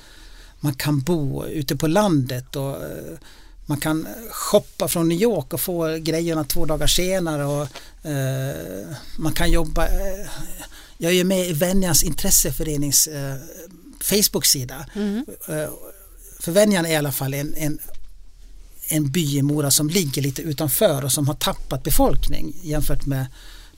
man 0.59 0.73
kan 0.73 0.99
bo 0.99 1.45
ute 1.45 1.75
på 1.75 1.87
landet 1.87 2.55
och 2.55 2.75
eh, 2.83 3.17
man 3.65 3.79
kan 3.79 4.07
shoppa 4.31 4.87
från 4.87 5.07
New 5.09 5.21
York 5.21 5.53
och 5.53 5.61
få 5.61 5.97
grejerna 5.97 6.43
två 6.43 6.65
dagar 6.65 6.87
senare 6.87 7.45
och 7.45 7.67
eh, 8.09 8.87
man 9.17 9.33
kan 9.33 9.51
jobba 9.51 9.85
eh, 9.87 10.27
jag 10.97 11.13
är 11.13 11.23
med 11.23 11.47
i 11.49 11.53
Venjans 11.53 12.03
intresseförenings 12.03 13.07
eh, 13.07 13.35
Facebook-sida. 14.01 14.85
Mm. 14.95 15.25
Eh, 15.47 15.69
för 16.39 16.51
Venjan 16.51 16.85
är 16.85 16.89
i 16.91 16.95
alla 16.95 17.11
fall 17.11 17.33
en, 17.33 17.53
en, 17.57 17.79
en 18.87 19.11
by 19.11 19.37
i 19.37 19.41
Mora 19.41 19.71
som 19.71 19.89
ligger 19.89 20.21
lite 20.21 20.41
utanför 20.41 21.03
och 21.05 21.11
som 21.11 21.27
har 21.27 21.33
tappat 21.35 21.83
befolkning 21.83 22.55
jämfört 22.61 23.05
med 23.05 23.25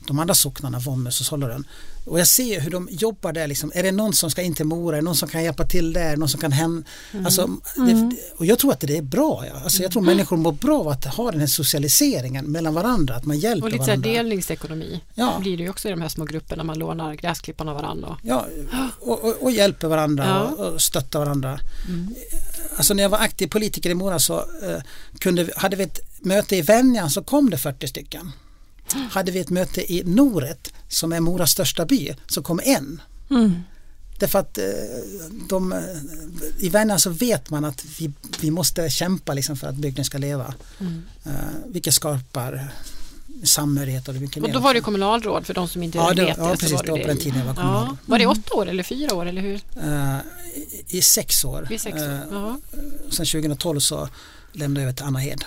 de 0.06 0.18
andra 0.18 0.34
socknarna, 0.34 0.78
Våmmes 0.78 1.20
och 1.20 1.26
Sollerön. 1.26 1.66
Och 2.06 2.20
jag 2.20 2.26
ser 2.28 2.60
hur 2.60 2.70
de 2.70 2.88
jobbar 2.90 3.32
där. 3.32 3.46
Liksom. 3.46 3.72
Är 3.74 3.82
det 3.82 3.92
någon 3.92 4.12
som 4.12 4.30
ska 4.30 4.42
in 4.42 4.54
till 4.54 4.64
Mora? 4.66 4.96
Är 4.96 5.00
det 5.00 5.04
någon 5.04 5.16
som 5.16 5.28
kan 5.28 5.44
hjälpa 5.44 5.64
till 5.66 5.92
där? 5.92 6.16
Någon 6.16 6.28
som 6.28 6.40
kan 6.40 6.52
hem... 6.52 6.84
Alltså, 7.24 7.50
det, 7.76 8.16
och 8.36 8.46
jag 8.46 8.58
tror 8.58 8.72
att 8.72 8.80
det 8.80 8.96
är 8.96 9.02
bra. 9.02 9.44
Ja. 9.46 9.60
Alltså, 9.64 9.82
jag 9.82 9.92
tror 9.92 10.02
människor 10.02 10.36
mår 10.36 10.52
bra 10.52 10.80
av 10.80 10.88
att 10.88 11.04
ha 11.04 11.30
den 11.30 11.40
här 11.40 11.46
socialiseringen 11.46 12.44
mellan 12.44 12.74
varandra. 12.74 13.14
Att 13.16 13.24
man 13.24 13.38
hjälper 13.38 13.66
Och 13.66 13.72
lite 13.72 13.84
varandra. 13.84 14.10
delningsekonomi. 14.10 15.00
Ja. 15.14 15.36
Blir 15.40 15.56
det 15.56 15.62
ju 15.62 15.70
också 15.70 15.88
i 15.88 15.90
de 15.90 16.00
här 16.00 16.08
små 16.08 16.24
grupperna. 16.24 16.64
Man 16.64 16.78
lånar 16.78 17.14
gräsklipparna 17.14 17.70
av 17.70 17.76
varandra. 17.76 18.08
och- 18.08 18.18
Ja, 18.22 18.46
och, 19.00 19.24
och, 19.24 19.42
och 19.42 19.50
hjälper 19.50 19.88
varandra 19.88 20.24
Ja. 20.58 20.64
och, 20.64 20.82
stöttar 20.82 21.18
varandra. 21.18 21.60
Alltså 22.76 22.94
när 22.94 23.02
jag 23.02 23.10
var 23.10 23.18
aktiv 23.18 23.46
politiker 23.46 23.90
i 23.90 23.94
Mora 23.94 24.18
så 24.18 24.34
eh, 24.38 24.82
kunde, 25.18 25.50
hade 25.56 25.76
vi 25.76 25.82
ett 25.84 25.98
möte 26.24 26.56
i 26.56 26.62
Venjan 26.62 27.10
så 27.10 27.22
kom 27.22 27.50
det 27.50 27.58
40 27.58 27.88
stycken. 27.88 28.32
Hade 29.10 29.32
vi 29.32 29.38
ett 29.38 29.50
möte 29.50 29.92
i 29.92 30.02
Noret 30.04 30.72
som 30.88 31.12
är 31.12 31.20
Moras 31.20 31.50
största 31.50 31.84
by 31.86 32.14
så 32.26 32.42
kom 32.42 32.60
en. 32.64 33.00
Därför 34.18 34.38
att 34.38 34.58
eh, 34.58 34.64
de, 35.48 35.72
eh, 35.72 35.78
i 36.58 36.68
Venjan 36.68 36.98
så 37.00 37.10
vet 37.10 37.50
man 37.50 37.64
att 37.64 37.84
vi, 37.98 38.10
vi 38.40 38.50
måste 38.50 38.90
kämpa 38.90 39.34
liksom 39.34 39.56
för 39.56 39.66
att 39.66 39.74
bygden 39.74 40.04
ska 40.04 40.18
leva. 40.18 40.54
Eh, 41.24 41.32
vilket 41.66 41.94
skapar 41.94 42.68
samhörighet 43.44 44.08
och 44.08 44.14
mycket 44.14 44.42
Och 44.42 44.52
då 44.52 44.58
var 44.60 44.74
det 44.74 44.80
kommunalråd 44.80 45.46
för 45.46 45.54
de 45.54 45.68
som 45.68 45.82
inte 45.82 45.98
Ja, 45.98 46.14
det- 46.14 46.24
vet 46.24 46.38
ja, 46.38 46.56
precis, 46.60 46.80
det 46.82 46.90
var 46.90 46.98
på 46.98 47.06
den 47.06 47.18
tiden 47.18 47.38
jag 47.38 47.46
var 47.46 47.52
Ja. 47.52 47.60
kommunalråd. 47.62 47.96
Var 48.06 48.18
det 48.18 48.26
åtta 48.26 48.54
år 48.54 48.66
eller 48.68 48.82
fyra 48.82 49.14
år 49.14 49.26
eller 49.26 49.42
hur? 49.42 49.60
I, 50.56 50.98
I 50.98 51.02
sex 51.02 51.44
år. 51.44 51.66
Vid 51.70 51.80
sex 51.80 52.02
år? 52.02 52.18
Ja. 52.30 52.58
sen 53.10 53.26
2012 53.26 53.80
så 53.80 54.08
lämnade 54.52 54.80
jag 54.80 54.88
över 54.88 54.96
till 54.96 55.04
Anna 55.04 55.18
Hed. 55.18 55.44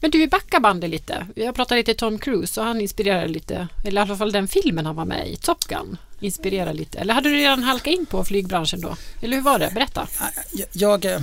Men 0.00 0.10
du, 0.10 0.18
vi 0.18 0.28
backar 0.28 0.60
bandet 0.60 0.90
lite. 0.90 1.26
Jag 1.36 1.54
pratade 1.54 1.80
lite 1.80 1.94
Tom 1.94 2.18
Cruise 2.18 2.60
och 2.60 2.66
han 2.66 2.80
inspirerade 2.80 3.28
lite, 3.28 3.68
eller 3.84 4.00
i 4.00 4.02
alla 4.02 4.16
fall 4.16 4.32
den 4.32 4.48
filmen 4.48 4.86
han 4.86 4.96
var 4.96 5.04
med 5.04 5.28
i, 5.28 5.36
Top 5.36 5.64
Gun, 5.64 5.96
inspirerade 6.20 6.72
lite. 6.72 6.98
Eller 6.98 7.14
hade 7.14 7.28
du 7.28 7.34
redan 7.34 7.62
halkat 7.62 7.92
in 7.92 8.06
på 8.06 8.24
flygbranschen 8.24 8.80
då? 8.80 8.96
Eller 9.22 9.36
hur 9.36 9.42
var 9.42 9.58
det? 9.58 9.70
Berätta. 9.74 10.08
Jag, 10.52 10.66
jag, 10.72 11.04
eh, 11.04 11.20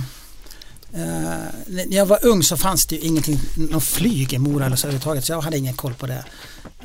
när 1.66 1.96
jag 1.96 2.06
var 2.06 2.26
ung 2.26 2.42
så 2.42 2.56
fanns 2.56 2.86
det 2.86 2.96
ju 2.96 3.02
ingenting, 3.02 3.38
någon 3.54 3.80
flyg 3.80 4.32
i 4.32 4.38
Mora 4.38 4.66
eller 4.66 4.76
så 4.76 4.86
överhuvudtaget 4.86 5.24
så 5.24 5.32
jag 5.32 5.40
hade 5.40 5.58
ingen 5.58 5.74
koll 5.74 5.94
på 5.94 6.06
det. 6.06 6.24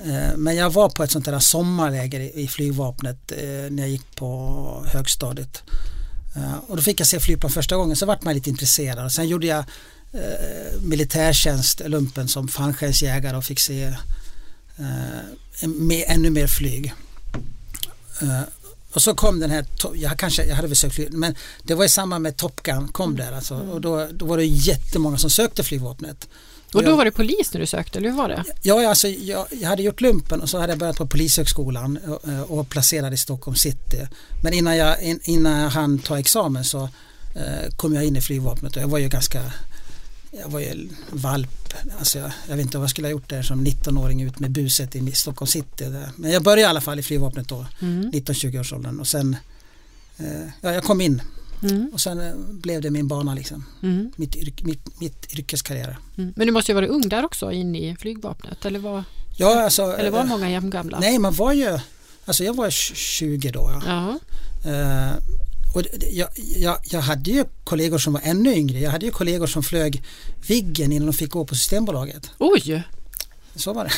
Eh, 0.06 0.38
men 0.38 0.56
jag 0.56 0.70
var 0.70 0.90
på 0.90 1.04
ett 1.04 1.12
sånt 1.12 1.26
där 1.26 1.40
sommarläger 1.40 2.20
i, 2.20 2.44
i 2.44 2.48
flygvapnet 2.48 3.32
eh, 3.32 3.72
när 3.72 3.84
jag 3.84 3.90
gick 3.90 4.16
på 4.16 4.86
högstadiet. 4.94 5.64
Eh, 6.36 6.58
och 6.68 6.76
då 6.76 6.82
fick 6.82 7.00
jag 7.00 7.08
se 7.08 7.20
flygplan 7.20 7.52
första 7.52 7.76
gången 7.76 7.96
så 7.96 8.06
vart 8.06 8.24
man 8.24 8.34
lite 8.34 8.50
intresserad. 8.50 9.12
Sen 9.12 9.28
gjorde 9.28 9.48
jag 9.48 9.66
eh, 10.16 10.82
militärtjänst, 10.82 11.82
lumpen 11.86 12.28
som 12.28 12.48
fallskärmsjägare 12.48 13.38
och 13.38 13.46
fick 13.46 13.60
se 13.60 13.84
eh, 14.78 15.68
mer, 15.68 16.04
ännu 16.08 16.30
mer 16.30 16.48
flyg. 16.48 16.94
Eh, 18.22 18.42
och 18.94 19.02
så 19.02 19.14
kom 19.14 19.40
den 19.40 19.52
här, 19.52 19.66
jag, 19.94 20.20
kanske, 20.20 20.46
jag 20.46 20.56
hade 20.56 20.68
väl 20.68 20.78
sökt 20.78 20.96
flyg, 20.96 21.14
men 21.14 21.36
det 21.64 21.76
var 21.76 21.86
i 21.86 21.90
samband 21.90 22.22
med 22.22 22.38
Top 22.38 22.64
Gun 22.64 22.88
kom 22.88 23.16
där 23.16 23.32
alltså, 23.32 23.56
och 23.56 23.82
då, 23.82 24.08
då 24.14 24.26
var 24.26 24.38
det 24.38 24.46
jättemånga 24.46 25.18
som 25.18 25.30
sökte 25.30 25.64
flygvapnet. 25.64 26.28
Och 26.74 26.84
då 26.84 26.96
var 26.96 27.06
det 27.06 27.12
polis 27.12 27.54
när 27.54 27.62
du 27.62 27.68
sökte, 27.68 28.00
eller 28.00 28.10
hur 28.10 28.18
var 28.18 28.30
det? 28.30 28.44
ja, 28.62 28.90
alltså, 28.90 29.08
jag, 29.08 29.48
jag 29.52 29.70
hade 29.70 29.84
gjort 29.84 30.02
lumpen 30.02 30.42
och 30.42 30.50
så 30.50 30.60
hade 30.60 30.72
jag 30.72 30.80
börjat 30.80 30.98
på 30.98 31.08
Polishögskolan 31.08 31.98
och, 31.98 32.28
eh, 32.30 32.42
och 32.42 32.70
placerad 32.70 33.14
i 33.14 33.18
Stockholm 33.18 33.56
city. 33.56 34.08
Men 34.44 34.54
innan 34.54 34.78
jag, 34.78 35.04
in, 35.04 35.20
innan 35.24 35.60
jag 35.60 35.70
hann 35.70 36.00
ta 36.00 36.20
examen 36.20 36.64
så 36.64 36.90
eh, 37.36 37.76
kom 37.76 37.96
jag 37.96 38.06
in 38.06 38.16
i 38.16 38.22
flygvapnet 38.22 38.76
och 38.76 38.82
jag 38.82 38.88
var 38.88 39.00
ju 39.00 39.10
ganska 39.10 39.42
jag 40.42 40.50
var 40.50 40.60
ju 40.60 40.90
valp, 41.12 41.74
alltså 42.00 42.20
jag, 42.20 42.32
jag 42.50 42.56
vet 42.56 42.66
inte 42.66 42.78
vad 42.78 42.84
jag 42.84 42.90
skulle 42.90 43.08
ha 43.08 43.12
gjort 43.12 43.30
där 43.30 43.42
som 43.42 43.66
19-åring 43.66 44.22
ut 44.22 44.40
med 44.40 44.52
buset 44.52 44.96
i 44.96 45.12
Stockholm 45.12 45.48
city. 45.48 45.86
Där. 45.86 46.10
Men 46.16 46.32
jag 46.32 46.44
började 46.44 46.62
i 46.62 46.66
alla 46.66 46.82
fall 46.82 47.00
i 47.00 47.04
flygvapnet 47.04 47.48
då, 47.48 47.66
Mm. 47.82 48.12
19-20 48.12 48.60
års 48.60 48.74
åldern 48.74 49.00
och 49.00 49.08
sen 49.08 49.38
eh, 50.18 50.26
ja, 50.62 50.74
jag 50.74 50.84
kom 50.84 51.02
in 51.02 51.22
Mm. 51.64 51.90
och 51.94 52.02
sen 52.02 52.20
eh, 52.20 52.34
blev 52.38 52.82
det 52.82 52.90
min 52.90 53.08
bana 53.08 53.34
liksom, 53.34 53.66
Mm. 53.84 54.12
mitt, 54.16 54.36
yrk, 54.36 54.64
mitt, 54.64 55.00
mitt 55.02 55.34
yrkeskarriär. 55.34 55.98
Mm. 56.18 56.34
Men 56.36 56.48
du 56.48 56.54
måste 56.54 56.72
ju 56.72 56.76
vara 56.76 56.88
ung 56.88 57.10
där 57.10 57.26
också, 57.26 57.52
in 57.52 57.76
i 57.76 57.96
flygvapnet, 58.00 58.66
eller 58.66 58.80
var, 58.80 59.04
Ja, 59.38 59.64
alltså, 59.64 59.82
eller 59.84 60.10
var 60.12 60.20
eh, 60.20 60.26
många 60.26 60.50
jämngamla? 60.52 61.00
Nej, 61.00 61.20
man 61.20 61.34
var 61.34 61.54
ju, 61.54 61.80
alltså 62.26 62.44
jag 62.44 62.56
var 62.56 62.70
20 62.70 63.52
då. 63.52 63.82
Ja. 63.86 64.20
Ja. 64.64 64.72
Eh, 64.72 65.12
och 65.76 65.84
jag, 66.12 66.28
jag, 66.58 66.78
jag 66.84 67.02
hade 67.02 67.32
ju 67.32 67.46
kollegor 67.64 67.98
som 67.98 68.14
var 68.14 68.22
ännu 68.24 68.54
yngre. 68.54 68.80
Jag 68.80 68.92
hade 68.92 69.06
ju 69.06 69.12
kollegor 69.12 69.48
som 69.48 69.64
flög 69.64 70.04
Viggen 70.48 70.92
innan 70.92 71.06
de 71.08 71.14
fick 71.14 71.30
gå 71.32 71.46
på 71.46 71.56
Systembolaget. 71.56 72.32
Oj! 72.38 72.84
Så 73.56 73.74
var 73.74 73.84
det. 73.84 73.92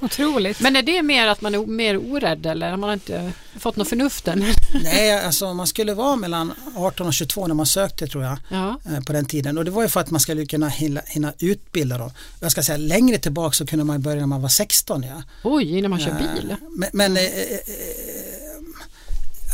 Otroligt. 0.00 0.60
Men 0.60 0.76
är 0.76 0.82
det 0.82 1.02
mer 1.02 1.26
att 1.26 1.40
man 1.40 1.54
är 1.54 1.66
mer 1.66 1.96
orädd 1.98 2.46
eller 2.46 2.70
har 2.70 2.76
man 2.76 2.92
inte 2.92 3.32
fått 3.58 3.76
något 3.76 3.88
förnuft 3.88 4.28
än? 4.28 4.38
Nej, 4.82 5.24
alltså 5.24 5.54
man 5.54 5.66
skulle 5.66 5.94
vara 5.94 6.16
mellan 6.16 6.52
18 6.76 7.06
och 7.06 7.14
22 7.14 7.46
när 7.46 7.54
man 7.54 7.66
sökte 7.66 8.06
tror 8.06 8.24
jag 8.24 8.38
Ja. 8.50 8.80
eh, 8.86 9.00
på 9.00 9.12
den 9.12 9.24
tiden. 9.24 9.58
Och 9.58 9.64
det 9.64 9.70
var 9.70 9.82
ju 9.82 9.88
för 9.88 10.00
att 10.00 10.10
man 10.10 10.20
skulle 10.20 10.46
kunna 10.46 10.68
hinna, 10.68 11.00
hinna 11.06 11.32
utbilda 11.38 11.98
dem. 11.98 12.10
Jag 12.40 12.50
ska 12.52 12.62
säga 12.62 12.78
längre 12.78 13.18
tillbaka 13.18 13.52
så 13.52 13.66
kunde 13.66 13.84
man 13.84 14.02
börja 14.02 14.20
när 14.20 14.26
man 14.26 14.42
var 14.42 14.48
16. 14.48 15.02
Ja. 15.02 15.22
Oj, 15.44 15.78
innan 15.78 15.90
man 15.90 16.00
kör 16.00 16.10
Eh, 16.10 16.16
bil? 16.34 16.54
Men, 16.70 16.88
men 16.92 17.16
eh, 17.16 17.22
eh, 17.24 17.30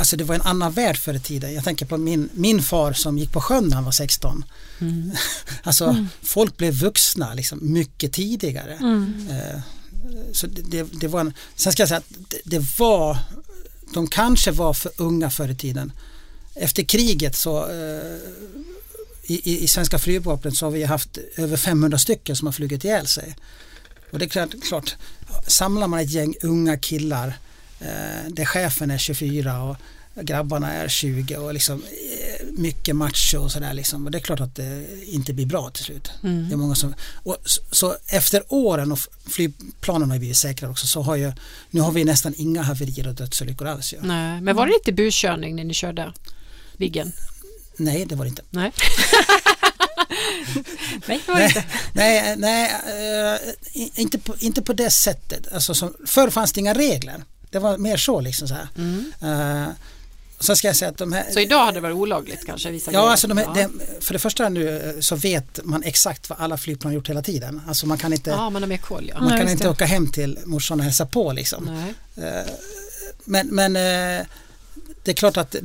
alltså 0.01 0.17
det 0.17 0.25
var 0.25 0.35
en 0.35 0.43
annan 0.43 0.73
värld 0.73 0.97
förr 0.97 1.15
i 1.15 1.21
tiden. 1.21 1.55
Jag 1.55 1.65
tänker 1.65 1.87
på 1.87 1.97
min, 1.97 2.29
min 2.33 2.63
far 2.63 2.93
som 2.93 3.19
gick 3.19 3.33
på 3.33 3.41
sjön 3.41 3.69
när 3.69 3.75
han 3.75 3.85
var 3.85 3.93
16. 3.93 4.45
Mm. 4.79 5.13
alltså 5.63 6.07
folk 6.23 6.57
blev 6.57 6.75
vuxna 6.75 7.35
liksom 7.35 7.73
mycket 7.73 8.13
tidigare. 8.13 8.75
Mm. 8.75 9.29
Eh, 9.31 9.61
så 10.33 10.47
det, 10.47 10.63
det, 10.63 11.01
det 11.01 11.09
var 11.09 11.21
en, 11.21 11.33
sen 11.55 11.73
ska 11.73 11.83
jag 11.83 11.89
säga 11.89 11.99
att 11.99 12.15
det, 12.29 12.41
det 12.45 12.79
var, 12.79 13.19
de 13.95 14.07
kanske 14.07 14.51
var 14.51 14.75
för 14.75 14.93
unga 14.97 15.31
förr 15.31 15.49
i 15.49 15.57
tiden. 15.57 15.93
Efter 16.55 16.83
kriget 16.83 17.37
så 17.37 17.71
eh, 17.71 18.17
i, 19.23 19.51
i, 19.53 19.65
i 19.65 19.69
svenska 19.69 19.99
flygvapnet 19.99 20.57
så 20.57 20.67
har 20.67 20.71
vi 20.71 20.85
haft 20.85 21.19
över 21.37 21.57
500 21.57 21.99
stycken 21.99 22.37
som 22.37 22.47
har 22.47 22.53
flugit 22.53 22.85
ihjäl 22.85 23.07
sig. 23.07 23.37
Och 24.11 24.19
det 24.19 24.25
är 24.25 24.29
klart, 24.29 24.63
klart 24.63 24.97
samlar 25.47 25.87
man 25.87 26.01
ett 26.01 26.11
gäng 26.11 26.35
unga 26.43 26.77
killar 26.77 27.39
eh, 27.81 28.29
där 28.29 28.45
chefen 28.45 28.91
är 28.91 28.99
24 28.99 29.63
och 29.63 29.77
grabbarna 30.21 30.73
är 30.73 30.89
20 30.89 31.37
och 31.37 31.55
liksom 31.55 31.83
eh, 31.83 32.47
mycket 32.47 32.97
macho 32.97 33.39
och 33.39 33.53
sådär 33.53 33.75
liksom. 33.75 34.07
Och 34.07 34.11
det 34.11 34.19
är 34.19 34.23
klart 34.23 34.41
att 34.41 34.55
det 34.55 34.87
inte 35.07 35.33
blir 35.33 35.47
bra 35.47 35.71
till 35.71 35.85
slut. 35.85 36.11
Mm. 36.23 36.49
Det 36.49 36.55
är 36.55 36.57
många 36.57 36.75
som, 36.75 36.95
och 37.15 37.37
så, 37.45 37.63
så 37.71 37.97
efter 38.07 38.43
åren 38.49 38.93
och 38.93 38.99
flygplanen 39.27 40.11
har 40.11 40.19
blivit 40.19 40.37
säkrare 40.37 40.71
också 40.71 40.87
så 40.87 41.03
har 41.03 41.17
ju, 41.17 41.33
nu 41.71 41.81
har 41.81 41.93
vi 41.93 42.05
nästan 42.05 42.35
inga 42.37 42.63
haverier 42.63 43.09
och 43.09 43.15
dödsolyckor 43.15 43.67
alls 43.67 43.93
ju. 43.93 43.99
Nej, 44.03 44.41
men 44.41 44.57
var 44.57 44.67
det 44.67 44.73
lite 44.73 44.93
buskörning 44.93 45.57
när 45.57 45.65
ni 45.65 45.75
körde 45.75 46.13
Viggen? 46.77 47.13
Nej, 47.77 48.05
det 48.05 48.15
var 48.15 48.25
det 48.25 48.29
inte. 48.29 48.43
Nej. 48.51 48.73
Nej, 51.07 51.21
det 51.27 51.33
var 51.33 51.39
det 51.39 51.47
inte. 51.47 51.65
Nej, 51.93 52.37
nej 52.37 52.71
eh, 53.35 53.39
inte, 53.95 54.19
på, 54.19 54.35
inte 54.39 54.63
på 54.63 54.73
det 54.73 54.91
sättet. 54.91 55.53
Alltså, 55.53 55.75
som, 55.75 55.95
förr 56.07 56.31
fanns 56.31 56.53
det 56.53 56.61
inga 56.61 56.75
regler. 56.75 57.25
Det 57.51 57.59
var 57.59 57.79
mer 57.79 57.97
så 57.97 58.21
liksom 58.21 58.49
så 58.49 58.55
här. 58.55 58.69
Mm. 58.79 59.13
Eh, 59.23 59.69
så 60.39 60.57
ska 60.57 60.67
jag 60.67 60.77
säga 60.77 60.91
att 60.91 60.99
de 60.99 61.13
här... 61.13 61.27
Så 61.33 61.41
idag 61.41 61.65
hade 61.65 61.77
det 61.77 61.81
varit 61.81 61.97
olagligt 61.97 62.47
kanske? 62.47 62.71
Vissa 62.71 62.93
Ja, 62.93 62.99
grejer. 63.01 63.11
alltså 63.11 63.27
de 63.29 63.39
här, 63.39 63.45
ja. 63.45 63.53
det, 63.55 63.69
för 64.05 64.13
det 64.13 64.19
första 64.19 64.49
nu 64.49 64.79
eh, 64.97 65.01
så 65.01 65.17
vet 65.17 65.61
man 65.65 65.83
exakt 65.83 66.31
vad 66.31 66.41
alla 66.41 66.57
flygplan 66.59 66.91
har 66.91 66.95
gjort 66.95 67.09
hela 67.11 67.23
tiden. 67.23 67.61
Alltså 67.69 67.87
man 67.87 67.99
kan 67.99 68.13
inte, 68.13 68.31
ja, 68.31 68.51
man 68.51 68.63
har 68.63 68.69
mer 68.69 68.77
koll 68.77 69.11
ja. 69.15 69.21
man 69.21 69.31
Ja, 69.31 69.37
kan 69.39 69.49
inte 69.49 69.65
det. 69.65 69.71
åka 69.71 69.85
hem 69.87 70.11
till 70.13 70.39
morsan 70.45 70.79
och 70.81 70.85
hälsa 70.85 71.07
på 71.07 71.33
liksom. 71.33 71.65
Nej. 72.17 72.45
Men, 73.25 73.47
men 73.49 73.77
eh, 73.77 74.27
det 75.05 75.11
är 75.11 75.15
klart 75.15 75.37
att 75.37 75.55
eh, 75.55 75.61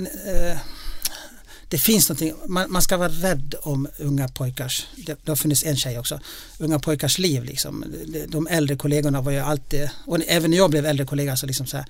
det 1.69 1.77
finns 1.77 2.09
någonting, 2.09 2.33
man, 2.47 2.71
man 2.71 2.81
ska 2.81 2.97
vara 2.97 3.09
rädd 3.09 3.55
om 3.61 3.87
unga 3.97 4.27
pojkars, 4.27 4.87
det, 4.95 5.17
det 5.23 5.31
har 5.31 5.35
funnits 5.35 5.63
en 5.63 5.77
tjej 5.77 5.99
också, 5.99 6.19
unga 6.57 6.79
pojkars 6.79 7.17
liv 7.17 7.43
liksom. 7.43 7.85
De, 8.07 8.25
de 8.27 8.47
äldre 8.47 8.75
kollegorna 8.75 9.21
var 9.21 9.31
ju 9.31 9.39
alltid, 9.39 9.89
och 10.05 10.19
även 10.27 10.51
när 10.51 10.57
jag 10.57 10.69
blev 10.69 10.85
äldre 10.85 11.05
kollega 11.05 11.37
så 11.37 11.45
liksom 11.45 11.67
så 11.67 11.77
här, 11.77 11.85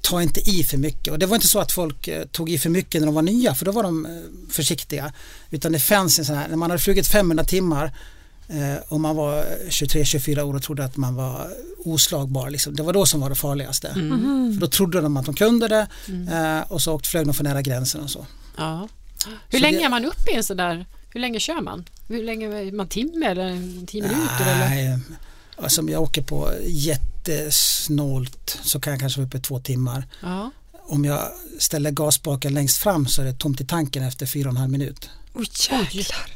ta 0.00 0.22
inte 0.22 0.50
i 0.50 0.64
för 0.64 0.76
mycket 0.76 1.12
och 1.12 1.18
det 1.18 1.26
var 1.26 1.34
inte 1.34 1.48
så 1.48 1.58
att 1.58 1.72
folk 1.72 2.08
eh, 2.08 2.24
tog 2.24 2.50
i 2.50 2.58
för 2.58 2.70
mycket 2.70 3.00
när 3.00 3.06
de 3.06 3.14
var 3.14 3.22
nya 3.22 3.54
för 3.54 3.64
då 3.64 3.72
var 3.72 3.82
de 3.82 4.06
eh, 4.06 4.12
försiktiga 4.50 5.12
utan 5.50 5.72
det 5.72 5.80
fanns 5.80 6.18
en 6.18 6.24
sån 6.24 6.36
här, 6.36 6.48
när 6.48 6.56
man 6.56 6.70
hade 6.70 6.82
flugit 6.82 7.06
500 7.06 7.44
timmar 7.44 7.92
och 8.88 9.00
man 9.00 9.16
var 9.16 9.44
23-24 9.68 10.42
år 10.42 10.54
och 10.54 10.62
trodde 10.62 10.84
att 10.84 10.96
man 10.96 11.14
var 11.14 11.48
oslagbar 11.84 12.50
liksom. 12.50 12.76
det 12.76 12.82
var 12.82 12.92
då 12.92 13.06
som 13.06 13.20
var 13.20 13.28
det 13.28 13.34
farligaste 13.34 13.88
Mm. 13.88 14.52
för 14.54 14.60
då 14.60 14.66
trodde 14.66 15.00
de 15.00 15.16
att 15.16 15.26
de 15.26 15.34
kunde 15.34 15.68
det 15.68 15.86
eh, 16.32 16.72
och 16.72 16.82
så 16.82 16.92
åkte, 16.92 17.08
flög 17.08 17.26
de 17.26 17.34
för 17.34 17.44
nära 17.44 17.62
gränsen 17.62 18.00
och 18.00 18.10
så. 18.10 18.26
Ja. 18.56 18.88
Hur 19.48 19.58
Så 19.58 19.62
länge 19.62 19.78
det- 19.78 19.84
är 19.84 19.88
man 19.88 20.04
uppe 20.04 20.30
i 20.32 20.34
en 20.34 20.44
sån 20.44 20.56
där, 20.56 20.86
hur 21.10 21.20
länge 21.20 21.40
kör 21.40 21.60
man? 21.60 21.84
Hur 22.08 22.22
länge, 22.24 22.46
är 22.46 22.72
man 22.72 22.88
timme 22.88 23.26
eller 23.26 23.42
en 23.46 23.86
tio 23.86 24.02
minuter? 24.02 24.42
Eller? 24.42 24.68
Nej, 24.68 24.98
alltså 25.56 25.80
om 25.80 25.88
jag 25.88 26.02
åker 26.02 26.22
på 26.22 26.50
jättesnålt 26.66 28.58
så 28.62 28.80
kan 28.80 28.90
jag 28.90 29.00
kanske 29.00 29.20
vara 29.20 29.26
uppe 29.26 29.36
i 29.38 29.40
två 29.40 29.60
timmar. 29.60 30.04
Ja. 30.22 30.50
Om 30.86 31.04
jag 31.04 31.28
ställer 31.58 31.90
gasspaken 31.90 32.54
längst 32.54 32.76
fram 32.76 33.06
så 33.06 33.22
är 33.22 33.26
det 33.26 33.32
tomt 33.32 33.60
i 33.60 33.66
tanken 33.66 34.02
efter 34.02 34.26
fyra 34.26 34.48
och 34.48 34.52
en 34.54 34.56
halv 34.56 34.70
minut. 34.70 35.10
Oj, 35.34 35.46
jäklar. 35.70 36.26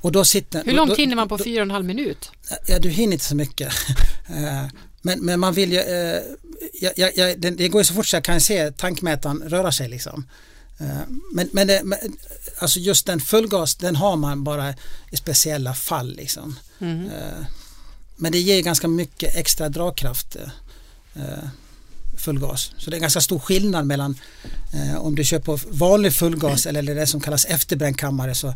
Och 0.00 0.12
då 0.12 0.24
sitter, 0.24 0.64
Hur 0.64 0.72
långt 0.72 0.90
då, 0.90 0.96
hinner 0.96 1.16
man 1.16 1.28
på 1.28 1.38
fyra 1.38 1.60
och 1.60 1.66
en 1.66 1.70
halv 1.70 1.84
minut? 1.84 2.30
Ja, 2.66 2.78
du 2.78 2.88
hinner 2.88 3.12
inte 3.12 3.24
så 3.24 3.36
mycket. 3.36 3.72
Eh, 4.30 4.66
men, 5.02 5.24
men 5.24 5.40
man 5.40 5.54
vill 5.54 5.72
ju, 5.72 5.78
eh, 5.78 6.20
jag, 6.80 7.12
jag, 7.16 7.40
det, 7.40 7.50
det 7.50 7.68
går 7.68 7.80
ju 7.80 7.84
så 7.84 7.94
fort 7.94 8.06
så 8.06 8.16
jag 8.16 8.24
kan 8.24 8.40
se 8.40 8.70
tankmätaren 8.70 9.42
röra 9.46 9.72
sig 9.72 9.88
liksom. 9.88 10.26
Eh, 10.78 10.86
Men, 11.32 11.48
men, 11.52 11.66
det, 11.66 11.80
men 11.84 11.98
alltså 12.58 12.78
just 12.78 13.06
den 13.06 13.20
fullgas 13.20 13.74
den 13.74 13.96
har 13.96 14.16
man 14.16 14.44
bara 14.44 14.74
i 15.10 15.16
speciella 15.16 15.74
fall 15.74 16.14
liksom. 16.16 16.56
Mm. 16.78 17.06
Eh, 17.06 17.46
Men 18.16 18.32
det 18.32 18.38
ger 18.38 18.62
ganska 18.62 18.88
mycket 18.88 19.36
extra 19.36 19.68
dragkraft 19.68 20.36
eh, 20.36 21.22
eh, 21.22 21.48
fullgas. 22.18 22.72
Så 22.78 22.90
det 22.90 22.96
är 22.96 23.00
ganska 23.00 23.20
stor 23.20 23.38
skillnad 23.38 23.86
mellan 23.86 24.18
eh, 24.74 24.96
om 24.96 25.14
du 25.14 25.24
kör 25.24 25.38
på 25.38 25.58
vanlig 25.70 26.12
fullgas 26.12 26.66
eller 26.66 26.94
det 26.94 27.06
som 27.06 27.20
kallas 27.20 27.44
efterbrännkammare 27.44 28.34
så 28.34 28.54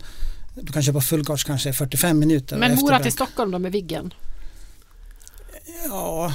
du 0.55 0.73
kan 0.73 0.83
köpa 0.83 1.01
fullgas 1.01 1.45
kanske 1.45 1.69
i 1.71 1.73
45 1.73 2.19
minuter. 2.19 2.57
Men 2.57 2.75
Mora 2.75 3.01
till 3.01 3.13
Stockholm 3.13 3.51
då 3.51 3.59
med 3.59 3.73
Viggen? 3.73 4.15
Ja, 5.89 6.33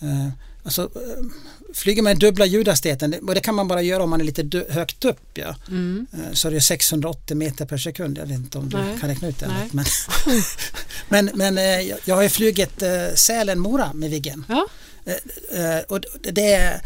eh, 0.00 0.28
alltså 0.62 0.82
eh, 0.82 1.24
flyger 1.74 2.02
med 2.02 2.18
dubbla 2.18 2.46
ljudhastigheten 2.46 3.14
och 3.28 3.34
det 3.34 3.40
kan 3.40 3.54
man 3.54 3.68
bara 3.68 3.82
göra 3.82 4.02
om 4.02 4.10
man 4.10 4.20
är 4.20 4.24
lite 4.24 4.64
högt 4.70 5.04
upp. 5.04 5.20
Ja. 5.34 5.56
Mm. 5.68 6.06
Eh, 6.12 6.32
Så 6.32 6.48
är 6.48 6.52
det 6.52 6.60
680 6.60 7.36
meter 7.36 7.66
per 7.66 7.78
sekund. 7.78 8.18
Jag 8.18 8.26
vet 8.26 8.36
inte 8.36 8.58
om 8.58 8.68
du 8.68 8.76
Nej. 8.76 8.98
kan 9.00 9.08
räkna 9.08 9.28
ut 9.28 9.38
det. 9.38 9.48
Nej. 9.48 9.68
Men, 9.72 9.84
men, 11.08 11.30
men 11.34 11.58
eh, 11.58 11.80
jag- 12.04 12.14
har 12.16 12.22
ju 12.22 12.28
flugit 12.28 12.82
eh, 12.82 12.88
Sälen-Mora 13.14 13.92
med 13.94 14.10
Viggen. 14.10 14.44
Ja. 14.48 14.66
Eh, 15.52 15.78
och 15.88 16.00
det 16.32 16.52
är, 16.52 16.80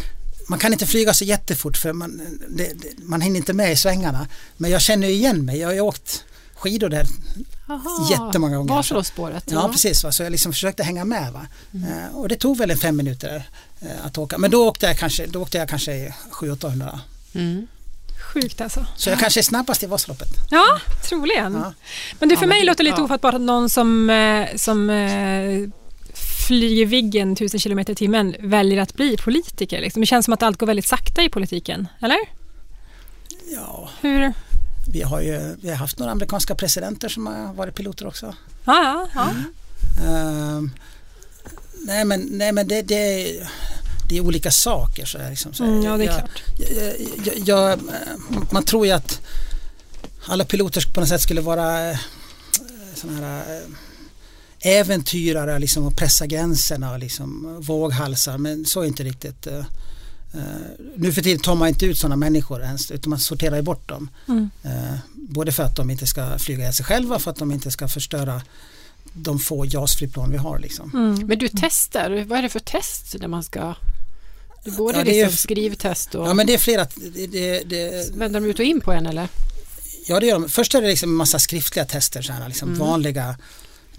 man 0.48 0.59
kan 0.59 0.72
inte 0.72 0.87
flyga 0.87 1.14
så 1.14 1.24
jättefort 1.24 1.76
för 1.76 1.92
man, 1.92 2.20
det, 2.48 2.64
det, 2.74 2.88
man 2.98 3.20
hinner 3.20 3.37
inte 3.37 3.52
med 3.52 3.72
i 3.72 3.76
svängarna. 3.76 4.28
Men 4.57 4.70
jag 4.70 4.81
känner 4.81 5.07
ju 5.09 5.12
igen 5.14 5.44
mig. 5.44 5.59
Jag 5.59 5.68
har 5.68 5.74
ju 5.74 5.81
åkt 5.81 6.24
skidor 6.55 6.88
där 6.88 7.07
Aha. 7.68 8.09
Jättemånga 8.11 8.57
gånger. 8.57 8.74
Vasaloppsspåret? 8.74 9.44
Ja, 9.50 9.68
precis, 9.72 10.05
va? 10.05 10.12
så 10.12 10.22
jag 10.22 10.33
liksom 10.33 10.52
försökte 10.52 10.83
hänga 10.83 11.05
med. 11.05 11.33
Va? 11.33 11.46
Eh, 11.74 12.16
och 12.16 12.28
det 12.28 12.37
tog 12.37 12.59
väl 12.59 12.70
en 12.70 12.76
fem 12.78 12.96
minuter 12.96 13.48
eh, 13.81 14.07
att 14.07 14.18
åka. 14.18 14.38
Men 14.38 14.50
då 14.50 14.68
åkte 14.68 14.87
jag 14.87 14.98
kanske, 14.98 15.26
då 15.26 15.42
åkte 15.42 15.59
jag 15.59 15.68
kanske 15.68 16.14
700-800. 16.31 16.98
Mm. 17.35 17.66
Sjukt 18.35 18.61
alltså. 18.61 18.87
Så 18.96 19.11
jag 19.11 19.18
kanske 19.18 19.40
är 19.40 19.42
snabbast 19.42 19.83
i 19.83 19.87
Vasaloppet. 19.87 20.28
Ja, 20.50 20.81
troligen. 21.09 21.55
Ja. 21.55 21.72
Men 22.18 22.28
du, 22.28 22.37
för 22.37 22.42
Ja, 22.42 22.46
men 22.46 22.48
mig 22.48 22.61
det- 22.61 22.66
låter 22.66 22.85
det 22.85 22.90
lite 22.90 23.00
ja. 23.00 23.05
ofattbart 23.05 23.35
att 23.35 23.40
någon 23.40 23.70
som, 23.70 24.11
eh, 24.11 24.57
som 24.57 24.90
eh, 24.90 25.68
flyger 26.46 26.87
Viggen 26.87 27.33
1000 27.33 27.61
km 27.61 27.78
i 27.78 27.94
timmen 27.94 28.37
väljer 28.40 28.83
att 28.83 28.94
bli 28.94 29.16
politiker. 29.16 29.81
Liksom. 29.81 30.00
Det 30.00 30.07
känns 30.07 30.24
som 30.24 30.35
att 30.35 30.42
allt 30.42 30.59
går 30.59 30.66
väldigt 30.66 30.87
sakta 30.87 31.22
i 31.22 31.28
politiken, 31.28 31.88
eller? 32.00 32.18
Ja, 33.52 33.90
Hur? 34.00 34.33
vi 34.92 35.02
har 35.02 35.20
ju 35.20 35.57
vi 35.61 35.68
har 35.68 35.76
haft 35.76 35.98
några 35.98 36.12
amerikanska 36.12 36.55
presidenter 36.55 37.09
som 37.09 37.26
har 37.26 37.55
varit 37.55 37.74
piloter 37.74 38.07
också. 38.07 38.35
Ja, 38.64 38.83
ja, 38.83 39.09
ja. 39.14 39.31
Ehm, 40.07 40.70
nej 41.87 42.05
men, 42.05 42.20
nej, 42.20 42.52
men 42.52 42.68
det, 42.68 42.83
det, 42.83 43.26
det 44.09 44.16
är 44.16 44.20
olika 44.20 44.50
saker. 44.50 45.07
Så 45.07 45.18
här, 45.18 45.31
liksom, 45.31 45.55
så. 45.55 45.64
Mm, 45.64 45.83
ja 45.83 45.96
det 45.96 46.05
är 46.05 46.07
jag, 46.07 46.16
klart. 46.16 46.42
jag, 46.59 47.38
jag, 47.46 47.78
jag, 47.78 47.81
man 48.50 48.64
tror 48.64 48.87
ju 48.87 48.92
att 48.92 49.20
alla 50.26 50.44
piloter 50.44 50.92
på 50.94 51.00
något 51.00 51.09
sätt 51.09 51.20
skulle 51.20 51.40
vara 51.40 51.90
eh, 51.90 51.98
såna 52.94 53.12
här 53.12 53.57
eh, 53.57 53.62
äventyrare 54.64 55.59
liksom, 55.59 55.87
och 55.87 55.96
pressa 55.96 56.27
gränserna 56.27 56.92
och 56.92 56.98
liksom, 56.98 57.57
våghalsar 57.61 58.38
men 58.38 58.64
så 58.64 58.81
är 58.81 58.87
inte 58.87 59.03
riktigt. 59.05 59.46
eh, 59.46 59.64
nu 60.96 61.12
för 61.12 61.22
tiden 61.22 61.40
tar 61.42 61.55
man 61.55 61.68
inte 61.68 61.87
ut 61.87 61.98
sådana 61.98 62.16
människor 62.16 62.62
ens 62.62 62.90
utan 62.90 63.11
man 63.11 63.18
sorterar 63.18 63.57
ju 63.57 63.62
bort 63.62 63.88
dem. 63.88 64.09
Mm. 64.29 64.51
Eh, 64.64 64.94
både 65.14 65.53
för 65.53 65.62
att 65.62 65.77
de 65.77 65.90
inte 65.90 66.07
ska 66.07 66.38
flyga 66.38 66.61
ihjäl 66.61 66.72
sig 66.75 66.85
själva 66.87 67.18
för 67.18 67.31
att 67.31 67.37
de 67.37 67.53
inte 67.53 67.70
ska 67.70 67.88
förstöra 67.88 68.42
de 69.12 69.38
få 69.38 69.64
JAS-flygplan 69.66 70.31
vi 70.31 70.37
har. 70.37 70.59
Liksom. 70.59 70.90
Mm. 70.94 71.27
Men 71.27 71.38
du 71.38 71.48
testar, 71.61 72.25
vad 72.25 72.38
är 72.38 72.42
det 72.42 72.48
för 72.48 72.61
test 72.61 73.14
när 73.20 73.29
man 73.29 73.42
ska... 73.42 73.75
Är 74.64 74.70
både 74.70 74.98
Ja, 74.98 75.05
det 75.05 75.11
är 75.11 75.14
ju- 75.14 75.22
liksom 75.22 75.37
skrivtest 75.37 76.14
och... 76.14 76.29
Ja 76.29 76.35
men 76.35 76.46
det 76.46 76.55
är 76.55 76.59
flera, 76.59 76.87
det, 77.14 77.27
det, 77.27 77.62
det, 77.62 78.11
Vänder 78.16 78.40
de 78.40 78.46
ut 78.46 78.59
och 78.59 78.64
in 78.64 78.81
på 78.81 78.92
en 78.92 79.07
eller? 79.07 79.29
Ja 80.07 80.20
det 80.20 80.27
gör 80.27 80.40
de. 80.40 80.48
Först 80.48 80.75
är 80.75 80.83
det 80.83 80.88
liksom 80.88 81.11
en 81.11 81.14
massa 81.16 81.38
skriftliga 81.38 81.85
tester, 81.85 82.22
så 82.22 82.33
här, 82.33 82.48
liksom 82.48 82.68
Mm. 82.68 82.81
vanliga 82.81 83.37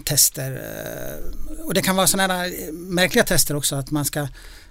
tester. 0.03 0.51
eh, 0.51 1.65
Och 1.65 1.73
det 1.73 1.81
kan 1.81 1.95
vara 1.95 2.07
sådana 2.07 2.33
här 2.33 2.45
eh, 2.45 2.73
märkliga 2.73 3.23
tester 3.25 3.55
också 3.55 3.75
att 3.75 3.91
man 3.91 4.05
ska 4.05 4.19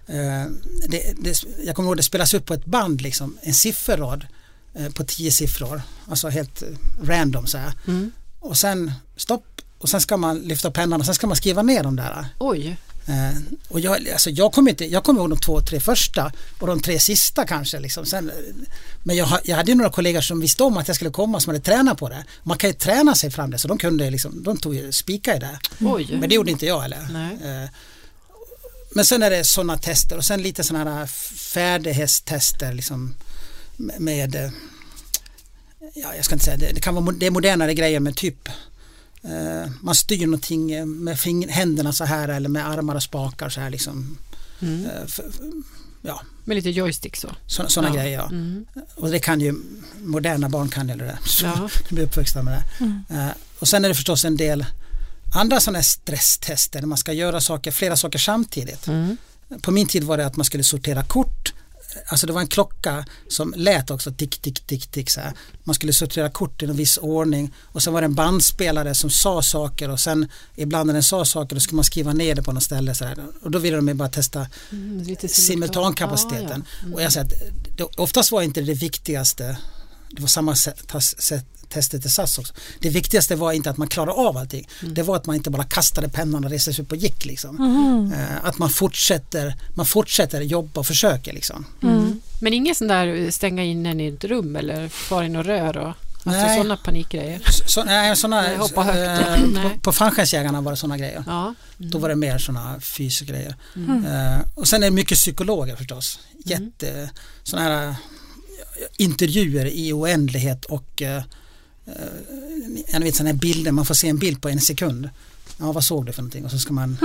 eh, 0.07 0.45
det, 0.89 1.15
det, 1.19 1.43
Jag 1.65 1.77
kommer 1.77 1.89
ihåg 1.89 1.97
det 1.97 2.03
spelas 2.03 2.35
upp 2.35 2.47
på 2.47 2.55
ett 2.55 2.65
band 2.65 3.01
liksom, 3.01 3.39
en 3.43 3.55
sifferrad 3.55 4.27
på 4.95 5.05
tio 5.05 5.33
siffror. 5.33 5.83
Alltså 6.09 6.29
helt 6.29 6.63
random 7.03 7.47
så 7.47 7.59
här. 7.59 7.73
Mm. 7.87 8.13
Och 8.41 8.57
sen 8.57 8.93
stopp 9.17 9.45
och 9.79 9.89
sen 9.89 10.01
ska 10.01 10.17
man 10.17 10.39
lyfta 10.39 10.71
pennan 10.71 11.01
och 11.01 11.07
sen 11.07 11.15
ska 11.15 11.27
man 11.27 11.37
skriva 11.37 11.63
ner 11.63 11.83
de 11.83 11.97
där. 11.97 12.27
Oj, 12.39 12.77
Eh, 13.07 13.38
och 13.69 13.81
jag, 13.81 14.09
alltså 14.09 14.31
jag 14.31 14.53
kommer 14.53 14.71
inte, 14.71 14.85
jag 14.85 15.05
kommer 15.05 15.21
ihåg 15.21 15.31
de 15.31 15.38
två, 15.38 15.61
tre 15.61 15.81
första 15.81 16.33
och 16.59 16.67
de 16.67 16.81
tre 16.81 16.99
sista 16.99 17.47
kanske. 17.47 17.81
Liksom. 17.81 18.07
Sen, 18.07 18.31
men 19.03 19.17
jag, 19.17 19.29
jag 19.45 19.57
hade 19.57 19.75
några 19.75 19.91
kollegor 19.91 20.21
som 20.21 20.41
visste 20.41 20.62
om 20.62 20.77
att 20.77 20.88
jag 20.88 20.95
skulle 20.95 21.11
komma 21.11 21.41
som 21.41 21.51
hade 21.51 21.65
tränat 21.65 21.99
på 21.99 22.09
det. 22.09 22.25
Man 22.43 22.59
kan 22.59 22.71
ju 22.71 22.75
träna 22.75 23.15
sig 23.15 23.31
fram 23.31 23.51
det 23.51 23.59
så 23.59 23.69
de 23.69 23.79
kunde 23.79 24.11
liksom, 24.11 24.43
de 24.43 24.57
tog 24.57 24.75
ju 24.75 24.93
spika 24.93 25.37
i 25.37 25.38
det. 25.38 25.59
oj. 25.81 26.09
Men 26.21 26.29
det 26.29 26.35
gjorde 26.35 26.51
inte 26.51 26.67
jag 26.67 26.85
eller. 26.85 26.97
Eh, 26.97 27.69
men 28.95 29.05
sen 29.05 29.23
är 29.23 29.31
det 29.31 29.45
sådana 29.45 29.79
tester 29.79 30.17
och 30.17 30.25
sen 30.25 30.43
lite 30.43 30.65
sådana 30.65 30.95
här 30.95 31.07
färdighetstester 31.07 32.73
liksom 32.73 33.15
med 33.99 34.35
eh, 34.35 34.51
ja, 35.95 36.15
jag 36.17 36.25
ska 36.25 36.35
inte 36.35 36.45
säga 36.45 36.57
det, 36.57 36.73
det 36.75 36.81
kan 36.81 36.95
vara 36.95 37.15
det 37.19 37.27
är 37.27 37.31
modernare 37.31 37.75
grejer 37.75 38.01
med 38.01 38.17
typ 38.17 38.49
man 39.81 39.95
styr 39.95 40.27
någonting 40.27 40.67
med 41.05 41.17
fing- 41.17 41.49
händerna 41.49 41.93
så 41.93 42.05
här 42.05 42.29
eller 42.29 42.49
med 42.49 42.69
armar 42.69 42.95
och 42.95 43.03
spakar 43.03 43.49
så 43.49 43.61
här 43.61 43.71
liksom. 43.71 44.17
Mm. 44.61 44.85
Eh, 44.87 45.07
för- 45.07 45.25
Ja, 46.05 46.21
Med 46.45 46.55
lite 46.55 46.71
joystick 46.71 47.17
så. 47.17 47.29
sådana 47.47 47.89
Ja. 47.97 48.03
grejer. 48.03 48.19
Ja. 48.19 48.29
Mm. 48.31 48.67
Och 48.97 49.11
det 49.11 49.19
kan 49.19 49.41
ju 49.41 49.55
moderna 50.05 50.49
barn 50.49 50.69
kan 50.69 50.89
ju 50.89 50.95
det 50.95 51.05
där. 51.05 51.19
Ja. 51.43 51.69
De 51.89 51.95
blir 51.95 52.05
uppvuxna 52.05 52.43
med 52.43 52.63
det. 53.09 53.15
Eh, 53.15 53.29
Och 53.59 53.69
sen 53.69 53.85
är 53.85 53.89
det 53.89 53.95
förstås 53.95 54.25
en 54.25 54.37
del 54.37 54.67
andra 55.35 55.61
sådana 55.61 55.79
här 55.79 55.83
stresstester 55.85 56.83
man 56.83 56.99
ska 56.99 57.13
göra 57.13 57.41
saker, 57.41 57.71
flera 57.71 57.97
saker 57.97 58.19
samtidigt. 58.19 58.87
Mm. 58.87 59.17
På 59.63 59.71
min 59.71 59.87
tid 59.87 60.05
var 60.05 60.17
det 60.19 60.27
att 60.27 60.37
man 60.37 60.45
skulle 60.45 60.65
sortera 60.65 61.05
kort. 61.05 61.53
Alltså 62.07 62.27
det 62.27 62.33
var 62.33 62.41
en 62.41 62.47
klocka 62.47 63.05
som 63.29 63.55
lät 63.57 63.91
också 63.91 64.13
tick, 64.13 64.39
tick, 64.39 64.61
tick, 64.67 64.87
tick 64.87 65.11
så 65.11 65.21
här. 65.21 65.33
Man 65.65 65.75
skulle 65.75 65.93
sortera 65.93 66.31
kort 66.31 66.63
i 66.63 66.67
en 66.67 66.77
viss 66.77 66.99
ordning 66.99 67.55
och 67.59 67.83
sen 67.83 67.93
var 67.93 68.01
det 68.01 68.05
en 68.05 68.15
bandspelare 68.15 68.95
som 68.95 69.11
sa 69.11 69.43
saker 69.43 69.91
och 69.91 70.01
sen 70.01 70.29
ibland 70.57 70.87
när 70.87 70.95
den 70.95 71.03
sa 71.03 71.25
saker 71.25 71.57
då 71.57 71.61
skulle 71.61 71.77
man 71.77 71.85
skriva 71.85 72.13
ner 72.13 72.35
det 72.35 72.43
på 72.43 72.53
något 72.53 72.63
ställe 72.63 72.95
så 72.95 73.05
här. 73.05 73.19
Och 73.43 73.51
då 73.51 73.59
ville 73.59 73.77
de 73.77 73.89
ju 73.89 73.95
bara 73.95 74.09
testa 74.09 74.47
Mm, 74.71 75.17
simultankapaciteten. 75.29 76.65
Ja, 76.83 76.89
ja. 76.89 76.95
Och 76.95 77.03
jag 77.03 77.13
säger 77.13 77.27
att 77.27 77.33
det, 77.77 77.85
oftast 77.97 78.33
var 78.33 78.43
inte 78.43 78.61
det 78.61 78.75
viktigaste, 78.75 79.57
det 80.11 80.21
var 80.21 80.29
samma 80.29 80.55
sätt, 80.55 80.93
sätt, 81.19 81.47
testet 81.73 82.07
i 82.07 82.09
SAS 82.09 82.39
också. 82.39 82.55
Det 82.81 82.89
viktigaste 82.91 83.37
var 83.37 83.53
inte 83.53 83.71
att 83.71 83.77
man 83.77 83.89
klarade 83.89 84.13
av 84.13 84.37
allting. 84.37 84.69
Mm. 84.83 84.95
Det 84.95 85.03
var 85.03 85.17
att 85.17 85.27
man 85.27 85.37
inte 85.37 85.51
bara 85.51 85.65
kastade 85.65 86.09
pennan 86.09 86.45
och 86.45 86.51
reste 86.51 86.73
sig 86.73 86.85
upp 86.85 86.91
och 86.93 86.97
gick 86.99 87.25
liksom. 87.25 87.61
Eh, 88.17 88.47
att 88.47 88.59
man 88.59 88.71
fortsätter, 88.71 89.55
man 89.75 89.87
fortsätter 89.87 90.41
jobba 90.41 90.81
och 90.81 90.87
försöker 90.87 91.33
liksom. 91.33 91.65
Mm. 91.83 92.21
Men 92.41 92.53
ingen 92.53 92.75
sån 92.75 92.89
där 92.89 93.31
stänga 93.31 93.65
in 93.65 93.87
en 93.87 94.01
i 94.01 94.07
ett 94.09 94.25
rum 94.25 94.57
eller 94.57 94.89
fara 94.89 95.27
in 95.27 95.37
och 95.37 95.45
rör 95.45 95.77
och 95.77 95.87
alltså 96.25 96.47
Nej. 96.47 96.57
sådana 96.57 96.77
panikgrejer. 96.77 97.41
Så, 97.51 97.65
så, 97.67 97.85
nej, 97.85 98.17
såna, 98.17 98.43
Nej, 98.43 98.57
hoppa 98.57 98.83
högt. 98.83 99.29
eh, 99.29 99.47
Nej. 99.53 99.63
på, 99.63 99.79
på 99.81 99.93
fallskärmsjägarna 99.93 100.61
var 100.61 100.73
det 100.73 100.77
sådana 100.77 100.99
grejer. 100.99 101.25
Ja. 101.27 101.55
Då 101.77 101.99
var 101.99 102.09
det 102.09 102.15
mer 102.17 102.39
sådana 102.39 102.81
fysiska 102.81 103.33
grejer. 103.33 103.55
Mm. 103.77 104.07
Eh, 104.07 104.41
och 104.55 104.69
sen 104.69 104.83
är 104.83 104.87
det 104.87 104.91
mycket 104.95 105.19
psykologer 105.19 105.77
förstås. 105.77 106.19
Jätte, 106.45 107.11
sådana 107.43 107.69
här 107.69 107.89
eh, 107.89 107.95
intervjuer 108.97 109.67
i 109.67 109.93
oändlighet 109.93 110.65
och 110.65 111.03
eh, 111.03 111.23
eh, 111.87 111.92
jag 112.92 113.01
vet 113.01 113.14
sådana 113.16 113.31
här 113.31 113.38
bilder, 113.38 113.73
man 113.73 113.87
får 113.87 113.95
se 113.95 114.09
en 114.09 114.18
bild 114.18 114.42
på 114.42 114.49
en 114.49 114.61
sekund. 114.61 115.09
Ja, 115.59 115.73
vad 115.73 115.85
såg 115.85 116.07
du 116.07 116.12
för 116.12 116.23
någonting? 116.23 116.45
Och 116.45 116.51
så 116.51 116.59
ska 116.59 116.73
man 116.73 116.99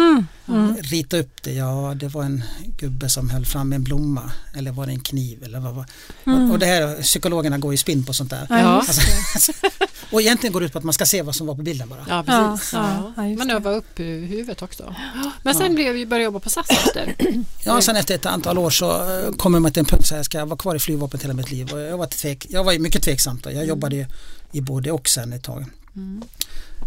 Mm. 0.48 0.76
rita 0.82 1.18
upp 1.18 1.44
det. 1.44 1.54
Ja, 1.54 1.94
det 2.00 2.08
var 2.08 2.24
en 2.24 2.44
gubbe 2.80 3.10
som 3.10 3.30
höll 3.30 3.46
fram 3.46 3.74
en 3.74 3.84
blomma. 3.84 4.32
Eller 4.58 4.72
var 4.72 4.86
det 4.86 4.92
en 4.92 5.00
kniv? 5.00 5.44
Eller 5.44 5.60
vad 5.60 5.74
var 5.76 5.86
och, 6.24 6.52
och 6.52 6.60
det 6.60 6.66
här, 6.66 7.02
psykologerna 7.02 7.58
går 7.58 7.74
ju 7.74 7.78
spinn 7.78 8.04
på 8.06 8.14
sånt 8.14 8.30
där. 8.30 8.48
Ja, 8.50 8.84
just 8.88 8.90
Alltså, 9.36 9.52
och 10.12 10.22
egentligen 10.22 10.54
går 10.54 10.60
det 10.60 10.66
ut 10.66 10.72
på 10.74 10.78
att 10.78 10.84
man 10.84 10.94
ska 10.94 11.06
se 11.06 11.22
vad 11.22 11.36
som 11.36 11.48
var 11.48 11.56
på 11.56 11.62
bilden 11.62 11.90
bara. 11.90 12.06
Ja, 12.10 12.24
precis. 12.24 12.74
Ja, 12.74 13.14
Ja, 13.18 13.24
Man 13.24 13.50
övar 13.52 13.74
upp 13.76 14.00
huvudet 14.00 14.62
också. 14.62 14.96
Men 15.44 15.56
sen 15.56 15.76
blev 15.76 15.94
vi 15.94 16.06
började 16.06 16.24
jobba 16.26 16.40
på 16.40 16.50
SAS 16.50 16.70
efter. 16.70 17.16
Ja, 17.66 17.82
sen 17.82 17.96
efter 17.96 18.16
ett 18.16 18.26
antal 18.26 18.58
år 18.58 18.70
så 18.70 19.02
kommer 19.38 19.60
man 19.60 19.72
till 19.72 19.80
en 19.80 19.86
punkt 19.86 20.08
så 20.08 20.16
här, 20.16 20.24
ska 20.24 20.38
jag 20.38 20.46
vara 20.46 20.58
kvar 20.58 20.76
i 20.76 20.80
flygvapnet 20.80 21.24
hela 21.24 21.34
mitt 21.34 21.52
liv? 21.52 21.74
Och 21.74 21.80
jag 21.80 21.98
var, 21.98 22.08
tvek, 22.08 22.46
jag 22.50 22.64
var 22.64 22.72
ju 22.72 22.80
mycket 22.80 23.04
tveksam 23.04 23.40
då. 23.44 23.52
Jag 23.52 23.66
jobbade 23.66 23.96
ju 23.96 24.06
i 24.52 24.62
både 24.62 24.92
och 24.92 25.10
sen 25.10 25.34
ett 25.34 25.44
tag. 25.44 25.66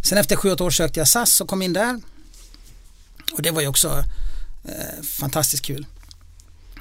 Sen 0.03 0.19
efter 0.19 0.37
sju 0.37 0.51
åtta 0.51 0.65
år 0.65 0.71
sökte 0.71 1.01
jag 1.01 1.09
SAS 1.09 1.41
och 1.41 1.49
kom 1.49 1.63
in 1.63 1.73
där. 1.73 2.01
Och 3.33 3.43
det 3.43 3.51
var 3.51 3.61
ju 3.61 3.67
också 3.69 4.05
eh, 4.65 5.03
fantastiskt 5.03 5.65
kul. 5.65 5.87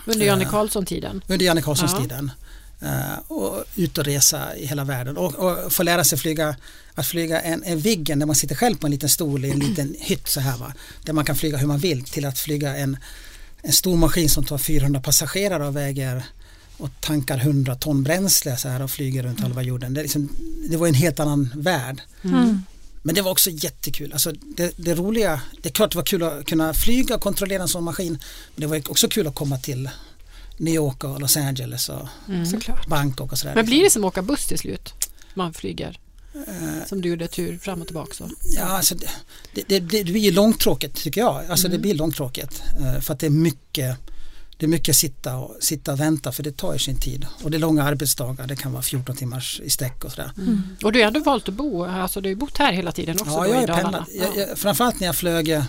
Under 0.05 0.25
Janne 0.25 0.43
Ja. 0.43 0.49
Carlsson-tiden. 0.49 1.21
Under 1.27 1.45
Janne 1.45 1.61
Carlssons 1.61 1.91
Ja. 1.93 1.99
tiden. 2.01 2.31
Eh, 2.81 3.19
och 3.31 3.63
ut 3.75 3.97
och 3.97 4.05
resa 4.05 4.55
i 4.55 4.65
hela 4.65 4.83
världen 4.83 5.17
och, 5.17 5.35
och 5.35 5.73
få 5.73 5.83
lära 5.83 6.03
sig 6.03 6.17
flyga 6.17 6.55
att 6.95 7.05
flyga 7.05 7.41
en, 7.41 7.63
en 7.63 7.79
Viggen 7.79 8.19
där 8.19 8.25
man 8.25 8.35
sitter 8.35 8.55
själv 8.55 8.75
på 8.77 8.87
en 8.87 8.91
liten 8.91 9.09
stol 9.09 9.45
i 9.45 9.51
en 9.51 9.59
liten 9.59 9.95
hytt 9.99 10.27
så 10.27 10.39
här 10.39 10.57
va. 10.57 10.73
Där 11.05 11.13
man 11.13 11.25
kan 11.25 11.35
flyga 11.35 11.57
hur 11.57 11.67
man 11.67 11.79
vill 11.79 12.03
till 12.03 12.25
att 12.25 12.39
flyga 12.39 12.75
en, 12.77 12.97
en 13.61 13.73
stor 13.73 13.97
maskin 13.97 14.29
som 14.29 14.45
tar 14.45 14.57
400 14.57 15.01
passagerare 15.01 15.67
och 15.67 15.75
väger 15.75 16.23
och 16.79 16.89
tankar 16.99 17.37
100 17.37 17.75
ton 17.75 18.03
bränsle 18.03 18.57
så 18.57 18.67
här 18.69 18.81
och 18.81 18.91
flyger 18.91 19.23
runt 19.23 19.39
halva 19.39 19.61
jorden. 19.61 19.93
Det, 19.93 20.01
liksom, 20.01 20.29
det 20.69 20.77
var 20.77 20.87
en 20.87 20.93
helt 20.93 21.19
annan 21.19 21.49
värld. 21.55 22.01
Mm. 22.23 22.61
Men 23.03 23.15
det 23.15 23.21
var 23.21 23.31
också 23.31 23.49
jättekul. 23.49 24.13
Alltså 24.13 24.31
det, 24.57 24.73
det 24.77 24.95
roliga, 24.95 25.41
det 25.61 25.69
är 25.69 25.73
klart 25.73 25.91
det 25.91 25.97
var 25.97 26.05
kul 26.05 26.23
att 26.23 26.45
kunna 26.45 26.73
flyga 26.73 27.15
och 27.15 27.21
kontrollera 27.21 27.61
en 27.61 27.67
sån 27.67 27.83
maskin. 27.83 28.11
Men 28.55 28.61
det 28.61 28.67
var 28.67 28.91
också 28.91 29.07
kul 29.07 29.27
att 29.27 29.35
komma 29.35 29.57
till 29.57 29.89
New 30.57 30.73
York 30.73 31.03
och 31.03 31.21
Los 31.21 31.37
Angeles 31.37 31.89
och 31.89 32.07
Såklart. 32.51 32.87
Bangkok 32.87 33.31
och 33.31 33.37
sådär. 33.39 33.55
Men 33.55 33.65
blir 33.65 33.83
det 33.83 33.89
som 33.89 34.03
att 34.03 34.07
åka 34.07 34.21
buss 34.21 34.45
till 34.45 34.57
slut? 34.59 34.93
Man 35.33 35.53
flyger. 35.53 35.99
Som 36.87 37.01
du 37.01 37.09
gjorde 37.09 37.27
tur 37.27 37.57
fram 37.57 37.81
och 37.81 37.87
tillbaka 37.87 38.13
så. 38.13 38.29
Ja, 38.55 38.63
alltså 38.65 38.95
det, 38.95 39.07
det, 39.53 39.63
det, 39.67 39.79
det 39.79 40.03
blir 40.03 40.31
långtråkigt 40.31 40.95
tycker 40.95 41.21
jag. 41.21 41.45
Alltså 41.49 41.67
det 41.67 41.79
blir 41.79 41.93
långtråkigt. 41.93 42.61
eh, 42.79 43.01
För 43.01 43.13
att 43.13 43.19
det 43.19 43.25
är 43.25 43.29
mycket 43.29 43.97
det 44.59 44.65
är 44.65 44.67
mycket 44.67 44.95
sitta 44.95 45.37
och, 45.37 45.55
sitta 45.59 45.91
och 45.91 45.99
vänta 45.99 46.31
för 46.31 46.43
det 46.43 46.57
tar 46.57 46.73
ju 46.73 46.79
sin 46.79 46.99
tid. 46.99 47.25
Och 47.43 47.51
det 47.51 47.57
är 47.57 47.59
långa 47.59 47.83
arbetsdagar, 47.83 48.47
det 48.47 48.55
kan 48.55 48.71
vara 48.71 48.81
14 48.81 49.15
timmars 49.15 49.61
i 49.63 49.69
sträck 49.69 50.03
och 50.03 50.11
sådär. 50.11 50.31
Och 50.83 50.91
du 50.91 50.99
har 50.99 51.07
ändå 51.07 51.19
valt 51.19 51.47
att 51.47 51.53
bo, 51.53 51.85
alltså 51.85 52.21
du 52.21 52.27
har 52.27 52.31
ju 52.31 52.35
bott 52.35 52.57
här 52.57 52.73
hela 52.73 52.91
tiden 52.91 53.15
också 53.21 53.33
Ja, 53.33 53.43
då 53.43 53.53
jag 53.53 53.63
i 53.63 53.65
Dalarna. 53.65 54.05
Jag, 54.13 54.37
jag, 54.37 54.57
framförallt 54.57 54.99
när 54.99 55.07
jag 55.07 55.15
flög 55.15 55.49
eh, 55.49 55.63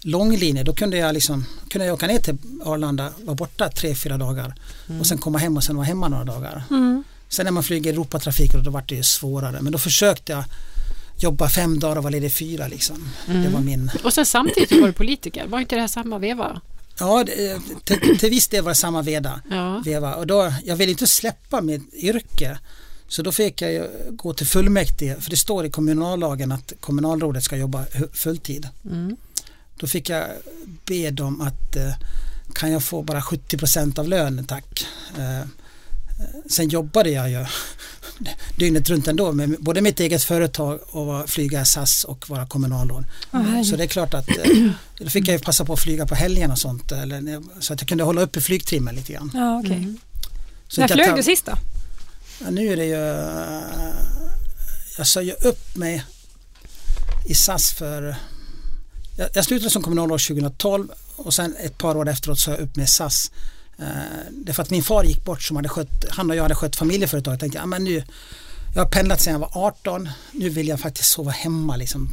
långlinje, 0.00 0.62
då 0.62 0.74
kunde 0.74 0.96
jag 0.96 1.14
liksom 1.14 1.44
kunde 1.68 1.86
jag 1.86 1.94
åka 1.94 2.06
ner 2.06 2.18
till 2.18 2.36
Arlanda, 2.64 3.12
vara 3.24 3.36
borta 3.36 3.68
tre, 3.68 3.94
fyra 3.94 4.16
dagar 4.16 4.54
och 5.00 5.06
sen 5.06 5.18
komma 5.18 5.38
hem 5.38 5.56
och 5.56 5.64
sen 5.64 5.76
vara 5.76 5.86
hemma 5.86 6.08
några 6.08 6.24
dagar. 6.24 6.62
Mm. 6.70 7.04
Sen 7.28 7.44
när 7.44 7.52
man 7.52 7.62
flyger 7.62 7.92
Europatrafik 7.92 8.52
då 8.64 8.70
var 8.70 8.84
det 8.88 8.94
ju 8.94 9.02
svårare, 9.02 9.60
men 9.60 9.72
då 9.72 9.78
försökte 9.78 10.32
jag 10.32 10.44
jobba 11.18 11.48
fem 11.48 11.78
dagar 11.78 11.96
och 11.96 12.02
vara 12.02 12.10
ledig 12.10 12.32
fyra 12.32 12.68
liksom. 12.68 13.10
Det 13.26 13.48
var 13.48 13.60
min 13.60 13.90
Och 14.04 14.12
sen 14.12 14.26
samtidigt 14.26 14.80
var 14.80 14.86
du 14.86 14.92
politiker, 14.92 15.46
var 15.46 15.60
inte 15.60 15.74
det 15.74 15.80
här 15.80 15.88
samma 15.88 16.18
veva? 16.18 16.60
Ja, 16.98 17.24
det, 17.24 17.60
till, 17.84 18.18
till 18.18 18.30
viss 18.30 18.48
del 18.48 18.64
var 18.64 18.70
det 18.70 18.74
samma 18.74 19.02
veda, 19.02 19.40
Ja. 19.50 19.82
veva 19.84 20.14
och 20.14 20.26
då, 20.26 20.52
jag 20.64 20.76
ville 20.76 20.92
inte 20.92 21.06
släppa 21.06 21.60
mitt 21.60 21.94
yrke 21.94 22.58
så 23.08 23.22
då 23.22 23.32
fick 23.32 23.62
jag 23.62 23.86
gå 24.10 24.34
till 24.34 24.46
fullmäktige 24.46 25.16
för 25.20 25.30
det 25.30 25.36
står 25.36 25.66
i 25.66 25.70
kommunallagen 25.70 26.52
att 26.52 26.72
kommunalrådet 26.80 27.44
ska 27.44 27.56
jobba 27.56 27.84
fulltid. 28.12 28.68
Mm. 28.84 29.16
Då 29.76 29.86
fick 29.86 30.08
jag 30.08 30.24
be 30.84 31.10
dem 31.10 31.40
att 31.40 31.76
eh, 31.76 31.94
kan 32.54 32.72
jag 32.72 32.82
få 32.82 33.02
bara 33.02 33.20
70% 33.20 33.98
av 33.98 34.08
lönen 34.08 34.44
tack. 34.44 34.86
Sen 36.50 36.68
jobbade 36.68 37.10
jag 37.10 37.30
ju 37.30 37.46
dygnet 38.56 38.90
runt 38.90 39.08
ändå 39.08 39.32
med 39.32 39.56
både 39.60 39.80
mitt 39.80 40.00
eget 40.00 40.22
företag 40.22 40.80
och 40.90 41.28
flyga 41.30 41.64
SAS 41.64 42.04
och 42.04 42.30
vara 42.30 42.46
kommunalråd. 42.46 43.04
Herregud. 43.32 43.66
så 43.66 43.76
det 43.76 43.82
är 43.82 43.88
klart 43.88 44.14
att 44.14 44.28
eh, 44.28 44.70
då 44.98 45.10
fick 45.10 45.28
jag 45.28 45.32
ju 45.32 45.38
passa 45.38 45.64
på 45.64 45.72
att 45.72 45.80
flyga 45.80 46.06
på 46.06 46.14
helgerna 46.14 46.52
och 46.52 46.58
sånt 46.58 46.92
eller, 46.92 47.42
så 47.60 47.72
att 47.72 47.80
jag 47.80 47.88
kunde 47.88 48.04
hålla 48.04 48.20
uppe 48.20 48.40
flygtrimmen 48.40 48.94
lite 48.94 49.12
grann. 49.12 49.30
Ja, 49.34 49.58
okej. 49.58 49.76
Mm. 49.76 49.98
Så 50.68 50.80
När 50.80 50.88
flög 50.88 51.08
tar- 51.08 51.16
du 51.16 51.22
sist 51.22 51.46
då? 51.46 51.52
Ja, 52.44 52.50
nu 52.50 52.72
är 52.72 52.76
det 52.76 52.84
ju... 52.84 53.22
Jag 54.98 55.06
sa 55.06 55.22
ju 55.22 55.32
upp 55.32 55.76
mig 55.76 56.04
i 57.26 57.34
SAS 57.34 57.72
för... 57.72 58.16
Jag, 59.16 59.28
jag 59.34 59.44
slutade 59.44 59.70
som 59.70 59.82
kommunalråd 59.82 60.20
2012 60.20 60.88
och 61.16 61.34
sen 61.34 61.54
ett 61.64 61.78
par 61.78 61.96
år 61.96 62.08
efteråt 62.08 62.38
sa 62.38 62.50
jag 62.50 62.60
upp 62.60 62.76
mig 62.76 62.84
i 62.84 62.88
SAS. 62.88 63.30
Uh, 63.80 63.86
därför 64.30 64.62
att 64.62 64.70
min 64.70 64.82
far 64.82 65.04
gick 65.04 65.24
bort 65.24 65.42
som 65.42 65.56
hade 65.56 65.68
skött, 65.68 66.04
han 66.10 66.30
och 66.30 66.36
jag 66.36 66.42
hade 66.42 66.54
skött 66.54 66.76
familjeföretag. 66.76 67.32
Jag 67.32 67.40
tänkte, 67.40 67.58
ja 67.58 67.66
men 67.66 67.84
nu, 67.84 68.02
jag 68.74 68.82
har 68.82 68.90
pendlat 68.90 69.20
sedan 69.20 69.32
jag 69.32 69.40
var 69.40 69.50
18, 69.66 70.08
nu 70.32 70.48
vill 70.48 70.68
jag 70.68 70.80
faktiskt 70.80 71.10
sova 71.10 71.30
hemma 71.30 71.76
liksom. 71.76 72.08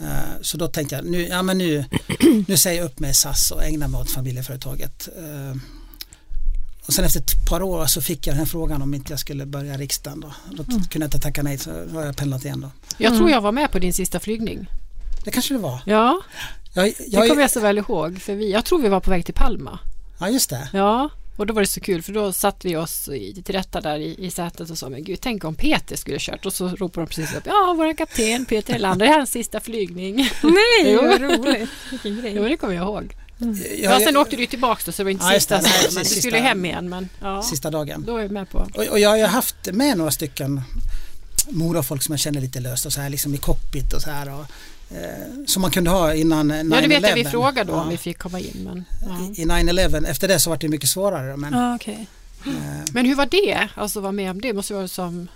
Eh, 0.00 0.40
så 0.40 0.56
då 0.56 0.68
tänkte 0.68 0.94
jag, 0.94 1.04
nu, 1.04 1.26
ja 1.26 1.42
men 1.42 1.58
nu, 1.58 1.84
nu 2.48 2.56
säger 2.56 2.80
jag 2.80 2.86
upp 2.86 3.00
mig 3.00 3.10
i 3.10 3.14
SAS 3.14 3.50
och 3.50 3.64
ägnar 3.64 3.88
mig 3.88 4.00
åt 4.00 4.10
familjeföretaget. 4.10 5.08
Eh, 5.16 5.60
och 6.86 6.94
sen 6.94 7.04
efter 7.04 7.20
ett 7.20 7.48
par 7.48 7.62
år 7.62 7.86
så 7.86 8.02
fick 8.02 8.26
jag 8.26 8.34
den 8.34 8.38
här 8.38 8.46
frågan 8.46 8.82
om 8.82 8.94
inte 8.94 9.12
jag 9.12 9.20
skulle 9.20 9.46
börja 9.46 9.76
riksdagen 9.76 10.20
då. 10.20 10.32
Då 10.50 10.64
kunde 10.64 10.88
jag 10.92 11.02
inte 11.02 11.18
tacka 11.18 11.42
nej 11.42 11.58
så 11.58 11.70
har 11.92 12.04
jag 12.04 12.16
pendlat 12.16 12.44
igen 12.44 12.60
då. 12.60 12.70
Jag 12.98 13.16
tror 13.16 13.30
jag 13.30 13.40
var 13.40 13.52
med 13.52 13.70
på 13.70 13.78
din 13.78 13.92
sista 13.92 14.20
flygning. 14.20 14.70
Det 15.24 15.30
kanske 15.30 15.54
det 15.54 15.60
var. 15.60 15.80
Ja, 15.86 16.20
Jag, 16.72 16.84
det 16.84 16.94
jag, 17.06 17.28
kommer 17.28 17.42
jag 17.42 17.50
så 17.50 17.60
väl 17.60 17.78
ihåg. 17.78 18.20
För 18.20 18.34
vi, 18.34 18.52
jag 18.52 18.64
tror 18.64 18.78
vi 18.78 18.88
var 18.88 19.00
på 19.00 19.10
väg 19.10 19.24
till 19.24 19.34
Palma. 19.34 19.78
Ja 20.18 20.28
just 20.28 20.50
det. 20.50 20.68
Ja, 20.72 21.10
och 21.36 21.46
då 21.46 21.54
var 21.54 21.60
det 21.62 21.66
så 21.66 21.80
kul 21.80 22.02
för 22.02 22.12
då 22.12 22.32
satt 22.32 22.64
vi 22.64 22.76
oss 22.76 23.08
i, 23.08 23.42
till 23.42 23.54
rätta 23.54 23.80
där 23.80 23.98
i, 23.98 24.26
i 24.26 24.30
sätet 24.30 24.70
och 24.70 24.78
sa 24.78 24.88
men 24.88 25.04
gud, 25.04 25.18
tänk 25.20 25.44
om 25.44 25.54
Peter 25.54 25.96
skulle 25.96 26.16
kört 26.20 26.46
och 26.46 26.52
så 26.52 26.68
ropade 26.68 27.06
de 27.06 27.14
precis 27.14 27.36
upp 27.36 27.42
ja, 27.46 27.74
vår 27.76 27.96
kapten 27.96 28.44
Peter 28.44 28.72
Helander, 28.72 29.06
det 29.06 29.12
är 29.12 29.16
hans 29.16 29.30
sista 29.30 29.60
flygning. 29.60 30.16
Nej, 30.42 30.96
vad 30.96 31.20
roligt. 31.20 31.68
Vilken 31.90 32.20
grej. 32.20 32.32
Jo, 32.36 32.42
det 32.44 32.56
kommer 32.56 32.74
jag 32.74 32.84
ihåg. 32.84 33.16
Jag, 33.38 33.56
Ja, 33.80 34.00
sen 34.00 34.16
åkte 34.16 34.36
du 34.36 34.46
tillbaka 34.46 34.82
då 34.86 34.92
så 34.92 34.96
det 35.02 35.04
var 35.04 35.10
inte 35.10 35.24
Ja, 35.24 35.32
sista. 35.34 35.60
Nej, 35.60 35.72
men 35.94 36.04
du 36.04 36.08
skulle 36.08 36.38
hem 36.38 36.64
igen. 36.64 36.88
Men 36.88 37.08
ja, 37.20 37.42
Sista 37.42 37.70
dagen. 37.70 38.04
då 38.06 38.16
är 38.16 38.22
jag 38.22 38.30
med 38.30 38.50
på. 38.50 38.58
Och, 38.74 38.84
och 38.84 38.98
jag 38.98 39.10
har 39.10 39.16
ju 39.16 39.24
haft 39.24 39.56
med 39.72 39.98
några 39.98 40.10
stycken 40.10 40.62
Mora-folk 41.48 42.02
som 42.02 42.12
jag 42.12 42.20
känner 42.20 42.40
lite 42.40 42.60
löst 42.60 42.86
och 42.86 42.92
så 42.92 43.00
här 43.00 43.10
liksom 43.10 43.34
i 43.34 43.38
cockpit 43.38 43.92
och 43.92 44.02
så 44.02 44.10
här. 44.10 44.34
Och, 44.34 44.46
som 45.46 45.62
man 45.62 45.70
kunde 45.70 45.90
ha 45.90 46.14
innan 46.14 46.52
9-11. 46.52 46.74
Ja, 46.74 46.80
det 46.80 46.88
vet 46.88 47.02
jag 47.02 47.14
vi 47.14 47.24
frågade 47.24 47.70
då 47.72 47.76
Ja. 47.76 47.82
om 47.82 47.88
vi 47.88 47.96
fick 47.96 48.18
komma 48.18 48.40
in. 48.40 48.60
Men, 48.64 48.84
ja. 49.02 49.42
I 49.42 49.44
9-11. 49.44 50.06
Efter 50.06 50.28
det 50.28 50.38
så 50.40 50.50
var 50.50 50.56
det 50.56 50.68
mycket 50.68 50.88
svårare. 50.88 51.36
Men, 51.36 51.52
Ja, 51.52 51.74
okej. 51.74 52.06
eh, 52.46 52.52
men 52.92 53.06
hur 53.06 53.14
var 53.14 53.26
det? 53.26 53.68
Alltså 53.74 54.00
vara 54.00 54.12
med 54.12 54.30
om 54.30 54.40
det? 54.40 54.52
måste 54.52 54.74
vara 54.74 54.88
som 54.88 55.28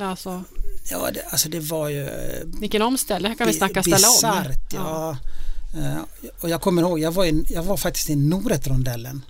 Alltså, 0.00 0.42
ja, 0.90 1.10
det, 1.14 1.22
alltså 1.30 1.48
det 1.48 1.60
var 1.60 1.88
ju 1.88 2.08
vilken 2.60 2.82
omställning. 2.82 3.30
Här 3.30 3.36
kan 3.38 3.46
vi 3.46 3.52
snacka 3.52 3.82
ställa 3.82 3.96
om. 4.08 4.14
bisarrt, 4.14 4.72
ja. 4.74 5.16
Eh, 5.78 5.98
och 6.40 6.48
jag 6.48 6.60
kommer 6.60 6.82
ihåg, 6.82 6.98
jag 6.98 7.12
var, 7.12 7.24
i, 7.24 7.44
jag 7.48 7.62
var 7.62 7.76
faktiskt 7.76 8.10
i 8.10 8.16
Noretrondellen 8.16 9.24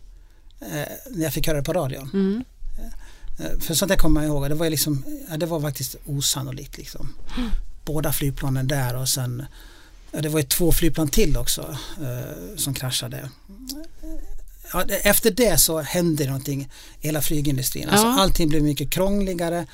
eh, 0.61 0.67
när 1.11 1.23
jag 1.25 1.33
fick 1.33 1.47
höra 1.47 1.57
det 1.57 1.63
på 1.63 1.73
radion. 1.73 2.11
Mm. 2.13 2.45
Eh, 3.39 3.59
För 3.61 3.75
sånt 3.75 3.89
där 3.89 3.97
kommer 3.97 4.21
jag 4.21 4.29
ihåg. 4.29 4.49
Det 4.49 4.55
var, 4.55 4.71
liksom, 4.71 5.05
ja, 5.31 5.37
det 5.37 5.47
var 5.47 5.61
faktiskt 5.61 5.97
osannolikt. 6.07 6.79
Liksom. 6.79 7.15
Båda 7.89 8.13
flygplanen 8.13 8.69
där 8.69 8.97
och 8.97 9.09
sen 9.09 9.45
ja, 10.13 10.21
det 10.21 10.29
var 10.29 10.41
ju 10.41 10.47
två 10.47 10.73
flygplan 10.73 11.09
till 11.09 11.37
också 11.37 11.77
eh, 12.01 12.57
som 12.57 12.75
kraschade. 12.75 13.31
Ja, 14.73 14.85
efter 15.03 15.31
det 15.31 15.59
så 15.59 15.81
hände 15.81 16.27
någonting 16.27 16.69
i 17.01 17.07
hela 17.07 17.23
flygindustrin. 17.23 17.89
Alltså, 17.89 18.07
Ja. 18.07 18.21
Allting 18.21 18.49
blev 18.49 18.63
mycket 18.63 18.91
krångligare. 18.91 19.67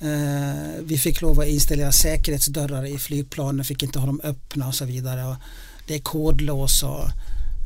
Eh, 0.00 0.82
vi 0.82 0.98
fick 0.98 1.20
lov 1.20 1.40
att 1.40 1.46
installera 1.46 1.92
säkerhetsdörrar 1.92 2.86
i 2.86 2.98
flygplanen, 2.98 3.64
fick 3.64 3.82
inte 3.82 3.98
ha 3.98 4.06
dem 4.06 4.20
öppna 4.24 4.68
och 4.68 4.74
så 4.74 4.84
vidare. 4.84 5.24
Och 5.24 5.36
det 5.86 5.94
är 5.94 5.98
kodlås 5.98 6.82
och 6.82 7.04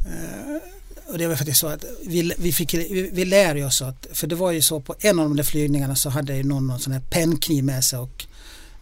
eh, 0.06 0.60
och 1.06 1.18
det 1.18 1.26
var 1.26 1.36
faktiskt 1.36 1.60
så 1.60 1.66
att 1.66 1.84
vi, 2.06 2.34
vi, 2.38 2.52
fick, 2.52 2.74
vi, 2.74 3.10
vi 3.12 3.24
lär 3.24 3.66
oss 3.66 3.82
att, 3.82 4.06
för 4.12 4.26
det 4.26 4.34
var 4.34 4.52
ju 4.52 4.62
så 4.62 4.80
på 4.80 4.94
en 5.00 5.18
av 5.18 5.24
de 5.24 5.36
där 5.36 5.44
flygningarna 5.44 5.96
så 5.96 6.10
hade 6.10 6.36
ju 6.36 6.42
någon 6.42 6.66
någon 6.66 6.80
sån 6.80 6.92
här 6.92 7.00
pennkniv 7.00 7.64
med 7.64 7.84
sig 7.84 7.98
och 7.98 8.26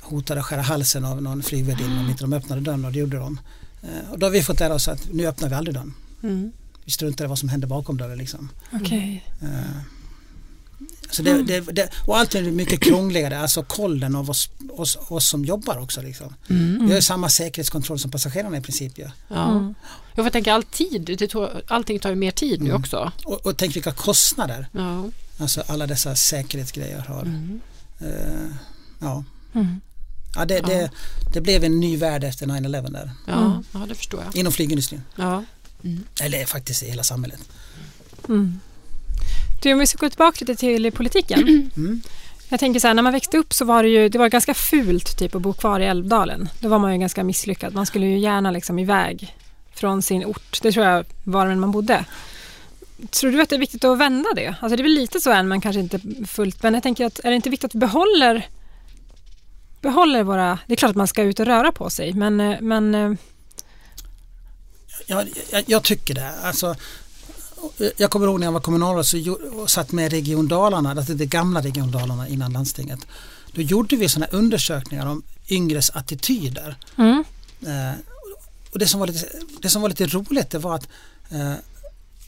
hotade 0.03 0.41
att 0.41 0.47
skära 0.47 0.63
halsen 0.63 1.05
av 1.05 1.23
någon 1.23 1.43
flygvärdinna 1.43 2.01
om 2.01 2.11
inte 2.11 2.25
de 2.25 2.33
öppnade 2.33 2.61
dörren 2.61 2.85
och 2.85 2.93
det 2.93 2.99
gjorde 2.99 3.17
de. 3.17 3.41
Eh, 3.83 4.11
Och 4.11 4.19
då 4.19 4.27
har 4.27 4.31
vi 4.31 4.43
fått 4.43 4.61
lära 4.61 4.75
oss 4.75 4.89
att 4.89 5.09
nu 5.13 5.27
öppnar 5.27 5.49
vi 5.49 5.55
aldrig 5.55 5.75
dörren. 5.75 5.95
Mm. 6.23 6.53
Vi 6.85 6.91
struntar 6.93 7.25
i 7.25 7.29
vad 7.29 7.39
som 7.39 7.49
händer 7.49 7.69
bakom 7.69 7.97
dörren 7.99 8.19
liksom. 8.19 8.49
Okej. 8.73 9.25
Eh, 9.43 9.49
Så 11.11 11.23
det, 11.23 11.43
det, 11.43 11.61
det, 11.61 11.91
och 12.07 12.19
allt 12.19 12.35
är 12.35 12.43
mycket 12.43 12.81
krångligare, 12.81 13.39
alltså 13.39 13.63
kollen 13.63 14.15
av 14.17 14.31
oss, 14.31 14.51
oss, 14.71 14.99
oss 15.09 15.29
som 15.29 15.45
jobbar 15.45 15.79
också. 15.79 16.03
Liksom. 16.03 16.35
Mm. 16.51 16.87
Vi 16.89 16.95
har 16.95 17.01
samma 17.01 17.29
säkerhetskontroll 17.29 17.99
som 17.99 18.11
passagerarna 18.11 18.57
i 18.57 18.61
princip. 18.61 18.99
Ja. 18.99 19.11
Ja. 19.29 19.51
Mm. 19.51 19.75
Jag 20.15 20.25
får 20.27 20.31
tänka 20.31 20.55
all 20.55 20.63
tid, 20.63 21.03
det 21.19 21.29
tog, 21.29 21.49
allting 21.69 21.99
tar 21.99 22.11
ju 22.11 22.17
mer 22.17 22.31
tid 22.31 22.61
nu 22.61 22.69
Mm. 22.71 22.81
också. 22.81 23.13
Och, 23.25 23.47
och 23.47 23.57
tänk 23.57 23.77
vilka 23.77 23.93
kostnader 23.93 24.69
Ja. 24.73 25.05
alltså 25.39 25.63
alla 25.67 25.87
dessa 25.87 26.15
säkerhetsgrejer 26.17 26.99
har. 26.99 27.23
Mm. 27.23 27.61
Eh, 28.01 28.51
ja. 30.35 30.43
Mm. 30.43 30.51
Ja, 30.51 30.61
det, 30.61 30.61
det, 30.61 30.91
det 31.33 31.41
blev 31.41 31.65
en 31.65 31.81
ny 31.81 31.97
värld 31.97 32.25
efter 32.25 32.47
9-11 32.47 32.93
där, 32.93 33.11
Ja, 33.27 33.33
Mm. 33.47 33.65
ja, 33.73 33.79
det 33.89 33.95
förstår 33.95 34.23
jag. 34.25 34.37
inom 34.37 34.53
flygindustrin. 34.53 35.03
Ja. 35.17 35.45
Eller 36.23 36.45
faktiskt 36.47 36.83
i 36.83 36.87
hela 36.91 37.03
samhället. 37.03 37.41
Mm. 38.29 38.61
Du, 39.63 39.73
om 39.73 39.79
vi 39.79 39.87
ska 39.87 39.99
gå 40.07 40.11
tillbaka 40.11 40.37
lite 40.41 40.57
till 40.61 40.93
politiken. 40.93 41.71
Mm. 41.77 42.03
Jag 42.49 42.61
tänker 42.61 42.81
så 42.81 42.87
här, 42.87 42.95
när 42.95 43.03
man 43.03 43.13
växte 43.13 43.39
upp 43.39 43.53
så 43.55 43.65
var 43.65 43.83
det 43.83 43.89
ju 43.89 44.09
det 44.09 44.19
var 44.19 44.29
ganska 44.29 44.55
fult 44.55 45.19
typ 45.19 45.35
att 45.35 45.43
bo 45.43 45.53
kvar 45.53 45.81
i 45.81 45.85
Älvdalen. 45.87 46.49
Då 46.61 46.69
var 46.69 46.79
man 46.79 46.93
ju 46.93 46.99
ganska 46.99 47.25
misslyckad. 47.25 47.75
Man 47.75 47.87
skulle 47.87 48.07
ju 48.07 48.19
gärna 48.19 48.51
liksom 48.51 48.79
iväg 48.79 49.37
från 49.75 50.03
sin 50.03 50.25
ort. 50.25 50.63
Det 50.63 50.73
tror 50.73 50.87
jag 50.87 51.05
var 51.25 51.55
man 51.55 51.73
bodde. 51.73 52.05
Tror 53.11 53.31
du 53.33 53.43
att 53.43 53.49
det 53.49 53.57
är 53.57 53.61
viktigt 53.61 53.85
att 53.85 53.99
vända 53.99 54.29
det? 54.37 54.55
Alltså 54.61 54.77
det 54.77 54.81
är 54.81 54.83
väl 54.83 54.93
lite 54.95 55.21
så 55.21 55.33
än, 55.33 55.49
men 55.49 55.61
kanske 55.61 55.81
inte 55.81 56.01
fullt. 56.27 56.63
Men 56.63 56.75
jag 56.75 56.83
tänker 56.83 57.07
att 57.07 57.19
är 57.25 57.31
det 57.31 57.37
inte 57.37 57.51
viktigt 57.51 57.65
att 57.71 57.75
vi 57.75 57.79
behåller 57.79 58.47
behåller 59.83 60.23
våra... 60.23 60.59
Det 60.67 60.73
är 60.73 60.77
klart 60.77 60.91
att 60.91 60.97
man 60.97 61.09
ska 61.09 61.23
ut 61.23 61.41
och 61.41 61.47
röra 61.47 61.73
på 61.73 61.91
sig, 61.91 62.13
men, 62.13 62.41
eh, 62.41 62.61
men 62.61 62.95
eh, 62.95 63.13
Ja, 65.07 65.25
jag, 65.51 65.65
jag 65.67 65.83
tycker 65.83 66.15
det. 66.15 66.33
Alltså, 66.43 66.75
jag 67.97 68.11
kommer 68.11 68.27
ihåg 68.27 68.41
när 68.41 68.47
jag 68.47 68.53
var 68.53 68.61
kommunalråd 68.61 69.07
så 69.07 69.39
och 69.57 69.71
satt 69.71 69.93
med 69.93 70.13
Region 70.13 70.49
Dalarna, 70.49 70.91
alltså 70.91 71.15
det 71.15 71.27
gamla 71.27 71.61
Region 71.61 71.91
Dalarna 71.91 72.29
innan 72.29 72.53
landstinget. 72.53 73.01
Då 73.53 73.63
gjorde 73.63 73.97
vi 73.97 74.09
sådana 74.09 74.27
undersökningar 74.31 75.07
om 75.07 75.23
yngres 75.49 75.91
attityder. 75.91 76.77
mm, 76.97 77.25
Eh, 77.67 77.99
och 78.73 78.79
det 78.79 78.87
som, 78.87 79.01
var 79.01 79.07
lite, 79.07 79.27
det 79.63 79.69
som 79.69 79.83
var 79.83 79.89
lite 79.89 80.07
roligt 80.07 80.51
det 80.51 80.59
var 80.59 80.75
att 80.75 80.89
eh, 81.31 81.55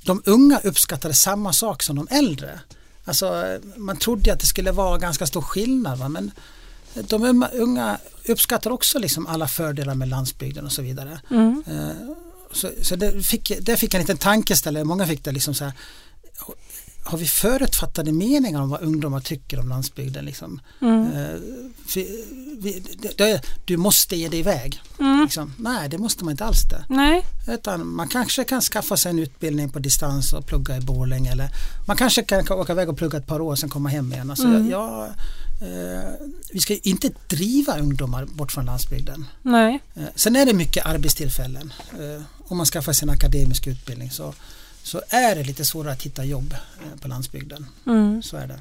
de 0.05 0.23
unga 0.25 0.59
uppskattade 0.65 1.15
samma 1.15 1.53
sak 1.53 1.83
som 1.83 1.97
de 1.97 2.09
äldre. 2.11 2.61
Alltså 3.05 3.47
eh, 3.47 3.61
man 3.77 3.97
trodde 3.97 4.33
att 4.33 4.41
det 4.41 4.47
skulle 4.47 4.73
vara 4.73 4.99
ganska 4.99 5.27
stor 5.27 5.41
skillnad 5.41 5.99
va? 5.99 6.09
men 6.09 6.31
de 7.09 7.25
unga- 7.53 7.99
uppskattar 8.29 8.71
också 8.71 8.99
liksom 8.99 9.27
alla 9.27 9.49
fördelar 9.49 9.95
med 9.95 10.09
landsbygden 10.09 10.65
och 10.67 10.73
så 10.73 10.83
vidare. 10.83 11.21
mm, 11.31 11.63
Eh, 11.67 11.91
Så, 12.53 12.71
så 12.83 12.97
det, 12.97 13.23
fick, 13.23 13.53
det 13.61 13.77
fick 13.77 13.95
en 13.95 14.01
liten 14.01 14.17
tankeställare, 14.19 14.85
många 14.85 15.07
fick 15.07 15.25
det 15.25 15.33
liksom 15.33 15.55
så 15.55 15.65
här 15.65 15.73
har 17.07 17.19
vi 17.19 17.27
förutfattade 17.27 18.13
meningar 18.13 18.61
om 18.61 18.69
vad 18.71 18.83
ungdomar 18.83 19.21
tycker 19.21 19.61
om 19.61 19.69
landsbygden? 19.69 20.25
Liksom? 20.25 20.61
mm, 20.81 21.13
Eh, 21.13 21.37
vi, 22.59 22.83
det, 23.17 23.43
du 23.65 23.77
måste 23.77 24.17
ge 24.17 24.29
dig 24.29 24.39
iväg. 24.41 24.83
mm. 25.01 25.23
Liksom. 25.25 25.53
Nej, 25.59 25.89
det 25.89 25.99
måste 25.99 26.25
man 26.25 26.33
inte 26.33 26.45
alls 26.45 26.63
det. 26.71 26.85
Nej, 26.89 27.23
Utan 27.49 27.87
man 27.87 28.09
kanske 28.09 28.45
kan 28.45 28.61
skaffa 28.61 28.97
sig 28.97 29.11
en 29.11 29.19
utbildning 29.19 29.71
på 29.71 29.79
distans 29.79 30.33
och 30.33 30.47
plugga 30.47 30.77
i 30.77 30.81
Borlänge 30.81 31.33
eller 31.33 31.49
man 31.87 31.97
kanske 31.97 32.23
kan 32.23 32.53
åka 32.53 32.73
iväg 32.73 32.89
och 32.89 32.97
plugga 32.99 33.19
ett 33.19 33.27
par 33.27 33.41
år 33.41 33.51
och 33.53 33.59
sen 33.59 33.69
komma 33.71 33.89
hem 33.89 34.13
igen. 34.13 34.31
Alltså, 34.31 34.47
Mm. 34.47 34.71
jag, 34.71 35.09
vi 36.53 36.61
ska 36.61 36.75
inte 36.83 37.11
driva 37.29 37.79
ungdomar 37.79 38.25
bort 38.25 38.53
från 38.53 38.65
landsbygden. 38.67 39.27
nej. 39.43 39.81
Eh, 39.95 40.03
Sen 40.15 40.37
är 40.37 40.47
det 40.47 40.53
mycket 40.55 40.87
arbetstillfällen. 40.87 41.73
Eh, 41.93 42.23
Om 42.49 42.57
man 42.57 42.67
skaffar 42.67 42.93
sig 42.93 43.07
en 43.07 43.11
akademisk 43.15 43.67
utbildning 43.67 44.11
så, 44.11 44.35
så 44.83 45.03
är 45.09 45.35
det 45.35 45.45
lite 45.45 45.65
svårare 45.65 45.93
att 45.93 46.03
hitta 46.03 46.25
jobb 46.25 46.53
eh, 46.55 47.01
på 47.01 47.09
landsbygden. 47.09 47.67
Mm. 47.87 48.23
Så 48.23 48.37
är 48.37 48.47
det. 48.47 48.61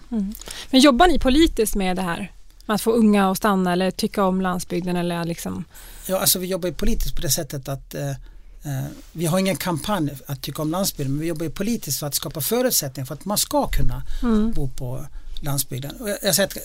Men 0.72 0.80
jobbar 0.82 1.08
ni 1.08 1.20
politiskt 1.20 1.76
med 1.76 1.96
det 1.96 2.02
här? 2.02 2.32
Att 2.66 2.82
få 2.82 2.92
unga 2.92 3.32
att 3.32 3.38
stanna 3.38 3.74
eller 3.74 3.92
tycka 3.92 4.24
om 4.24 4.42
landsbygden 4.42 4.96
eller 4.96 5.26
liksom... 5.26 5.64
Ja, 6.08 6.20
alltså 6.20 6.40
vi 6.40 6.48
jobbar 6.48 6.68
ju 6.70 6.76
politiskt 6.76 7.16
på 7.16 7.22
det 7.22 7.30
sättet 7.30 7.68
att 7.68 7.96
eh, 7.96 8.10
eh, 8.10 8.86
vi 9.12 9.26
har 9.26 9.40
ingen 9.40 9.56
kampanj 9.56 10.10
att 10.28 10.42
tycka 10.42 10.62
om 10.62 10.72
landsbygden 10.72 11.14
men 11.14 11.22
vi 11.22 11.28
jobbar 11.28 11.44
ju 11.46 11.52
politiskt 11.52 12.00
för 12.00 12.08
att 12.08 12.16
skapa 12.16 12.42
förutsättningar 12.42 13.06
för 13.06 13.14
att 13.14 13.26
man 13.26 13.38
ska 13.38 13.68
kunna 13.68 14.02
Mm. 14.24 14.52
bo 14.52 14.68
på 14.70 15.06
landsbygden. 15.44 15.96
Och 15.96 16.10
jag, 16.10 16.18
jag 16.22 16.36
säger 16.36 16.48
att, 16.48 16.58
eh, 16.58 16.62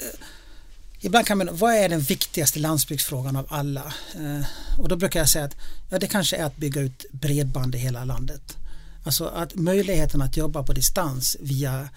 ibland 1.00 1.26
kan 1.26 1.38
man, 1.38 1.48
vad 1.52 1.74
är 1.74 1.88
den 1.88 2.00
viktigaste 2.00 2.58
landsbygdsfrågan 2.58 3.36
av 3.36 3.46
alla? 3.48 3.94
Eh, 4.14 4.46
och 4.78 4.88
då 4.88 4.96
brukar 4.96 5.20
jag 5.20 5.28
säga 5.28 5.44
att 5.44 5.56
ja, 5.90 5.98
det 5.98 6.06
kanske 6.06 6.36
är 6.36 6.44
att 6.44 6.56
bygga 6.56 6.80
ut 6.80 7.04
bredband 7.10 7.74
i 7.74 7.78
hela 7.78 8.04
landet. 8.04 8.56
Alltså 9.04 9.26
att 9.26 9.54
möjligheten 9.54 10.22
att 10.22 10.36
jobba 10.36 10.62
på 10.62 10.72
distans 10.72 11.36
via 11.40 11.88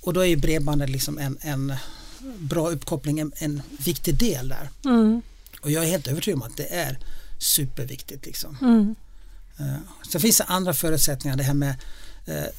och 0.00 0.12
då 0.12 0.20
är 0.20 0.26
ju 0.26 0.36
bredbandet 0.36 0.90
liksom 0.90 1.18
en, 1.18 1.38
en 1.40 1.74
bra 2.38 2.70
uppkoppling 2.70 3.18
en, 3.18 3.32
en 3.36 3.62
viktig 3.78 4.14
del 4.14 4.48
där. 4.48 4.70
Mm. 4.84 5.22
Och 5.60 5.70
jag 5.70 5.84
är 5.84 5.88
helt 5.88 6.06
övertygad 6.06 6.36
om 6.36 6.42
att 6.42 6.56
det 6.56 6.74
är 6.74 6.98
superviktigt. 7.38 8.26
Liksom. 8.26 8.56
Mm. 8.60 8.94
Eh, 9.58 9.80
Sen 10.10 10.20
finns 10.20 10.38
det 10.38 10.44
andra 10.44 10.74
förutsättningar, 10.74 11.36
det 11.36 11.42
här 11.42 11.54
med 11.54 11.74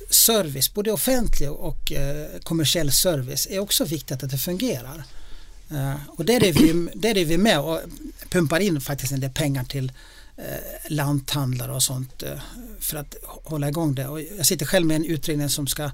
service, 0.10 0.74
både 0.74 0.92
offentlig 0.92 1.52
och 1.52 1.92
eh, 1.92 2.28
kommersiell 2.44 2.92
service 2.92 3.48
är 3.50 3.60
också 3.60 3.86
viktigt 3.86 4.24
att 4.24 4.30
det 4.30 4.38
fungerar. 4.38 5.04
Eh, 5.72 5.94
Och 6.08 6.26
där 6.26 6.44
är 6.44 6.54
vi, 6.54 6.90
där 6.96 7.18
är 7.18 7.26
vi 7.26 7.38
med 7.38 7.60
och 7.60 7.80
pumpar 8.30 8.60
in 8.60 8.82
faktiskt 8.82 9.12
en 9.12 9.20
del 9.20 9.32
pengar 9.32 9.64
till 9.64 9.92
eh, 10.38 10.44
lanthandlare 10.90 11.72
och 11.74 11.84
sånt 11.84 12.24
eh, 12.24 12.40
för 12.80 12.98
att 12.98 13.16
hålla 13.44 13.68
igång 13.70 13.96
det. 13.96 14.08
Och 14.08 14.22
jag 14.22 14.46
sitter 14.46 14.66
själv 14.66 14.86
med 14.88 14.96
en 14.96 15.06
utredning 15.06 15.50
som 15.50 15.68
ska 15.68 15.92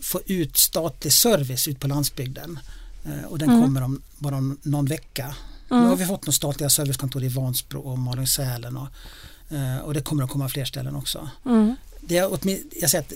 få 0.00 0.20
ut 0.26 0.56
statlig 0.56 1.12
service 1.12 1.68
ut 1.68 1.80
på 1.80 1.88
landsbygden. 1.88 2.58
Eh, 3.04 3.24
Och 3.24 3.38
den 3.38 3.48
Mm. 3.50 3.62
kommer 3.62 3.82
om 3.82 4.02
bara 4.18 4.40
någon 4.62 4.86
vecka. 4.86 5.34
Nu 5.70 5.76
har 5.76 5.96
vi 5.96 6.06
fått 6.06 6.22
några 6.22 6.32
statliga 6.32 6.70
servicekontor 6.70 7.24
i 7.24 7.28
Vansbro 7.28 7.80
och 7.80 7.98
Malung-Sälen 7.98 8.76
och, 8.76 8.88
eh, 9.56 9.78
och 9.78 9.94
det 9.94 10.00
kommer 10.00 10.24
att 10.24 10.30
komma 10.30 10.48
fler 10.48 10.64
ställen 10.64 10.96
också. 10.96 11.28
Mm. 11.46 11.76
Det, 12.08 12.14
jag 12.80 12.90
säger 12.90 13.04
att 13.04 13.12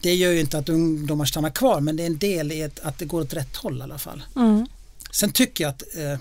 det 0.00 0.14
gör 0.14 0.32
ju 0.32 0.40
inte 0.40 0.58
att 0.58 0.68
ungdomar 0.68 1.24
stannar 1.24 1.50
kvar 1.50 1.80
men 1.80 1.96
det 1.96 2.02
är 2.02 2.06
en 2.06 2.18
del 2.18 2.52
i 2.52 2.70
att 2.82 2.98
det 2.98 3.04
går 3.04 3.20
åt 3.20 3.34
rätt 3.34 3.56
håll 3.56 3.78
i 3.78 3.82
alla 3.82 3.98
fall. 3.98 4.22
Mm. 4.36 4.66
Sen 5.10 5.32
tycker 5.32 5.64
jag 5.64 5.70
att, 5.70 5.82
eh, 5.96 6.18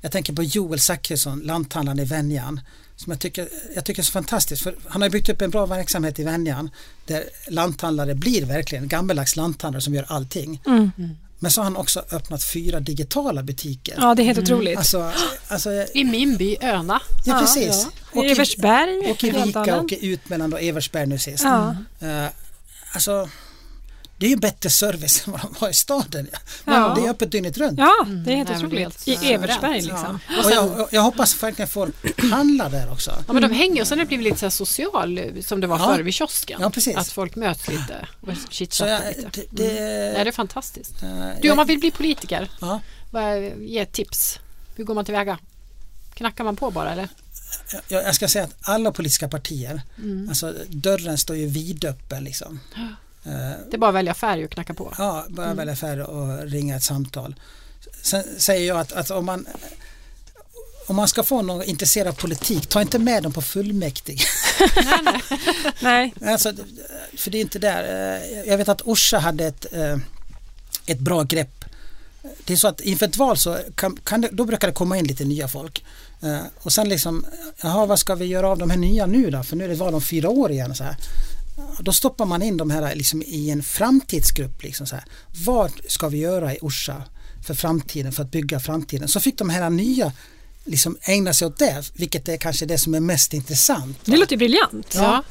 jag 0.00 0.12
tänker 0.12 0.32
på 0.32 0.42
Joel 0.42 0.80
Zachrisson, 0.80 1.40
lanthandlaren 1.40 1.98
i 1.98 2.04
Venjan, 2.04 2.60
som 2.96 3.10
jag 3.10 3.20
tycker, 3.20 3.48
jag 3.74 3.84
tycker 3.84 4.02
är 4.02 4.04
så 4.04 4.12
fantastiskt 4.12 4.62
för 4.62 4.76
han 4.88 5.02
har 5.02 5.10
byggt 5.10 5.28
upp 5.28 5.42
en 5.42 5.50
bra 5.50 5.66
verksamhet 5.66 6.18
i 6.18 6.24
Venjan 6.24 6.70
där 7.06 7.24
lanthandlare 7.48 8.14
blir 8.14 8.44
verkligen 8.44 8.88
gammeldags 8.88 9.36
lanthandlare 9.36 9.82
som 9.82 9.94
gör 9.94 10.04
allting. 10.08 10.62
Mm. 10.66 10.90
Men 11.38 11.50
så 11.50 11.60
har 11.60 11.64
han 11.64 11.76
också 11.76 12.04
öppnat 12.10 12.44
fyra 12.44 12.80
digitala 12.80 13.42
butiker. 13.42 13.94
Ja, 13.98 14.14
det 14.14 14.22
är 14.22 14.24
helt 14.24 14.38
otroligt. 14.38 14.78
Alltså, 14.78 15.12
alltså, 15.48 15.70
I 15.94 16.04
min 16.04 16.36
by 16.36 16.56
Öna. 16.60 17.00
ja 17.24 17.32
Ja, 17.32 17.40
precis. 17.40 17.86
Och 18.14 18.24
Eversberg, 18.24 19.10
och 19.10 19.24
i 19.24 19.30
Vika 19.30 19.40
Älvdalen. 19.42 19.78
och 19.84 19.92
ut 20.00 20.28
mellan 20.28 20.50
då 20.50 20.56
Eversberg 20.56 21.06
nu 21.06 21.18
sist. 21.18 21.44
Ja. 21.44 21.76
Eh, 22.00 22.26
alltså, 22.94 23.28
det 24.18 24.26
är 24.26 24.30
ju 24.30 24.36
bättre 24.36 24.70
service 24.70 25.22
än 25.26 25.32
vad 25.32 25.40
de 25.42 25.54
har 25.58 25.68
i 25.68 25.72
staden. 25.74 26.28
Ja. 26.64 26.92
Det 26.96 27.06
är 27.06 27.10
öppet 27.10 27.32
dygnet 27.32 27.58
runt. 27.58 27.78
ja, 27.78 28.06
det 28.24 28.32
är 28.32 28.36
helt 28.36 28.50
Mm, 28.50 28.66
otroligt. 28.66 29.08
I. 29.08 29.14
Eversberg 29.32 29.80
liksom. 29.80 30.18
Och 30.44 30.50
jag, 30.50 30.80
och 30.80 30.88
jag 30.90 31.02
hoppas 31.02 31.42
verkligen 31.42 31.68
folk 31.68 31.94
handlar 32.30 32.70
där 32.70 32.92
också. 32.92 33.10
Ja, 33.26 33.32
men 33.32 33.42
de 33.42 33.50
hänger 33.52 33.80
och 33.80 33.86
sen 33.88 33.98
har 33.98 34.04
det 34.04 34.08
blivit 34.08 34.24
lite 34.24 34.38
så 34.38 34.44
här 34.46 34.50
social 34.50 35.20
som 35.42 35.60
det 35.60 35.66
var 35.66 35.78
Ja. 35.78 35.84
förr 35.94 36.02
vid 36.02 36.14
kiosken. 36.14 36.60
Ja, 36.60 36.70
precis. 36.70 36.96
Att 36.96 37.08
folk 37.08 37.36
möts 37.36 37.68
lite 37.68 38.06
och 38.20 38.28
chitchattar 38.50 39.08
lite. 39.08 39.30
det, 39.32 39.46
det, 39.50 39.72
Nej, 40.14 40.24
det 40.24 40.30
är 40.30 40.32
fantastiskt. 40.32 41.02
eh, 41.02 41.28
Du, 41.42 41.50
om 41.50 41.56
man 41.56 41.66
vill 41.66 41.78
bli 41.78 41.90
politiker, 41.90 42.50
ja. 42.60 42.80
ge 43.60 43.78
ett 43.78 43.92
tips. 43.92 44.38
Hur 44.76 44.84
går 44.84 44.94
man 44.94 45.04
tillväga? 45.04 45.38
Knackar 46.14 46.44
man 46.44 46.56
på 46.56 46.70
bara 46.70 46.92
eller? 46.92 47.08
Jag, 47.88 48.04
jag 48.04 48.14
ska 48.14 48.28
säga 48.28 48.44
att 48.44 48.54
alla 48.60 48.92
politiska 48.92 49.28
partier, 49.28 49.82
Mm. 49.98 50.28
alltså 50.28 50.54
dörren 50.68 51.18
står 51.18 51.36
ju 51.36 51.46
vidöppen 51.46 52.24
liksom. 52.24 52.60
Eh, 53.26 53.32
Det 53.70 53.76
är 53.76 53.78
bara 53.78 53.88
att 53.88 53.94
välja 53.94 54.14
färg 54.14 54.44
och 54.44 54.50
knacka 54.50 54.74
på. 54.74 54.94
Ja, 54.98 55.24
bara 55.28 55.46
Mm. 55.46 55.56
välja 55.56 55.76
färre 55.76 56.04
och 56.04 56.42
ringa 56.50 56.76
ett 56.76 56.82
samtal. 56.82 57.34
Sen 58.02 58.24
säger 58.38 58.68
jag 58.68 58.78
att, 58.80 58.92
att 58.92 59.10
om 59.10 59.24
man 59.26 59.46
om 60.86 60.96
man 60.96 61.08
ska 61.08 61.22
få 61.22 61.42
någon 61.42 61.62
intresserad 61.64 62.08
av 62.08 62.12
politik, 62.12 62.66
ta 62.68 62.80
inte 62.82 62.98
med 62.98 63.22
dem 63.22 63.32
på 63.32 63.42
fullmäktige. 63.42 64.24
Nej. 65.80 66.14
Alltså, 66.26 66.52
för 67.16 67.30
det 67.30 67.38
är 67.38 67.40
inte 67.40 67.58
där. 67.58 67.82
Eh, 68.16 68.48
Jag 68.48 68.58
vet 68.58 68.68
att 68.68 68.82
Orsa 68.82 69.18
hade 69.18 69.46
ett, 69.46 69.66
eh, 69.72 69.98
ett 70.86 70.98
bra 70.98 71.22
grepp. 71.22 71.64
Det 72.44 72.52
är 72.52 72.56
så 72.56 72.68
att 72.68 72.80
inför 72.80 73.06
ett 73.06 73.16
val 73.16 73.36
så 73.36 73.58
kan, 73.74 73.96
kan 74.04 74.20
det, 74.20 74.28
då 74.32 74.44
brukar 74.44 74.68
det 74.68 74.74
komma 74.74 74.98
in 74.98 75.06
lite 75.06 75.24
nya 75.24 75.48
folk. 75.48 75.84
Eh, 76.24 76.38
Och 76.62 76.72
sen 76.72 76.88
liksom, 76.88 77.26
jaha 77.62 77.86
vad 77.86 77.98
ska 77.98 78.14
vi 78.14 78.24
göra 78.24 78.48
av 78.48 78.58
de 78.58 78.70
här 78.70 78.78
nya 78.78 79.06
nu 79.06 79.30
då? 79.30 79.42
För 79.42 79.56
nu 79.56 79.64
är 79.64 79.68
det 79.68 79.74
val 79.74 79.94
om 79.94 80.02
fyra 80.02 80.28
år 80.28 80.50
igen. 80.50 80.74
Så 80.74 80.84
här. 80.84 80.96
Då 81.80 81.92
stoppar 81.92 82.24
man 82.26 82.42
in 82.42 82.56
de 82.56 82.70
här 82.70 82.94
liksom 82.94 83.22
i 83.22 83.50
en 83.50 83.62
framtidsgrupp. 83.62 84.62
Liksom 84.62 84.86
så 84.86 84.94
här. 84.96 85.04
Vad 85.44 85.70
ska 85.88 86.08
vi 86.08 86.18
göra 86.18 86.54
i 86.54 86.58
Orsa 86.62 87.02
för 87.46 87.54
framtiden, 87.54 88.12
för 88.12 88.22
att 88.22 88.30
bygga 88.30 88.60
framtiden? 88.60 89.08
Så 89.08 89.20
fick 89.20 89.38
de 89.38 89.50
här 89.50 89.70
nya 89.70 90.12
liksom 90.64 90.96
ägna 91.02 91.34
sig 91.34 91.46
åt 91.46 91.58
det, 91.58 91.82
vilket 91.94 92.28
är 92.28 92.36
kanske 92.36 92.66
det 92.66 92.78
som 92.78 92.94
är 92.94 93.00
mest 93.00 93.34
intressant. 93.34 93.98
Det 94.04 94.16
låter 94.16 94.36
briljant. 94.36 94.94
Ja. 94.94 95.22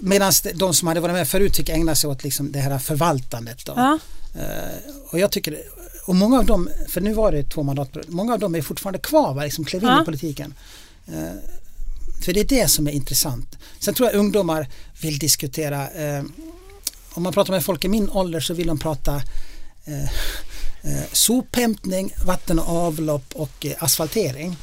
Medan 0.00 0.32
de 0.54 0.74
som 0.74 0.88
hade 0.88 1.00
varit 1.00 1.14
med 1.14 1.28
förut 1.28 1.56
fick 1.56 1.68
ägna 1.68 1.94
sig 1.94 2.10
åt 2.10 2.24
liksom 2.24 2.52
det 2.52 2.58
här 2.58 2.78
förvaltandet. 2.78 3.66
Då. 3.66 3.72
Ja. 3.76 3.98
Eh, 4.40 4.78
och 5.10 5.18
jag 5.18 5.30
tycker, 5.30 5.58
och 6.04 6.14
många 6.16 6.38
av 6.38 6.46
dem, 6.46 6.68
för 6.88 7.00
nu 7.00 7.12
var 7.12 7.32
det 7.32 7.42
två 7.50 7.62
mandatperioder, 7.62 8.10
många 8.12 8.32
av 8.32 8.38
dem 8.38 8.54
är 8.54 8.62
fortfarande 8.62 8.98
kvar, 8.98 9.34
va, 9.34 9.44
liksom 9.44 9.64
klev 9.64 9.82
in 9.82 9.88
Ja. 9.88 10.02
i 10.02 10.04
politiken. 10.04 10.54
Eh, 11.06 11.32
för 12.24 12.32
det 12.32 12.40
är 12.40 12.44
det 12.44 12.68
som 12.68 12.86
är 12.86 12.92
intressant. 12.92 13.58
Sen 13.80 13.94
tror 13.94 14.08
jag 14.08 14.18
ungdomar 14.18 14.68
vill 15.00 15.18
diskutera, 15.18 15.90
eh, 15.90 16.22
om 17.14 17.22
man 17.22 17.32
pratar 17.32 17.52
med 17.52 17.64
folk 17.64 17.84
i 17.84 17.88
min 17.88 18.10
ålder 18.10 18.40
så 18.40 18.54
vill 18.54 18.66
de 18.66 18.78
prata 18.78 19.22
eh, 19.84 20.02
eh, 20.82 21.02
sophämtning, 21.12 22.12
vatten 22.26 22.58
och 22.58 22.68
avlopp 22.76 23.24
och 23.34 23.66
eh, 23.66 23.72
asfaltering. 23.78 24.56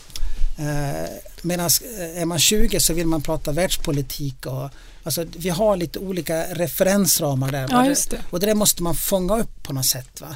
Eh, 0.57 1.09
Medan 1.41 1.69
är 2.15 2.25
man 2.25 2.39
20 2.39 2.79
så 2.79 2.93
vill 2.93 3.07
man 3.07 3.21
prata 3.21 3.51
världspolitik 3.51 4.45
och 4.45 4.69
alltså, 5.03 5.25
vi 5.37 5.49
har 5.49 5.77
lite 5.77 5.99
olika 5.99 6.43
referensramar 6.53 7.51
där. 7.51 7.67
Ja, 7.69 7.95
det. 8.09 8.19
Och 8.29 8.39
det 8.39 8.45
där 8.45 8.55
måste 8.55 8.83
man 8.83 8.95
fånga 8.95 9.39
upp 9.39 9.63
på 9.63 9.73
något 9.73 9.85
sätt. 9.85 10.21
Va? 10.21 10.35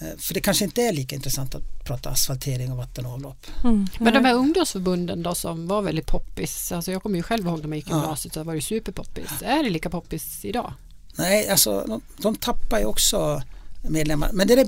Eh, 0.00 0.18
För 0.18 0.34
det 0.34 0.40
kanske 0.40 0.64
inte 0.64 0.82
är 0.82 0.92
lika 0.92 1.16
intressant 1.16 1.54
att 1.54 1.84
prata 1.84 2.10
asfaltering 2.10 2.70
och 2.72 2.76
vatten 2.78 3.06
och 3.06 3.12
avlopp. 3.12 3.46
Mm. 3.64 3.86
Men 3.98 4.14
de 4.14 4.24
här 4.24 4.34
ungdomsförbunden 4.34 5.22
då 5.22 5.34
som 5.34 5.66
var 5.66 5.82
väldigt 5.82 6.06
poppis, 6.06 6.72
alltså 6.72 6.92
jag 6.92 7.02
kommer 7.02 7.16
ju 7.16 7.22
själv 7.22 7.46
ihåg 7.46 7.60
när 7.60 7.68
man 7.68 7.78
gick 7.78 7.86
i 7.86 7.90
Ja. 7.90 7.96
gymnasiet 8.00 8.34
så 8.34 8.42
var 8.42 8.54
det 8.54 8.60
superpoppis. 8.60 9.30
Är 9.42 9.62
det 9.62 9.70
lika 9.70 9.90
poppis 9.90 10.44
idag? 10.44 10.72
Nej, 11.14 11.48
alltså 11.48 11.84
de, 11.88 12.00
de 12.16 12.36
tappar 12.36 12.78
ju 12.78 12.84
också 12.84 13.42
medlemmar. 13.88 14.30
Men 14.32 14.46
det, 14.48 14.54
där 14.56 14.64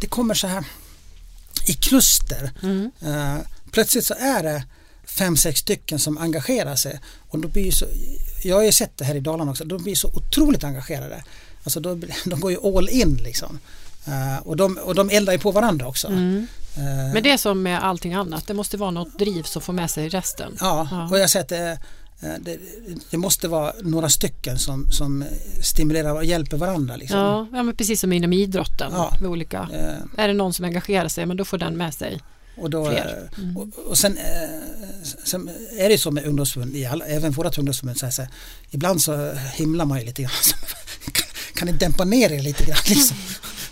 det 0.00 0.06
kommer 0.06 0.34
så 0.34 0.46
här 0.46 0.64
i 1.66 1.72
kluster. 1.72 2.50
Mm. 2.62 2.90
Eh, 3.02 3.36
plötsligt 3.70 4.04
så 4.04 4.14
är 4.14 4.42
det 4.42 4.64
fem, 5.04 5.36
sex 5.36 5.60
stycken 5.60 5.98
som 5.98 6.18
engagerar 6.18 6.76
sig. 6.76 7.00
Och 7.28 7.38
då 7.38 7.48
blir 7.48 7.72
så, 7.72 7.86
jag 8.44 8.56
har 8.56 8.62
ju 8.62 8.72
sett 8.72 8.96
det 8.96 9.04
här 9.04 9.14
i 9.14 9.20
Dalarna 9.20 9.50
också, 9.50 9.64
de 9.64 9.82
blir 9.82 9.94
så 9.94 10.08
otroligt 10.08 10.64
engagerade. 10.64 11.24
Alltså 11.64 11.80
då, 11.80 11.98
de 12.24 12.40
går 12.40 12.50
ju 12.50 12.76
all 12.76 12.88
in 12.88 13.14
liksom. 13.24 13.58
Eh, 14.06 14.38
och, 14.46 14.56
de, 14.56 14.76
och 14.78 14.94
de 14.94 15.10
eldar 15.10 15.32
ju 15.32 15.38
på 15.38 15.50
varandra 15.50 15.86
också. 15.86 16.06
Mm. 16.06 16.46
Eh, 16.76 16.82
Men 17.12 17.22
det 17.22 17.30
är 17.30 17.36
som 17.36 17.62
med 17.62 17.84
allting 17.84 18.14
annat, 18.14 18.46
det 18.46 18.54
måste 18.54 18.76
vara 18.76 18.90
något 18.90 19.18
driv 19.18 19.42
som 19.42 19.62
får 19.62 19.72
med 19.72 19.90
sig 19.90 20.08
resten. 20.08 20.56
Ja, 20.60 20.88
Ja. 20.90 21.08
och 21.10 21.18
jag 21.18 21.30
säger 21.30 21.42
att 21.42 21.48
det, 21.48 21.78
eh, 22.20 22.34
det, 22.40 22.58
det 23.10 23.16
måste 23.16 23.48
vara 23.48 23.72
några 23.82 24.08
stycken 24.08 24.58
som, 24.58 24.90
som 24.90 25.24
stimulerar 25.62 26.12
och 26.12 26.24
hjälper 26.24 26.56
varandra. 26.56 26.96
Liksom. 26.96 27.18
Ja, 27.18 27.46
ja 27.52 27.62
men 27.62 27.76
precis 27.76 28.00
som 28.00 28.12
inom 28.12 28.32
idrotten. 28.32 28.92
Ja. 28.92 29.16
Med 29.20 29.30
olika. 29.30 29.68
Är 30.16 30.28
det 30.28 30.34
någon 30.34 30.52
som 30.52 30.64
engagerar 30.64 31.08
sig, 31.08 31.26
men 31.26 31.36
då 31.36 31.44
får 31.44 31.58
den 31.58 31.76
med 31.76 31.94
sig. 31.94 32.20
Och, 32.56 32.70
då, 32.70 32.90
Fler. 32.90 33.28
Mm. 33.38 33.56
och, 33.56 33.68
och 33.88 33.98
sen, 33.98 34.18
sen 35.24 35.50
är 35.78 35.88
det 35.88 35.98
så 35.98 36.10
med 36.10 36.24
ungdomsförbund, 36.26 36.76
i 36.76 36.86
alla, 36.86 37.04
även 37.06 37.32
vårt 37.32 37.58
ungdomsförbund, 37.58 37.98
så 37.98 38.06
här, 38.06 38.10
så 38.12 38.22
här, 38.22 38.30
ibland 38.70 39.02
så 39.02 39.32
himlar 39.32 39.84
man 39.84 39.98
ju 40.00 40.04
lite 40.06 40.22
grann. 40.22 40.32
Kan 41.54 41.66
ni 41.66 41.72
dämpa 41.72 42.04
ner 42.04 42.32
er 42.32 42.42
lite 42.42 42.64
grann? 42.64 42.76
Liksom? 42.88 43.16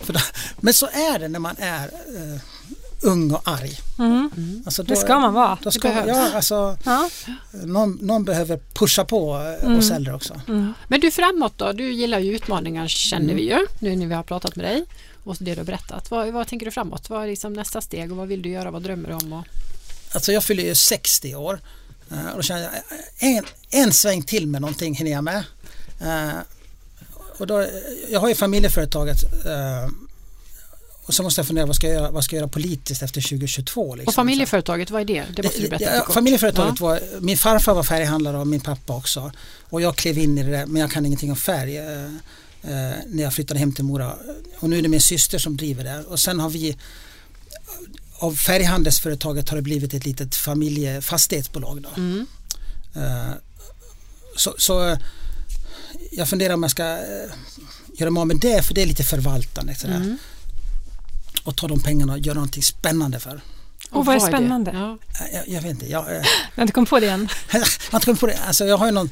Men 0.59 0.73
så 0.73 0.85
är 0.85 1.19
det 1.19 1.27
när 1.27 1.39
man 1.39 1.55
är 1.59 1.83
eh, 1.85 2.39
ung 3.01 3.31
och 3.31 3.41
arg. 3.47 3.79
Mm. 3.99 4.63
Alltså 4.65 4.83
Det 4.83 4.95
ska 4.95 5.19
man 5.19 5.33
vara. 5.33 5.57
Då 5.63 5.71
ska, 5.71 5.87
Det 5.87 5.93
behövs. 5.93 6.07
ja, 6.31 6.35
alltså, 6.35 6.77
Ja. 6.85 7.09
någon, 7.51 7.97
någon 8.01 8.23
behöver 8.23 8.59
pusha 8.73 9.05
på 9.05 9.35
eh, 9.59 9.65
Mm. 9.65 9.79
oss 9.79 9.91
äldre 9.91 10.13
också. 10.13 10.41
Men 10.87 10.99
du 11.01 11.11
framåt 11.11 11.53
då, 11.57 11.71
du 11.71 11.91
gillar 11.93 12.19
ju 12.19 12.35
utmaningar 12.35 12.87
känner 12.87 13.33
vi 13.33 13.41
ju 13.49 13.67
nu 13.79 13.95
när 13.95 14.07
vi 14.07 14.13
har 14.13 14.23
pratat 14.23 14.55
med 14.55 14.65
dig 14.65 14.85
och 15.23 15.35
det 15.39 15.51
du 15.53 15.59
har 15.59 15.65
berättat. 15.65 16.11
Vad, 16.11 16.27
vad 16.33 16.47
tänker 16.47 16.65
du 16.65 16.71
framåt? 16.71 17.09
Vad 17.09 17.23
är 17.23 17.27
liksom 17.27 17.53
nästa 17.53 17.81
steg 17.81 18.11
och 18.11 18.17
vad 18.17 18.27
vill 18.27 18.41
du 18.41 18.49
göra? 18.49 18.71
Vad 18.71 18.81
drömmer 18.81 19.09
du 19.09 19.15
om? 19.15 19.33
Och... 19.33 19.45
Alltså 20.13 20.31
jag 20.31 20.43
fyller 20.43 20.63
ju 20.63 20.75
60 20.75 21.35
år 21.35 21.59
eh, 22.11 22.25
och 22.31 22.35
då 22.35 22.41
känner 22.41 22.61
jag 22.61 22.71
en, 23.37 23.43
en 23.69 23.93
sväng 23.93 24.21
till 24.23 24.47
med 24.47 24.61
någonting 24.61 24.95
hinner 24.95 25.11
jag 25.11 25.23
med. 25.23 25.43
Och 27.43 27.47
då, 27.47 27.65
jag 28.11 28.19
har 28.19 28.27
ju 28.29 28.35
familjeföretaget 28.35 29.23
eh, 29.45 29.89
och 31.05 31.13
så 31.13 31.23
måste 31.23 31.39
jag 31.39 31.47
fundera 31.47 31.65
vad 31.65 31.75
ska 31.75 31.87
jag 31.87 31.95
göra, 31.95 32.11
vad 32.11 32.23
ska 32.23 32.35
jag 32.35 32.41
göra 32.41 32.49
politiskt 32.49 33.01
efter 33.03 33.21
2022. 33.21 33.95
Liksom. 33.95 34.07
Och 34.07 34.13
familjeföretaget, 34.13 34.91
vad 34.91 35.01
är 35.01 35.05
det? 35.05 35.23
Det 35.35 35.43
måste 35.43 35.57
du 35.59 35.63
Det- 35.63 35.69
berätta 35.69 35.85
ja, 35.85 35.91
lite 35.93 36.05
kort. 36.05 36.13
Familjeföretaget 36.13 36.75
Ja. 36.79 36.85
var, 36.85 36.99
min 37.19 37.37
farfar 37.37 37.73
var 37.73 37.83
färghandlare 37.83 38.37
och 38.37 38.47
min 38.47 38.61
pappa 38.61 38.95
också. 38.95 39.31
Och 39.69 39.81
jag 39.81 39.95
klev 39.95 40.17
in 40.17 40.37
i 40.37 40.43
det 40.43 40.51
där, 40.51 40.65
men 40.65 40.81
jag 40.81 40.91
kan 40.91 41.05
ingenting 41.05 41.29
om 41.29 41.35
färg. 41.37 41.77
eh, 41.77 42.03
eh, 42.63 42.93
när 43.07 43.23
jag 43.23 43.33
flyttade 43.33 43.59
hem 43.59 43.73
till 43.73 43.83
Mora. 43.83 44.15
Och 44.59 44.69
nu 44.69 44.77
är 44.77 44.81
det 44.81 44.89
min 44.89 45.01
syster 45.01 45.37
som 45.37 45.57
driver 45.57 45.83
det. 45.83 46.03
Och 46.07 46.19
sen 46.19 46.39
har 46.39 46.49
vi 46.49 46.77
av 48.19 48.35
färghandelsföretaget 48.35 49.49
har 49.49 49.55
det 49.55 49.61
blivit 49.61 49.93
ett 49.93 50.05
litet 50.05 50.35
familjefastighetsbolag. 50.35 51.81
Då. 51.81 51.89
Mm. 52.01 52.25
Eh, 52.95 53.31
så, 54.37 54.55
så 54.57 54.97
jag 56.17 56.29
funderar 56.29 56.53
om 56.53 56.63
jag 56.63 56.71
ska 56.71 56.83
eh, 56.83 57.31
göra 57.93 58.09
mig 58.11 58.21
av 58.21 58.27
med 58.27 58.37
det 58.37 58.65
för 58.65 58.73
det 58.73 58.81
är 58.81 58.85
lite 58.85 59.03
förvaltande. 59.03 59.75
Sådär. 59.75 59.95
Mm. 59.95 60.17
Och 61.43 61.55
ta 61.57 61.67
de 61.67 61.79
pengarna 61.79 62.13
och 62.13 62.19
göra 62.19 62.33
någonting 62.35 62.63
spännande 62.63 63.19
för. 63.19 63.41
Och 63.91 64.05
vad 64.05 64.15
är 64.15 64.19
spännande? 64.19 64.71
Ja. 64.73 64.97
Eh, 65.25 65.35
Jag, 65.35 65.47
jag 65.47 65.61
vet 65.61 65.71
inte, 65.71 65.85
jag, 65.91 66.05
eh, 66.07 66.13
Jag 66.15 66.23
har 66.55 66.61
inte 66.61 66.73
kommit 66.73 66.89
på 66.89 66.99
det 66.99 67.07
än. 67.07 67.29
jag 67.51 67.59
har 67.59 67.97
inte 67.97 68.05
kommit 68.05 68.19
på 68.19 68.27
det. 68.27 68.37
Alltså 68.47 68.65
jag 68.65 68.77
har 68.77 68.85
ju 68.85 68.91
någon 68.91 69.09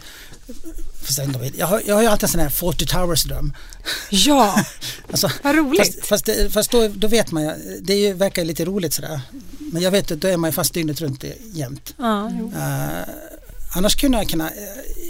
jag, 1.57 1.67
har, 1.67 1.81
jag 1.85 1.95
har 1.95 2.01
ju 2.01 2.07
alltid 2.07 2.23
en 2.23 2.29
sån 2.29 2.41
här 2.41 2.49
Forty 2.49 2.85
Towers 2.85 3.23
dröm. 3.23 3.53
Ja, 4.09 4.65
Alltså, 5.11 5.31
vad 5.43 5.55
roligt. 5.55 5.95
fast 5.95 6.07
fast, 6.07 6.25
det, 6.25 6.53
fast 6.53 6.71
då, 6.71 6.87
då 6.87 7.07
vet 7.07 7.31
man 7.31 7.43
ju, 7.43 7.51
det 7.81 7.93
är 7.93 7.97
ju, 7.97 8.13
verkar 8.13 8.41
ju 8.41 8.47
lite 8.47 8.65
roligt 8.65 8.93
sådär. 8.93 9.21
Men 9.59 9.81
jag 9.81 9.91
vet 9.91 10.11
att 10.11 10.21
då 10.21 10.27
är 10.27 10.37
man 10.37 10.47
ju 10.47 10.51
fast 10.53 10.73
dygnet 10.73 11.01
runt 11.01 11.23
jämt. 11.53 11.93
Ja, 11.97 12.31
jo. 12.39 12.53
Eh, 13.71 13.77
annars 13.77 13.95
kunde 13.95 14.17
jag 14.17 14.29
kunna, 14.29 14.49
eh, 14.49 14.55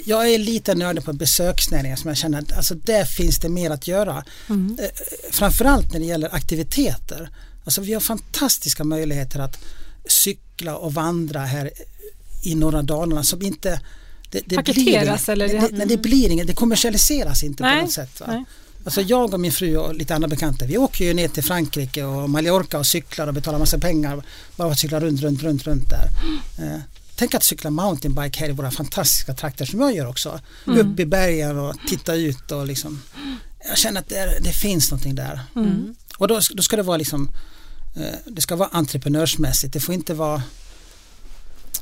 jag 0.05 0.33
är 0.33 0.37
lite 0.39 0.75
nördig 0.75 1.03
på 1.05 1.13
besöksnäringen 1.13 1.97
som 1.97 2.07
jag 2.07 2.17
känner 2.17 2.39
att 2.39 2.51
alltså 2.57 2.75
där 2.75 3.05
finns 3.05 3.37
det 3.39 3.49
mer 3.49 3.71
att 3.71 3.87
göra. 3.87 4.23
Mm. 4.49 4.77
Eh, 4.81 4.89
framförallt 5.31 5.93
när 5.93 5.99
det 5.99 6.05
gäller 6.05 6.35
aktiviteter. 6.35 7.29
Alltså 7.65 7.81
vi 7.81 7.93
har 7.93 8.01
fantastiska 8.01 8.83
möjligheter 8.83 9.39
att 9.39 9.57
cykla 10.07 10.75
och 10.77 10.93
vandra 10.93 11.39
här 11.39 11.71
i 12.43 12.55
norra 12.55 12.81
Dalarna 12.81 13.23
som 13.23 13.41
inte 13.41 13.81
det, 14.31 14.41
det 14.45 14.55
Paketeras 14.55 15.25
blir, 15.25 15.33
eller 15.33 15.47
det, 15.47 15.59
det- 15.59 15.69
nej, 15.71 15.87
det 15.87 15.97
blir 15.97 16.29
inget, 16.29 16.47
det 16.47 16.53
kommersialiseras 16.53 17.43
inte 17.43 17.63
Nej, 17.63 17.79
på 17.79 17.85
något 17.85 17.93
sätt. 17.93 18.19
Va? 18.19 18.25
nej. 18.29 18.43
Alltså 18.85 19.01
jag 19.01 19.33
och 19.33 19.39
min 19.39 19.51
fru 19.51 19.77
och 19.77 19.95
lite 19.95 20.15
andra 20.15 20.27
bekanta, 20.27 20.65
vi 20.65 20.77
åker 20.77 21.05
ju 21.05 21.13
ner 21.13 21.27
till 21.27 21.43
Frankrike 21.43 22.03
och 22.03 22.29
Mallorca 22.29 22.77
och 22.79 22.85
cyklar 22.87 23.27
och 23.27 23.33
betalar 23.33 23.59
massa 23.59 23.77
pengar 23.77 24.15
bara 24.55 24.67
för 24.67 24.71
att 24.71 24.79
cykla 24.79 24.99
runt, 24.99 25.21
runt, 25.21 25.43
runt, 25.43 25.63
runt 25.67 25.89
där. 25.89 26.07
Eh, 26.65 26.79
tänk 27.21 27.33
att 27.33 27.43
cykla 27.43 27.69
mountainbike 27.69 28.39
här 28.39 28.49
i 28.49 28.51
våra 28.51 28.71
fantastiska 28.71 29.33
trakter 29.33 29.65
som 29.65 29.79
jag 29.79 29.95
gör 29.95 30.07
också. 30.07 30.39
Upp 30.65 30.99
i 30.99 31.05
bergen 31.05 31.59
och 31.59 31.75
titta 31.87 32.15
ut 32.15 32.51
och 32.51 32.67
liksom. 32.67 33.01
Jag 33.69 33.77
känner 33.77 33.99
att 33.99 34.09
det, 34.09 34.15
är, 34.15 34.41
det 34.41 34.53
finns 34.53 34.91
någonting 34.91 35.15
där. 35.15 35.39
Mm. 35.55 35.95
Och 36.17 36.27
då, 36.27 36.39
då 36.53 36.63
ska 36.63 36.75
det 36.75 36.83
vara 36.83 36.97
liksom, 36.97 37.29
eh, 37.95 38.19
det 38.25 38.41
ska 38.41 38.55
vara 38.55 38.69
entreprenörsmässigt. 38.71 39.73
Det 39.73 39.79
får 39.79 39.95
inte 39.95 40.13
vara 40.13 40.43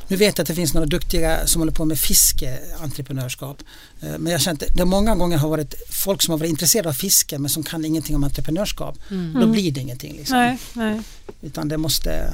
nu 0.09 0.15
vet 0.15 0.37
jag 0.37 0.43
att 0.43 0.47
det 0.47 0.55
finns 0.55 0.73
några 0.73 0.87
duktiga 0.87 1.47
som 1.47 1.61
håller 1.61 1.71
på 1.71 1.85
med 1.85 1.99
fiskeentreprenörskap. 1.99 3.63
Eh, 4.01 4.17
Men 4.17 4.31
jag 4.31 4.41
känner 4.41 4.63
att 4.63 4.75
det 4.75 4.85
många 4.85 5.15
gånger 5.15 5.37
har 5.37 5.49
varit 5.49 5.75
folk 5.89 6.21
som 6.21 6.31
har 6.31 6.37
varit 6.39 6.49
intresserade 6.49 6.89
av 6.89 6.93
fiske 6.93 7.39
men 7.39 7.49
som 7.49 7.63
kan 7.63 7.85
ingenting 7.85 8.15
om 8.15 8.23
entreprenörskap. 8.23 8.97
Då 9.41 9.47
blir 9.47 9.71
det 9.71 9.79
ingenting. 9.81 10.13
Liksom. 10.17 10.37
Nej, 10.37 10.57
nej, 10.73 11.01
Utan 11.41 11.67
det 11.67 11.77
måste, 11.77 12.33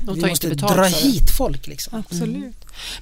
De 0.00 0.14
vi 0.14 0.26
måste 0.26 0.48
dra 0.54 0.84
hit 0.84 1.30
folk. 1.36 1.66
Liksom. 1.66 1.98
absolut. 2.08 2.54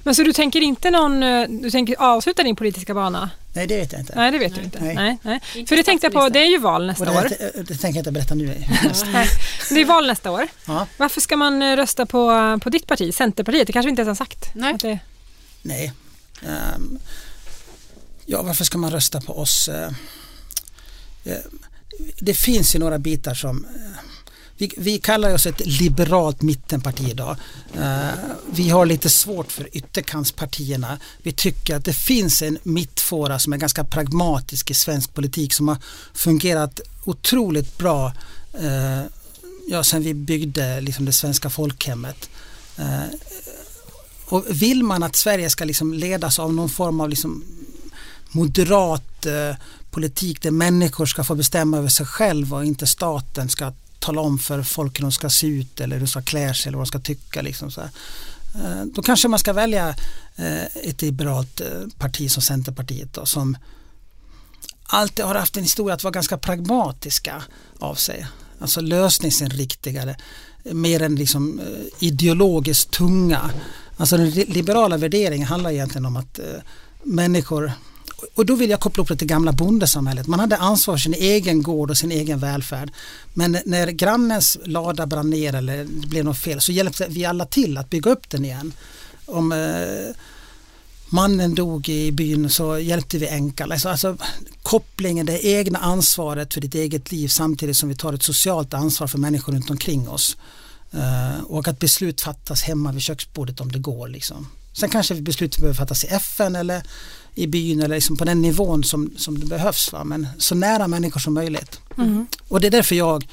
Men 0.03 0.15
så 0.15 0.23
du 0.23 0.33
tänker 0.33 0.61
inte 0.61 0.91
någon, 0.91 1.23
eh, 1.23 1.47
du 1.49 1.71
tänker 1.71 1.95
avsluta 1.99 2.43
din 2.43 2.55
politiska 2.55 2.93
bana 2.93 3.29
Nej, 3.53 3.67
det 3.67 3.77
vet 3.77 3.91
jag 3.91 4.01
inte. 4.01 4.13
Nej, 4.15 4.31
det 4.31 4.39
vet 4.39 4.51
Nej. 4.51 4.59
du 4.59 4.65
inte. 4.65 4.79
Nej. 4.79 4.95
Nej. 4.95 5.17
Nej. 5.55 5.65
För 5.67 5.75
det 5.75 5.83
tänkte 5.83 6.05
jag 6.05 6.13
på, 6.13 6.29
det 6.29 6.39
är 6.39 6.49
ju 6.49 6.57
val 6.57 6.87
nästa 6.87 7.05
det, 7.05 7.11
år. 7.11 7.29
det, 7.29 7.63
det 7.67 7.77
tänker 7.77 7.87
jag 7.87 7.95
inte 7.97 8.11
berätta 8.11 8.35
nu. 8.35 8.45
Det 9.69 9.81
är 9.81 9.85
val 9.85 10.07
nästa 10.07 10.31
år. 10.31 10.47
Ja. 10.67 10.87
Varför 10.97 11.21
ska 11.21 11.37
man 11.37 11.61
eh, 11.61 11.75
rösta 11.75 12.05
på, 12.05 12.59
på 12.63 12.69
ditt 12.69 12.87
parti, 12.87 13.13
Centerpartiet? 13.13 13.67
Det 13.67 13.73
kanske 13.73 13.87
vi 13.87 13.89
inte 13.89 14.01
ens 14.01 14.19
har 14.19 14.25
sagt. 14.25 14.55
Nej. 14.55 14.75
Det, 14.81 14.99
Nej. 15.61 15.93
Ehm, 16.41 16.99
ja, 18.25 18.41
varför 18.41 18.65
ska 18.65 18.77
man 18.77 18.91
rösta 18.91 19.21
på 19.21 19.37
oss? 19.37 19.67
Eh, 19.67 19.91
eh, 21.23 21.37
det 22.19 22.33
finns 22.33 22.75
ju 22.75 22.79
några 22.79 22.99
bitar 22.99 23.33
som 23.33 23.65
eh, 23.65 24.10
vi, 24.61 24.71
vi 24.77 24.99
kallar 24.99 25.33
oss 25.33 25.45
ett 25.45 25.65
liberalt 25.65 26.41
mittenparti 26.41 27.09
idag. 27.09 27.37
Eh, 27.73 28.09
vi 28.51 28.69
har 28.69 28.85
lite 28.85 29.09
svårt 29.09 29.51
för 29.51 29.69
ytterkantspartierna. 29.71 30.99
Vi 31.23 31.31
tycker 31.31 31.75
att 31.75 31.85
det 31.85 31.93
finns 31.93 32.41
en 32.41 32.57
mittfåra 32.63 33.39
som 33.39 33.53
är 33.53 33.57
ganska 33.57 33.83
pragmatisk 33.83 34.71
i 34.71 34.73
svensk 34.73 35.13
politik 35.13 35.53
som 35.53 35.67
har 35.67 35.77
fungerat 36.13 36.81
otroligt 37.05 37.77
bra 37.77 38.13
eh, 38.53 39.01
ja, 39.67 39.83
sen 39.83 40.03
vi 40.03 40.13
byggde 40.13 40.81
liksom, 40.81 41.05
det 41.05 41.13
svenska 41.13 41.49
folkhemmet. 41.49 42.29
Eh, 42.77 43.03
och 44.25 44.45
vill 44.49 44.83
man 44.83 45.03
att 45.03 45.15
Sverige 45.15 45.49
ska 45.49 45.65
liksom 45.65 45.93
ledas 45.93 46.39
av 46.39 46.53
någon 46.53 46.69
form 46.69 47.01
av 47.01 47.09
liksom 47.09 47.43
moderat 48.31 49.27
politik 49.91 50.41
där 50.41 50.51
människor 50.51 51.05
ska 51.05 51.23
få 51.23 51.35
bestämma 51.35 51.77
över 51.77 51.89
sig 51.89 52.05
själva 52.05 52.57
och 52.57 52.65
inte 52.65 52.87
staten 52.87 53.49
ska 53.49 53.73
tala 54.01 54.21
om 54.21 54.39
för 54.39 54.63
folk 54.63 54.99
hur 54.99 55.01
de 55.01 55.11
ska 55.11 55.29
se 55.29 55.47
ut 55.47 55.79
eller 55.79 55.95
hur 55.95 56.05
de 56.05 56.07
ska 56.07 56.21
klä 56.21 56.53
sig 56.53 56.69
eller 56.69 56.77
vad 56.77 56.87
de 56.87 56.89
ska 56.89 56.99
tycka. 56.99 57.41
Liksom 57.41 57.71
så 57.71 57.81
här. 57.81 57.89
Eh, 58.55 58.85
då 58.85 59.01
kanske 59.01 59.27
man 59.27 59.39
ska 59.39 59.53
välja 59.53 59.89
eh, 60.35 60.63
ett 60.63 61.01
liberalt 61.01 61.61
eh, 61.61 61.67
parti 61.97 62.31
som 62.31 62.41
Centerpartiet 62.41 63.13
då, 63.13 63.25
som 63.25 63.57
alltid 64.83 65.25
har 65.25 65.35
haft 65.35 65.57
en 65.57 65.63
historia 65.63 65.95
att 65.95 66.03
vara 66.03 66.11
ganska 66.11 66.37
pragmatiska 66.37 67.43
av 67.79 67.95
sig. 67.95 68.27
Alltså 68.59 68.81
lösningsinriktade 68.81 70.15
mer 70.63 71.01
än 71.01 71.15
liksom 71.15 71.61
ideologiskt 71.99 72.91
tunga. 72.91 73.51
Alltså 73.97 74.17
den 74.17 74.29
liberala 74.29 74.97
värderingen 74.97 75.47
handlar 75.47 75.71
egentligen 75.71 76.05
om 76.05 76.17
att 76.17 76.39
människor 77.03 77.71
och 78.35 78.45
då 78.45 78.55
vill 78.55 78.69
jag 78.69 78.79
koppla 78.79 79.03
upp 79.03 79.07
det 79.07 79.15
till 79.15 79.27
gamla 79.27 79.51
bondesamhället. 79.51 80.27
Man 80.27 80.39
hade 80.39 80.57
ansvar 80.57 80.93
för 80.93 81.01
sin 81.01 81.13
egen 81.13 81.63
gård 81.63 81.91
och 81.91 81.97
sin 81.97 82.11
egen 82.11 82.39
välfärd. 82.39 82.91
Men 83.33 83.57
när 83.65 83.87
grannens 83.87 84.57
lada 84.65 85.05
brann 85.05 85.29
ner 85.29 85.55
eller 85.55 85.77
det 85.77 86.07
blev 86.07 86.25
något 86.25 86.37
fel 86.37 86.61
så 86.61 86.71
hjälpte 86.71 87.07
vi 87.09 87.25
alla 87.25 87.45
till 87.45 87.77
att 87.77 87.89
bygga 87.89 88.11
upp 88.11 88.29
den 88.29 88.45
igen. 88.45 88.73
Om 89.25 89.51
eh, 89.51 90.15
mannen 91.09 91.55
dog 91.55 91.89
i 91.89 92.11
byn 92.11 92.49
så 92.49 92.79
hjälpte 92.79 93.17
vi 93.17 93.27
änkan. 93.27 93.71
Alltså, 93.71 93.89
alltså 93.89 94.17
kopplingen, 94.63 95.25
det 95.25 95.45
egna 95.45 95.79
ansvaret 95.79 96.53
för 96.53 96.61
ditt 96.61 96.75
eget 96.75 97.11
liv 97.11 97.27
samtidigt 97.27 97.77
som 97.77 97.89
vi 97.89 97.95
tar 97.95 98.13
ett 98.13 98.23
socialt 98.23 98.73
ansvar 98.73 99.07
för 99.07 99.17
människor 99.17 99.53
runt 99.53 99.69
omkring 99.69 100.09
oss. 100.09 100.37
Eh, 100.91 101.43
och 101.43 101.67
att 101.67 101.79
beslut 101.79 102.21
fattas 102.21 102.63
hemma 102.63 102.91
vid 102.91 103.01
köksbordet 103.01 103.61
om 103.61 103.71
det 103.71 103.79
går. 103.79 104.07
Liksom. 104.07 104.47
Sen 104.73 104.89
kanske 104.89 105.15
beslut 105.15 105.57
behöver 105.57 105.75
fattas 105.75 106.03
i 106.03 106.07
FN 106.07 106.55
eller 106.55 106.83
i 107.35 107.47
byn 107.47 107.81
eller 107.81 107.95
liksom 107.95 108.17
på 108.17 108.25
den 108.25 108.41
nivån 108.41 108.83
som, 108.83 109.13
som 109.17 109.39
det 109.39 109.45
behövs. 109.45 109.91
Va? 109.91 110.03
Men 110.03 110.27
så 110.37 110.55
nära 110.55 110.87
människor 110.87 111.19
som 111.19 111.33
möjligt. 111.33 111.79
Och 112.47 112.61
det 112.61 112.67
är 112.67 112.71
därför 112.71 112.95
jag 112.95 113.27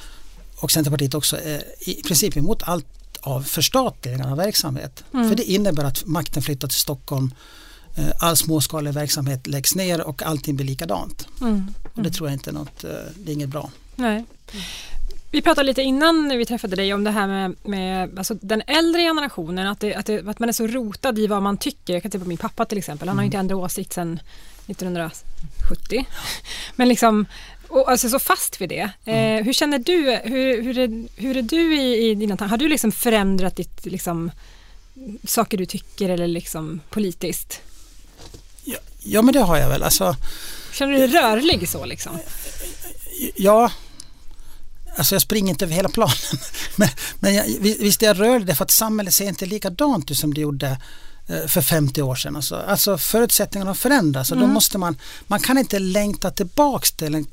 och 0.55 0.71
Centerpartiet 0.71 1.13
också 1.13 1.37
är 1.37 1.63
i 1.79 2.03
princip 2.03 2.37
emot 2.37 2.63
allt 2.63 2.85
av 3.21 3.41
förstatligande 3.41 4.31
av 4.31 4.37
verksamhet. 4.37 5.03
För 5.11 5.35
det 5.35 5.43
innebär 5.43 5.83
att 5.83 6.05
makten 6.05 6.43
flyttar 6.43 6.67
till 6.67 6.79
Stockholm, 6.79 7.33
eh, 7.95 8.09
all 8.19 8.37
småskalig 8.37 8.93
verksamhet 8.93 9.47
läggs 9.47 9.75
ner 9.75 10.01
och 10.01 10.23
allting 10.23 10.55
blir 10.55 10.65
likadant. 10.65 11.27
mm. 11.41 11.73
Och 11.93 12.03
det 12.03 12.11
tror 12.11 12.29
jag 12.29 12.35
inte 12.35 12.49
är 12.49 12.53
något, 12.53 12.83
eh, 12.83 12.89
det 13.15 13.31
är 13.31 13.33
inget 13.33 13.49
bra. 13.49 13.69
Nej. 13.95 14.25
Vi 15.31 15.41
pratade 15.41 15.67
lite 15.67 15.81
innan 15.81 16.37
vi 16.37 16.45
träffade 16.45 16.75
dig 16.75 16.93
om 16.93 17.03
det 17.03 17.11
här 17.11 17.27
med, 17.27 17.55
med 17.63 18.17
alltså 18.17 18.33
den 18.41 18.61
äldre 18.67 19.01
generationen, 19.01 19.67
att, 19.67 19.79
det, 19.79 19.95
att, 19.95 20.05
det, 20.05 20.27
att 20.27 20.39
man 20.39 20.49
är 20.49 20.53
så 20.53 20.67
rotad 20.67 21.19
i 21.19 21.27
vad 21.27 21.41
man 21.41 21.57
tycker. 21.57 21.93
Jag 21.93 22.01
kan 22.01 22.11
titta 22.11 22.23
på 22.23 22.29
min 22.29 22.37
pappa 22.37 22.65
till 22.65 22.77
exempel, 22.77 23.07
han 23.07 23.17
har 23.17 23.23
ju 23.23 23.25
inte 23.25 23.37
ändrat 23.37 23.57
åsikt 23.57 23.93
sedan 23.93 24.19
1970. 24.67 26.05
Men 26.75 26.87
liksom, 26.87 27.25
och 27.67 27.91
alltså 27.91 28.09
så 28.09 28.19
fast 28.19 28.61
vid 28.61 28.69
det. 28.69 28.89
Eh, 29.05 29.43
hur 29.45 29.53
känner 29.53 29.79
du, 29.79 30.19
hur, 30.23 30.61
hur, 30.61 30.77
är, 30.77 31.21
hur 31.21 31.37
är 31.37 31.41
du 31.41 31.81
i, 31.81 32.09
i 32.09 32.15
dina 32.15 32.37
tankar? 32.37 32.49
Har 32.49 32.57
du 32.57 32.67
liksom 32.67 32.91
förändrat 32.91 33.55
ditt, 33.55 33.85
liksom, 33.85 34.31
saker 35.23 35.57
du 35.57 35.65
tycker 35.65 36.09
eller 36.09 36.27
liksom 36.27 36.81
politiskt? 36.89 37.61
Ja, 38.63 38.77
ja 39.03 39.21
men 39.21 39.33
det 39.33 39.39
har 39.39 39.57
jag 39.57 39.69
väl. 39.69 39.83
Alltså, 39.83 40.15
Känner 40.73 40.93
du 40.93 41.07
dig 41.07 41.21
rörlig 41.21 41.69
så 41.69 41.85
liksom? 41.85 42.19
ja, 43.35 43.71
alltså 44.97 45.15
jag 45.15 45.21
springer 45.21 45.49
inte 45.49 45.65
över 45.65 45.75
hela 45.75 45.89
planen. 45.89 46.15
men 46.75 46.89
men 47.19 47.35
jag, 47.35 47.45
visst 47.59 48.03
är 48.03 48.07
jag 48.07 48.19
rörlig 48.19 48.47
därför 48.47 48.63
att 48.63 48.71
samhället 48.71 49.13
ser 49.13 49.27
inte 49.27 49.45
likadant 49.45 50.11
ut 50.11 50.17
som 50.17 50.33
det 50.33 50.41
gjorde 50.41 50.77
eh, 51.27 51.47
för 51.47 51.61
50 51.61 52.01
år 52.01 52.15
sedan. 52.15 52.35
Alltså, 52.35 52.55
alltså 52.55 52.97
förutsättningarna 52.97 53.69
har 53.69 53.75
förändrats 53.75 54.31
och 54.31 54.37
då 54.37 54.47
måste 54.47 54.77
man, 54.77 54.97
man 55.27 55.39
kan 55.39 55.57
inte 55.57 55.79
längta 55.79 56.31
tillbaks 56.31 56.91
till 56.91 57.15
en 57.15 57.27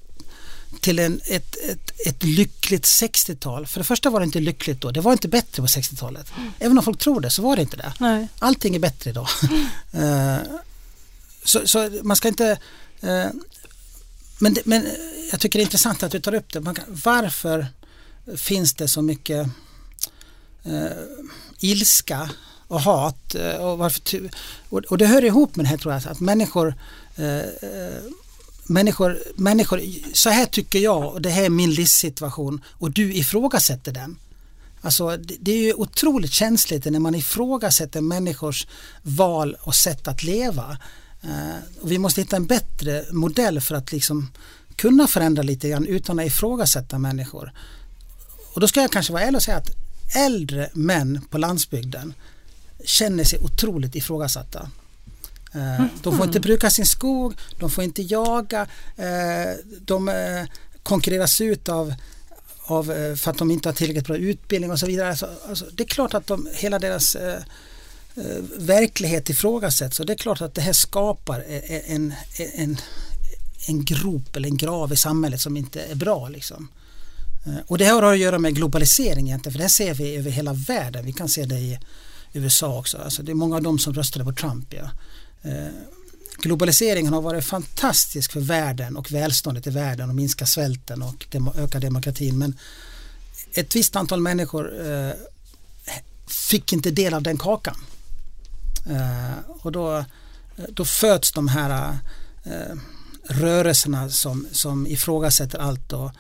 till 0.80 0.98
en, 0.98 1.20
ett, 1.24 1.56
ett, 1.70 2.06
ett 2.06 2.22
lyckligt 2.22 2.84
60-tal. 2.84 3.66
För 3.66 3.80
det 3.80 3.84
första 3.84 4.10
var 4.10 4.20
det 4.20 4.24
inte 4.24 4.40
lyckligt 4.40 4.80
då, 4.80 4.90
det 4.90 5.00
var 5.00 5.12
inte 5.12 5.28
bättre 5.28 5.62
på 5.62 5.66
60-talet. 5.66 6.32
Även 6.58 6.78
om 6.78 6.84
folk 6.84 6.98
tror 6.98 7.20
det 7.20 7.30
så 7.30 7.42
var 7.42 7.56
det 7.56 7.62
inte 7.62 7.76
det. 7.76 7.92
Nej. 7.98 8.28
Allting 8.38 8.74
är 8.74 8.78
bättre 8.78 9.10
idag. 9.10 9.28
Eh, 9.92 10.38
så, 11.44 11.66
så 11.66 11.90
man 12.02 12.16
ska 12.16 12.28
inte 12.28 12.58
men, 14.38 14.54
det, 14.54 14.66
men 14.66 14.86
eh, 14.86 14.92
jag 15.30 15.40
tycker 15.40 15.58
det 15.58 15.62
är 15.62 15.64
intressant 15.64 16.02
att 16.02 16.12
du 16.12 16.20
tar 16.20 16.34
upp 16.34 16.52
det. 16.52 16.62
Kan, 16.62 16.78
varför 17.04 17.66
finns 18.36 18.74
det 18.74 18.88
så 18.88 19.02
mycket 19.02 19.48
eh, 20.64 20.86
ilska 21.60 22.30
och 22.68 22.80
hat? 22.80 23.34
Eh, 23.34 23.56
och, 23.56 23.78
varför, 23.78 24.30
och, 24.68 24.78
och 24.78 24.98
det 24.98 25.06
hör 25.06 25.24
ihop 25.24 25.56
med 25.56 25.64
det 25.64 25.68
här 25.68 25.76
tror 25.76 25.94
jag, 25.94 26.06
att 26.06 26.20
människor 26.20 26.74
eh, 27.16 27.38
eh, 27.38 28.02
Människor, 28.68 29.18
människor, 29.36 29.82
så 30.12 30.30
här 30.30 30.46
tycker 30.46 30.78
jag 30.78 31.12
och 31.12 31.22
det 31.22 31.30
här 31.30 31.44
är 31.44 31.50
min 31.50 31.70
livssituation 31.70 32.64
och 32.72 32.90
du 32.90 33.14
ifrågasätter 33.14 33.92
den. 33.92 34.18
Alltså 34.80 35.16
det, 35.16 35.34
det 35.40 35.52
är 35.52 35.58
ju 35.58 35.74
otroligt 35.74 36.32
känsligt 36.32 36.84
när 36.84 36.98
man 36.98 37.14
ifrågasätter 37.14 38.00
människors 38.00 38.66
val 39.02 39.56
och 39.60 39.74
sätt 39.74 40.08
att 40.08 40.22
leva. 40.22 40.78
Eh, 41.26 41.80
och 41.80 41.90
vi 41.90 41.98
måste 41.98 42.20
hitta 42.20 42.36
en 42.36 42.46
bättre 42.46 43.04
modell 43.12 43.60
för 43.60 43.74
att 43.74 43.92
liksom 43.92 44.30
kunna 44.76 45.06
förändra 45.06 45.42
lite 45.42 45.68
grann 45.68 45.86
utan 45.86 46.18
att 46.18 46.26
ifrågasätta 46.26 46.98
människor. 46.98 47.52
Och 48.52 48.60
då 48.60 48.68
ska 48.68 48.80
jag 48.80 48.92
kanske 48.92 49.12
vara 49.12 49.22
ärlig 49.22 49.36
och 49.36 49.42
säga 49.42 49.56
att 49.56 49.70
äldre 50.16 50.70
män 50.72 51.20
på 51.30 51.38
landsbygden 51.38 52.14
känner 52.84 53.24
sig 53.24 53.38
otroligt 53.38 53.94
ifrågasatta. 53.94 54.70
Eh, 55.54 55.84
De 56.02 56.16
får 56.16 56.26
inte 56.26 56.40
bruka 56.40 56.70
sin 56.70 56.86
skog, 56.86 57.34
de 57.58 57.70
får 57.70 57.84
inte 57.84 58.02
jaga, 58.02 58.66
eh, 58.96 59.54
de 59.80 60.08
eh, 60.08 60.44
konkurreras 60.82 61.40
ut 61.40 61.68
av, 61.68 61.94
av 62.62 62.92
eh, 62.92 63.14
för 63.14 63.30
att 63.30 63.38
de 63.38 63.50
inte 63.50 63.68
har 63.68 63.74
tillräckligt 63.74 64.06
bra 64.06 64.16
utbildning 64.16 64.70
och 64.70 64.78
så 64.78 64.86
vidare. 64.86 65.08
Alltså, 65.08 65.30
alltså, 65.48 65.64
det 65.72 65.82
är 65.82 65.88
klart 65.88 66.14
att 66.14 66.26
de, 66.26 66.48
hela 66.54 66.78
deras 66.78 67.14
eh, 67.16 67.34
eh, 67.34 67.42
Eh, 68.16 68.42
verklighet 68.56 69.30
ifrågasätts 69.30 70.00
och 70.00 70.06
det 70.06 70.12
är 70.12 70.16
klart 70.16 70.40
att 70.40 70.54
det 70.54 70.60
här 70.60 70.72
skapar 70.72 71.44
eh, 71.48 71.56
eh, 71.56 71.90
en, 71.90 72.14
en, 72.54 72.76
en 73.68 73.84
grop 73.84 74.36
eller 74.36 74.48
en 74.48 74.56
grav 74.56 74.92
i 74.92 74.96
samhället 74.96 75.40
som 75.40 75.56
inte 75.56 75.82
är 75.82 75.94
bra. 75.94 76.28
Liksom. 76.28 76.68
Och 77.66 77.78
det 77.78 77.84
här 77.84 78.02
har 78.02 78.12
att 78.12 78.18
göra 78.18 78.38
med 78.38 78.54
globalisering 78.54 79.26
egentligen, 79.26 79.52
för 79.52 79.58
det 79.58 79.64
här 79.64 79.68
ser 79.68 79.94
vi 79.94 80.16
över 80.16 80.30
hela 80.30 80.52
världen. 80.52 81.06
Vi 81.06 81.12
kan 81.12 81.28
se 81.28 81.44
det 81.44 81.58
i 81.58 81.78
USA 82.32 82.78
också. 82.78 82.98
Alltså 82.98 83.22
det 83.22 83.32
är 83.32 83.34
många 83.34 83.56
av 83.56 83.62
dem 83.62 83.78
som 83.78 83.94
röstade 83.94 84.24
på 84.24 84.32
Trump. 84.32 84.74
Ja. 84.74 84.90
Globaliseringen 86.38 87.12
har 87.12 87.22
varit 87.22 87.44
fantastisk 87.44 88.32
för 88.32 88.40
världen 88.40 88.96
och 88.96 89.12
välståndet 89.12 89.66
i 89.66 89.70
världen 89.70 90.08
och 90.08 90.14
minska 90.14 90.46
svälten 90.46 91.02
och 91.02 91.26
dem 91.30 91.50
öka 91.58 91.80
demokratin. 91.80 92.38
Men 92.38 92.58
ett 93.52 93.76
visst 93.76 93.96
antal 93.96 94.20
människor 94.20 94.90
eh, 94.90 95.12
fick 96.26 96.72
inte 96.72 96.90
del 96.90 97.14
av 97.14 97.22
den 97.22 97.38
kakan. 97.38 97.76
Eh, 98.90 99.38
och 99.48 99.72
då, 99.72 100.04
då 100.68 100.84
föds 100.84 101.32
de 101.32 101.48
här 101.48 101.98
eh, 102.44 102.76
rörelserna 103.28 104.08
som, 104.08 104.46
som 104.52 104.86
ifrågasätter 104.86 105.58
allt 105.58 105.92
och 105.92 106.10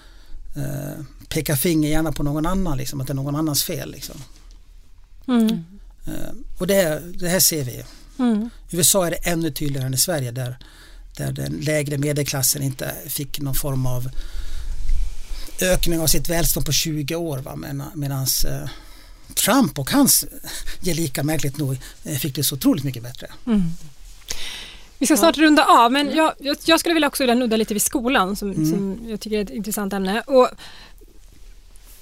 eh, 0.56 1.04
pekar 1.28 1.56
finger 1.56 1.90
gärna 1.90 2.12
på 2.12 2.22
någon 2.22 2.46
annan, 2.46 2.78
liksom, 2.78 3.00
att 3.00 3.06
det 3.06 3.12
är 3.12 3.14
någon 3.14 3.36
annans 3.36 3.64
fel. 3.64 3.90
Liksom. 3.90 4.16
Mm. 5.28 5.64
Eh, 6.06 6.32
och 6.58 6.66
det, 6.66 7.02
det 7.14 7.28
här 7.28 7.40
ser 7.40 7.64
vi. 7.64 7.84
Mm. 8.18 8.50
I 8.70 8.76
USA 8.76 9.06
är 9.06 9.10
det 9.10 9.16
ännu 9.16 9.50
tydligare 9.50 9.86
än 9.86 9.94
i 9.94 9.98
Sverige 9.98 10.30
där, 10.30 10.58
där 11.16 11.32
den 11.32 11.52
lägre 11.52 11.98
medelklassen 11.98 12.62
inte 12.62 12.94
fick 13.06 13.40
någon 13.40 13.54
form 13.54 13.86
av 13.86 14.10
ökning 15.60 16.00
av 16.00 16.06
sitt 16.06 16.28
välstånd 16.28 16.66
på 16.66 16.72
20 16.72 17.14
år. 17.14 17.42
Medan 17.94 18.26
eh, 18.48 18.68
Trump 19.34 19.78
och 19.78 19.90
hans 19.90 20.24
gelika 20.80 21.22
märkligt 21.22 21.58
nog 21.58 21.76
eh, 22.04 22.16
fick 22.16 22.34
det 22.34 22.44
så 22.44 22.54
otroligt 22.54 22.84
mycket 22.84 23.02
bättre. 23.02 23.26
Mm. 23.46 23.62
Vi 24.98 25.06
ska 25.06 25.16
snart 25.16 25.38
runda 25.38 25.64
av, 25.64 25.92
men 25.92 26.16
jag, 26.16 26.32
jag, 26.38 26.56
jag 26.64 26.80
skulle 26.80 26.94
vilja 26.94 27.08
också 27.08 27.22
vilja 27.22 27.34
nudda 27.34 27.56
lite 27.56 27.74
vid 27.74 27.82
skolan 27.82 28.36
som, 28.36 28.54
som 28.54 28.98
jag 29.08 29.20
tycker 29.20 29.38
är 29.38 29.42
ett 29.42 29.50
intressant 29.50 29.92
ämne. 29.92 30.20
Och 30.20 30.48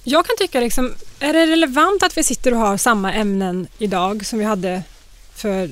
jag 0.04 0.26
kan 0.26 0.36
tycka, 0.38 0.60
liksom, 0.60 0.94
är 1.20 1.32
det 1.32 1.46
relevant 1.46 2.02
att 2.02 2.16
vi 2.16 2.24
sitter 2.24 2.52
och 2.52 2.58
har 2.58 2.76
samma 2.76 3.12
ämnen 3.12 3.66
idag 3.78 4.26
som 4.26 4.38
vi 4.38 4.44
hade 4.44 4.82
för 5.34 5.70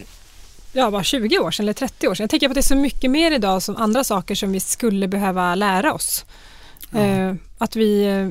ja, 0.72 0.90
bara 0.90 1.04
20 1.04 1.38
år 1.38 1.50
sedan 1.50 1.64
eller 1.64 1.72
30 1.72 2.08
år 2.08 2.14
sedan? 2.14 2.24
Jag 2.24 2.30
tänker 2.30 2.48
på 2.48 2.50
att 2.50 2.54
det 2.54 2.60
är 2.60 2.62
så 2.62 2.76
mycket 2.76 3.10
mer 3.10 3.32
idag 3.32 3.62
som 3.62 3.76
andra 3.76 4.04
saker 4.04 4.34
som 4.34 4.52
vi 4.52 4.60
skulle 4.60 5.08
behöva 5.08 5.54
lära 5.54 5.94
oss. 5.94 6.24
Eh, 6.94 7.34
att 7.58 7.76
vi 7.76 8.04
eh, 8.04 8.28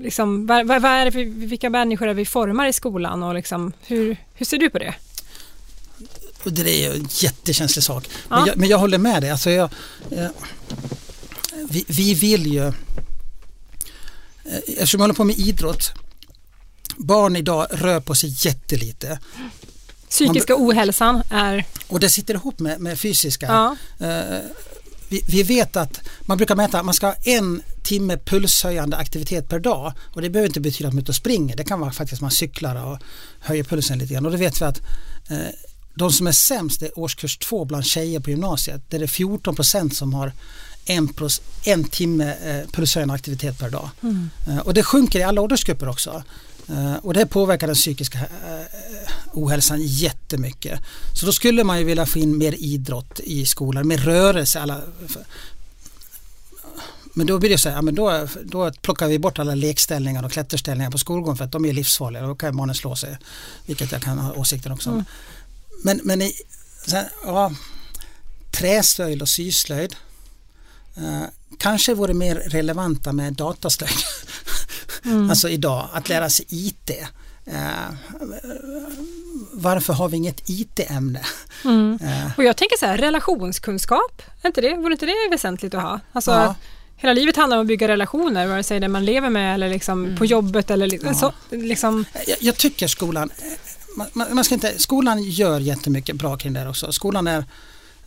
Liksom, 0.00 0.46
vad, 0.46 0.66
vad, 0.66 0.84
är 0.84 1.04
det 1.04 1.12
för, 1.12 1.24
vilka 1.24 1.70
människor 1.70 2.08
är 2.08 2.14
vi 2.14 2.24
formar 2.24 2.66
i 2.66 2.72
skolan 2.72 3.22
och 3.22 3.34
liksom, 3.34 3.72
hur, 3.86 4.16
hur 4.34 4.46
ser 4.46 4.58
du 4.58 4.70
på 4.70 4.78
det? 4.78 4.94
Och 6.44 6.52
det 6.52 6.84
är 6.84 6.94
en 6.94 7.08
jättekänslig 7.10 7.82
sak. 7.82 8.08
Ja. 8.28 8.36
Men, 8.36 8.46
jag, 8.46 8.56
men 8.56 8.68
jag 8.68 8.78
håller 8.78 8.98
med 8.98 9.22
dig. 9.22 9.30
Alltså 9.30 9.50
jag, 9.50 9.70
eh, 10.10 10.28
vi, 11.70 11.84
vi 11.88 12.14
vill 12.14 12.46
ju, 12.46 12.66
eh, 12.66 12.72
eftersom 14.68 14.98
jag 14.98 15.02
håller 15.02 15.14
på 15.14 15.24
med 15.24 15.38
idrott, 15.38 15.92
barn 16.96 17.36
idag 17.36 17.66
rör 17.70 18.00
på 18.00 18.14
sig 18.14 18.34
jättelite 18.46 19.18
Psykiska 20.12 20.54
ohälsan 20.58 21.22
är... 21.30 21.64
och 21.88 22.00
det 22.00 22.10
sitter 22.10 22.34
ihop 22.34 22.58
med, 22.58 22.80
med 22.80 22.98
fysiska. 22.98 23.46
Ja. 23.46 23.76
Eh, 24.06 24.40
vi, 25.08 25.22
vi 25.28 25.42
vet 25.42 25.76
att 25.76 26.00
man 26.20 26.36
brukar 26.36 26.56
mäta 26.56 26.78
att 26.78 26.84
man 26.84 26.94
ska 26.94 27.06
ha 27.06 27.14
en 27.14 27.62
timme 27.82 28.16
pulshöjande 28.16 28.96
aktivitet 28.96 29.48
per 29.48 29.58
dag 29.58 29.92
och 29.98 30.22
det 30.22 30.30
behöver 30.30 30.48
inte 30.48 30.60
betyda 30.60 30.88
att 30.88 30.94
man 30.94 30.98
är 30.98 31.02
ute 31.02 31.10
och 31.10 31.16
springer. 31.16 31.56
Det 31.56 31.64
kan 31.64 31.80
vara 31.80 31.92
faktiskt 31.92 32.18
att 32.18 32.22
man 32.22 32.30
cyklar 32.30 32.86
och 32.86 32.98
höjer 33.40 33.64
pulsen 33.64 33.98
lite 33.98 34.14
grann 34.14 34.26
och 34.26 34.32
då 34.32 34.38
vet 34.38 34.60
vi 34.60 34.64
att 34.64 34.80
eh, 35.30 35.38
de 35.94 36.12
som 36.12 36.26
är 36.26 36.32
sämst 36.32 36.82
är 36.82 36.98
årskurs 36.98 37.38
två 37.38 37.64
bland 37.64 37.84
tjejer 37.84 38.20
på 38.20 38.30
gymnasiet. 38.30 38.90
Där 38.90 38.98
det 38.98 39.04
är 39.04 39.06
14 39.06 39.54
procent 39.54 39.96
som 39.96 40.14
har 40.14 40.32
en, 40.84 41.08
pros, 41.08 41.42
en 41.64 41.84
timme 41.84 42.34
eh, 42.44 42.70
pulshöjande 42.72 43.14
aktivitet 43.14 43.58
per 43.58 43.70
dag. 43.70 43.90
Eh, 44.48 44.58
och 44.58 44.74
det 44.74 44.82
sjunker 44.82 45.18
i 45.18 45.22
alla 45.22 45.40
åldersgrupper 45.40 45.88
också. 45.88 46.22
Eh, 46.68 46.94
och 46.94 47.14
det 47.14 47.26
påverkar 47.26 47.66
den 47.66 47.76
psykiska 47.76 48.18
eh, 48.18 48.26
ohälsan 49.32 49.78
jättemycket. 49.82 50.80
Så 51.14 51.26
då 51.26 51.32
skulle 51.32 51.64
man 51.64 51.78
ju 51.78 51.84
vilja 51.84 52.06
få 52.06 52.18
in 52.18 52.38
mer 52.38 52.54
idrott 52.58 53.20
i 53.20 53.46
skolan, 53.46 53.88
mer 53.88 53.98
rörelse. 53.98 54.60
Alla, 54.60 54.80
men 57.14 57.26
då 57.26 57.38
blir 57.38 57.50
det 57.50 57.58
så 57.58 57.68
här, 57.68 57.76
ja, 57.76 57.82
men 57.82 57.94
då, 57.94 58.28
då 58.44 58.72
plockar 58.72 59.08
vi 59.08 59.18
bort 59.18 59.38
alla 59.38 59.54
lekställningar 59.54 60.24
och 60.24 60.32
klätterställningar 60.32 60.90
på 60.90 60.98
skolgården 60.98 61.36
för 61.36 61.44
att 61.44 61.52
de 61.52 61.64
är 61.64 61.72
livsfarliga. 61.72 62.26
Då 62.26 62.34
kan 62.34 62.56
barnen 62.56 62.74
slå 62.74 62.96
sig, 62.96 63.18
vilket 63.66 63.92
jag 63.92 64.02
kan 64.02 64.18
ha 64.18 64.32
åsikter 64.32 64.72
också 64.72 64.90
om. 64.90 65.04
Men, 65.84 66.00
men 66.04 66.22
i, 66.22 66.32
sen, 66.86 67.04
ja, 67.26 67.52
träslöjd 68.50 69.22
och 69.22 69.28
syslöjd 69.28 69.94
eh, 70.96 71.22
kanske 71.58 71.94
vore 71.94 72.14
mer 72.14 72.34
relevanta 72.34 73.12
med 73.12 73.32
dataslöjd. 73.32 73.92
alltså 75.30 75.48
idag, 75.48 75.88
att 75.92 76.08
lära 76.08 76.30
sig 76.30 76.46
IT. 76.48 76.90
Eh, 77.44 77.94
varför 79.52 79.92
har 79.92 80.08
vi 80.08 80.16
inget 80.16 80.48
IT-ämne? 80.50 81.20
Eh, 81.64 82.30
Och 82.36 82.44
jag 82.44 82.56
tänker 82.56 82.76
så 82.78 82.86
här, 82.86 82.98
relationskunskap, 82.98 84.22
är 84.42 84.46
inte 84.46 84.60
det, 84.60 84.76
vore 84.76 84.92
inte 84.92 85.06
det 85.06 85.28
väsentligt 85.30 85.74
att 85.74 85.82
ha? 85.82 86.00
Alltså, 86.12 86.30
Ja. 86.30 86.54
Hela 87.02 87.14
livet 87.14 87.36
handlar 87.36 87.56
om 87.56 87.60
att 87.60 87.66
bygga 87.66 87.88
relationer, 87.88 88.46
vare 88.46 88.62
sig 88.62 88.80
det 88.80 88.88
man 88.88 89.04
lever 89.04 89.30
med 89.30 89.54
eller 89.54 89.68
liksom 89.68 90.16
på 90.18 90.24
jobbet 90.26 90.70
eller 90.70 91.04
Ja. 91.04 91.14
så, 91.14 91.32
liksom, 91.50 92.04
jag, 92.26 92.36
jag 92.40 92.56
tycker 92.56 92.86
skolan, 92.86 93.30
man, 93.96 94.34
man 94.34 94.44
ska 94.44 94.54
inte, 94.54 94.78
skolan 94.78 95.22
gör 95.22 95.60
jättemycket 95.60 96.16
bra 96.16 96.36
kring 96.36 96.52
det 96.52 96.60
här 96.60 96.68
också. 96.68 96.92
Skolan, 96.92 97.26
är, 97.26 97.44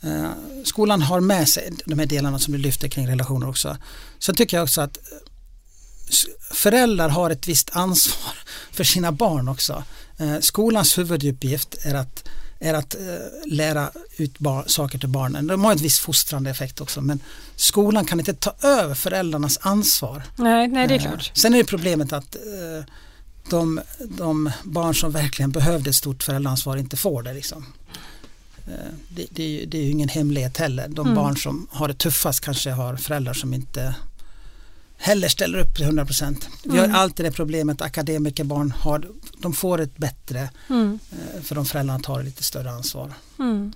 eh, 0.01 0.29
skolan 0.63 1.01
har 1.01 1.19
med 1.19 1.49
sig 1.49 1.73
de 1.85 1.99
här 1.99 2.05
delarna 2.05 2.39
som 2.39 2.53
du 2.53 2.59
lyfter 2.59 2.87
kring 2.87 3.07
relationer 3.07 3.49
också. 3.49 3.77
Sen 4.19 4.35
tycker 4.35 4.57
jag 4.57 4.63
också 4.63 4.81
att 4.81 4.97
eh, 4.97 6.53
föräldrar 6.53 7.09
har 7.09 7.29
ett 7.29 7.47
visst 7.47 7.69
ansvar 7.75 8.33
för 8.71 8.83
sina 8.83 9.11
barn 9.11 9.47
också. 9.47 9.83
Eh, 10.17 10.39
skolans 10.39 10.97
huvuduppgift 10.97 11.75
är 11.85 11.95
att, 11.95 12.29
är 12.59 12.73
att 12.73 12.95
eh, 12.95 13.01
lära 13.51 13.91
ut 14.17 14.39
bar- 14.39 14.63
saker 14.67 14.99
till 14.99 15.09
barnen. 15.09 15.47
De 15.47 15.63
har 15.63 15.73
ett 15.75 15.81
visst 15.81 15.99
fostrande 15.99 16.49
effekt 16.49 16.81
också 16.81 17.01
men 17.01 17.19
skolan 17.55 18.05
kan 18.05 18.19
inte 18.19 18.33
ta 18.33 18.53
över 18.63 18.95
föräldrarnas 18.95 19.57
ansvar. 19.61 20.23
nej, 20.35 20.67
nej 20.67 20.87
det 20.87 20.93
är 20.93 20.99
Eh, 20.99 21.01
klart. 21.03 21.31
Sen 21.33 21.53
är 21.53 21.57
det 21.57 21.63
problemet 21.63 22.13
att 22.13 22.35
eh, 22.35 22.85
de, 23.49 23.81
de 23.99 24.51
barn 24.63 24.95
som 24.95 25.11
verkligen 25.11 25.51
behövde 25.51 25.89
ett 25.89 25.95
stort 25.95 26.23
föräldraansvar 26.23 26.77
inte 26.77 26.97
får 26.97 27.23
det. 27.23 27.33
Liksom. 27.33 27.65
Eh, 28.67 28.73
det, 29.09 29.25
det, 29.29 29.43
är 29.43 29.47
ju, 29.49 29.65
det 29.65 29.77
är 29.77 29.81
ju 29.83 29.89
ingen 29.91 30.09
hemlighet 30.09 30.57
heller. 30.57 30.87
De 30.87 31.05
Mm. 31.07 31.15
barn 31.15 31.37
som 31.37 31.67
har 31.71 31.87
det 31.87 31.93
tuffast 31.93 32.39
kanske 32.41 32.71
har 32.71 32.95
föräldrar 32.95 33.33
som 33.33 33.53
inte 33.53 33.95
heller 34.97 35.27
ställer 35.27 35.57
upp 35.59 35.75
till 35.75 35.85
100 35.85 36.05
procent. 36.05 36.47
Vi 36.63 36.77
har 36.77 36.85
Mm. 36.85 36.95
alltid 36.95 37.25
det 37.25 37.31
problemet 37.31 37.81
att 37.81 37.87
akademikerbarn 37.87 38.71
har, 38.71 39.07
de 39.41 39.53
får 39.53 39.81
ett 39.81 39.97
bättre 39.97 40.49
Mm, 40.69 40.99
eh, 41.11 41.41
för 41.41 41.55
de 41.55 41.65
föräldrarna 41.65 41.99
tar 41.99 42.23
lite 42.23 42.43
större 42.43 42.71
ansvar. 42.71 43.13
mm, 43.39 43.73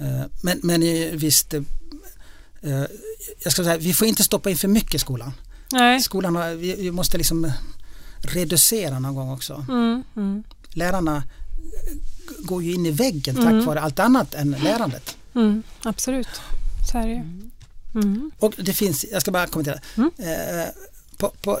Eh, 0.00 0.22
Men, 0.42 0.60
men 0.62 0.80
visst, 1.18 1.54
eh, 1.54 1.62
jag 3.44 3.52
ska 3.52 3.64
säga, 3.64 3.76
vi 3.76 3.94
får 3.94 4.06
inte 4.08 4.22
stoppa 4.22 4.50
in 4.50 4.56
för 4.56 4.68
mycket 4.68 4.94
i 4.94 4.98
skolan. 4.98 5.32
nej. 5.72 6.00
Skolan 6.00 6.36
har, 6.36 6.54
vi, 6.54 6.74
vi 6.74 6.90
måste 6.90 7.18
liksom 7.18 7.52
reducera 8.20 8.98
någon 8.98 9.14
gång 9.14 9.30
också. 9.32 9.64
Mm, 9.68 10.02
mm, 10.16 10.42
Lärarna 10.72 11.22
går 12.38 12.62
ju 12.62 12.74
in 12.74 12.86
i 12.86 12.90
väggen 12.90 13.34
tack 13.36 13.44
Mm. 13.52 13.64
vare 13.64 13.80
allt 13.80 13.98
annat 13.98 14.34
än 14.34 14.50
lärandet. 14.50 15.16
mm, 15.34 15.62
absolut, 15.82 16.28
så 16.92 16.98
är 16.98 17.06
det 17.06 17.12
ju. 17.14 17.22
Mm. 18.02 18.30
Och 18.38 18.54
det 18.56 18.72
finns, 18.72 19.04
jag 19.12 19.22
ska 19.22 19.30
bara 19.30 19.46
kommentera. 19.46 19.78
Mm. 19.96 20.10
Eh, 20.18 20.66
på, 21.16 21.32
på, 21.42 21.60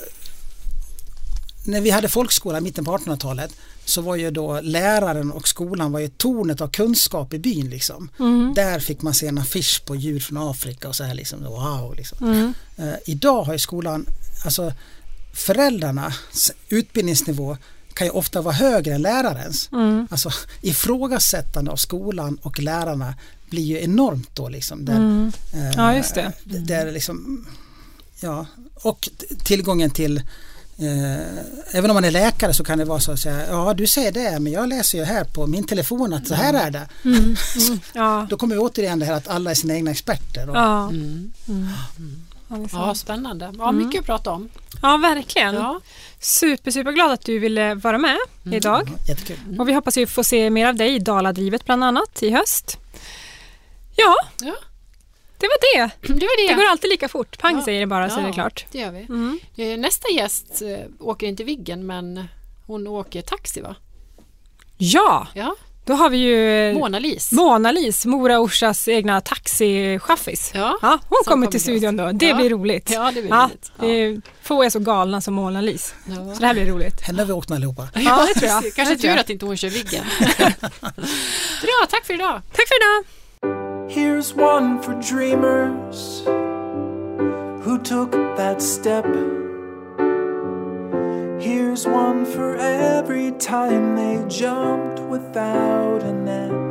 när 1.64 1.80
vi 1.80 1.90
hade 1.90 2.08
folkskola 2.08 2.58
i 2.58 2.60
mitten 2.60 2.84
på 2.84 2.96
1800-talet 2.96 3.56
så 3.84 4.00
var 4.00 4.16
ju 4.16 4.30
då 4.30 4.60
läraren 4.60 5.32
och 5.32 5.48
skolan 5.48 5.92
var 5.92 6.00
ju 6.00 6.08
tornet 6.08 6.60
av 6.60 6.68
kunskap 6.68 7.34
i 7.34 7.38
byn 7.38 7.70
liksom. 7.70 8.10
Mm. 8.18 8.54
Där 8.54 8.80
fick 8.80 9.02
man 9.02 9.14
se 9.14 9.26
en 9.26 9.38
affisch 9.38 9.82
på 9.84 9.96
djur 9.96 10.20
från 10.20 10.38
Afrika 10.38 10.88
och 10.88 10.96
så 10.96 11.04
här 11.04 11.14
liksom, 11.14 11.44
wow 11.44 11.94
liksom. 11.96 12.18
Mm. 12.28 12.54
Eh, 12.76 12.94
idag 13.06 13.42
har 13.42 13.52
ju 13.52 13.58
skolan, 13.58 14.06
alltså 14.44 14.72
föräldrarnas 15.34 16.52
utbildningsnivå 16.68 17.56
kan 17.94 18.06
ju 18.06 18.10
ofta 18.10 18.40
vara 18.40 18.54
högre 18.54 18.94
än 18.94 19.02
lärarens. 19.02 19.68
Mm. 19.72 20.08
Alltså 20.10 20.30
ifrågasättande 20.62 21.70
av 21.70 21.76
skolan 21.76 22.38
och 22.42 22.58
lärarna 22.58 23.14
blir 23.50 23.62
ju 23.62 23.82
enormt 23.82 24.34
då 24.36 24.48
liksom. 24.48 24.84
Där, 24.84 24.96
Mm. 24.96 25.32
eh, 25.54 25.70
Ja, 25.76 25.94
just 25.96 26.14
det. 26.14 26.32
Där 26.44 26.92
liksom, 26.92 27.46
ja, 28.20 28.46
och 28.82 29.08
tillgången 29.44 29.90
till 29.90 30.22
Eh, 30.80 31.38
även 31.72 31.90
om 31.90 31.94
man 31.94 32.04
är 32.04 32.10
läkare 32.10 32.54
så 32.54 32.64
kan 32.64 32.78
det 32.78 32.84
vara 32.84 33.00
så 33.00 33.12
att 33.12 33.18
säga, 33.20 33.46
ja 33.48 33.74
du 33.74 33.86
säger 33.86 34.12
det 34.12 34.38
men 34.40 34.52
jag 34.52 34.68
läser 34.68 34.98
ju 34.98 35.04
här 35.04 35.24
på 35.24 35.46
min 35.46 35.64
telefon 35.66 36.12
att 36.12 36.26
så 36.28 36.34
här 36.34 36.54
är 36.54 36.70
det. 36.70 36.88
Mm. 37.04 37.18
Mm. 37.18 37.36
Ja. 37.92 38.26
Då 38.30 38.36
kommer 38.36 38.54
vi 38.54 38.60
återigen 38.60 38.98
det 38.98 39.06
här 39.06 39.12
att 39.12 39.28
alla 39.28 39.50
är 39.50 39.54
sina 39.54 39.74
egna 39.74 39.90
experter. 39.90 40.50
Och, 40.50 40.56
Ja. 40.56 40.88
Mm. 40.88 41.32
Mm. 41.48 42.68
Ja, 42.72 42.94
spännande. 42.94 43.52
Ja, 43.58 43.72
mycket 43.72 44.00
att 44.00 44.06
prata 44.06 44.30
om. 44.30 44.48
ja, 44.82 44.96
verkligen. 44.96 45.54
Ja. 45.54 45.80
Super, 46.20 46.70
superglad 46.70 47.10
att 47.10 47.24
du 47.24 47.38
ville 47.38 47.74
vara 47.74 47.98
med 47.98 48.18
idag. 48.52 48.82
Ja, 48.96 49.04
jättekul. 49.08 49.60
Och 49.60 49.68
vi 49.68 49.72
hoppas 49.72 49.96
ju 49.98 50.06
få 50.06 50.24
se 50.24 50.50
mer 50.50 50.66
av 50.66 50.74
dig 50.74 50.94
i 50.94 50.98
Daladrivet 50.98 51.64
bland 51.64 51.84
annat 51.84 52.22
i 52.22 52.30
höst. 52.30 52.78
Ja, 53.98 54.14
Ja. 54.40 54.54
det 55.38 55.46
var 55.46 55.76
det. 55.76 55.90
Det 56.02 56.12
var 56.26 56.46
det. 56.46 56.52
Det 56.52 56.54
går 56.62 56.64
alltid 56.70 56.90
lika 56.90 57.08
fort. 57.08 57.38
Pang 57.38 57.56
Ja. 57.56 57.64
säger 57.64 57.80
det 57.80 57.86
bara 57.86 58.10
så 58.10 58.20
är 58.20 58.26
det 58.26 58.32
klart. 58.32 58.64
Det 58.72 58.78
gör 58.78 58.90
vi. 58.90 58.98
Mm. 59.04 59.38
Eh, 59.56 59.78
Nästa 59.78 60.10
gäst 60.10 60.62
eh, 60.62 60.78
åker 61.00 61.26
inte 61.26 61.44
Viggen 61.44 61.86
men 61.86 62.28
hon 62.66 62.86
åker 62.86 63.22
taxi 63.22 63.60
va? 63.60 63.76
Ja, 64.78 65.26
Ja, 65.34 65.54
då 65.84 65.94
har 65.94 66.10
vi 66.10 66.16
ju 66.18 66.72
Mona-Lis. 66.74 67.32
Mona-Lis, 67.32 68.06
Mora 68.06 68.38
Orsas 68.40 68.88
egna 68.88 69.20
taxichaffis. 69.20 70.50
Ja, 70.54 70.78
Ja, 70.82 70.88
hon 71.08 71.18
kommer 71.24 71.24
kommer 71.24 71.46
till 71.46 71.60
studion 71.60 71.96
då. 71.96 72.12
Det 72.12 72.26
Ja. 72.26 72.34
blir 72.36 72.50
roligt. 72.50 72.90
Ja, 72.90 73.04
det 73.14 73.22
blir 73.22 73.30
Ja, 73.30 73.50
roligt. 73.78 74.16
Ja. 74.16 74.22
få 74.42 74.62
är 74.62 74.70
så 74.70 74.78
galna 74.78 75.20
som 75.20 75.34
Mona-Lis. 75.38 75.94
Ja. 76.06 76.14
Så 76.34 76.40
det 76.40 76.46
här 76.46 76.54
blir 76.54 76.66
roligt. 76.66 77.00
Henne 77.00 77.18
har 77.22 77.26
vi 77.26 77.32
åkt 77.32 77.48
med 77.48 77.56
allihopa. 77.56 77.88
Ja, 77.94 78.26
det 78.34 78.40
tror 78.40 78.50
jag. 78.52 78.74
Kanske 78.74 78.96
tur 78.96 79.16
att 79.18 79.30
inte 79.30 79.46
hon 79.46 79.56
kör 79.56 79.68
Viggen. 79.68 80.04
Bra, 81.62 81.86
tack 81.90 82.06
för 82.06 82.14
idag. 82.14 82.42
Tack 82.52 82.68
för 82.68 82.76
idag. 82.76 83.04
Here's 83.88 84.34
one 84.34 84.82
for 84.82 84.92
dreamers 85.00 86.22
who 87.64 87.80
took 87.82 88.12
that 88.12 88.60
step. 88.60 89.06
Here's 91.40 91.86
one 91.86 92.26
for 92.26 92.56
every 92.56 93.32
time 93.32 93.96
they 93.96 94.22
jumped 94.28 95.00
without 95.00 96.02
a 96.02 96.12
net. 96.12 96.67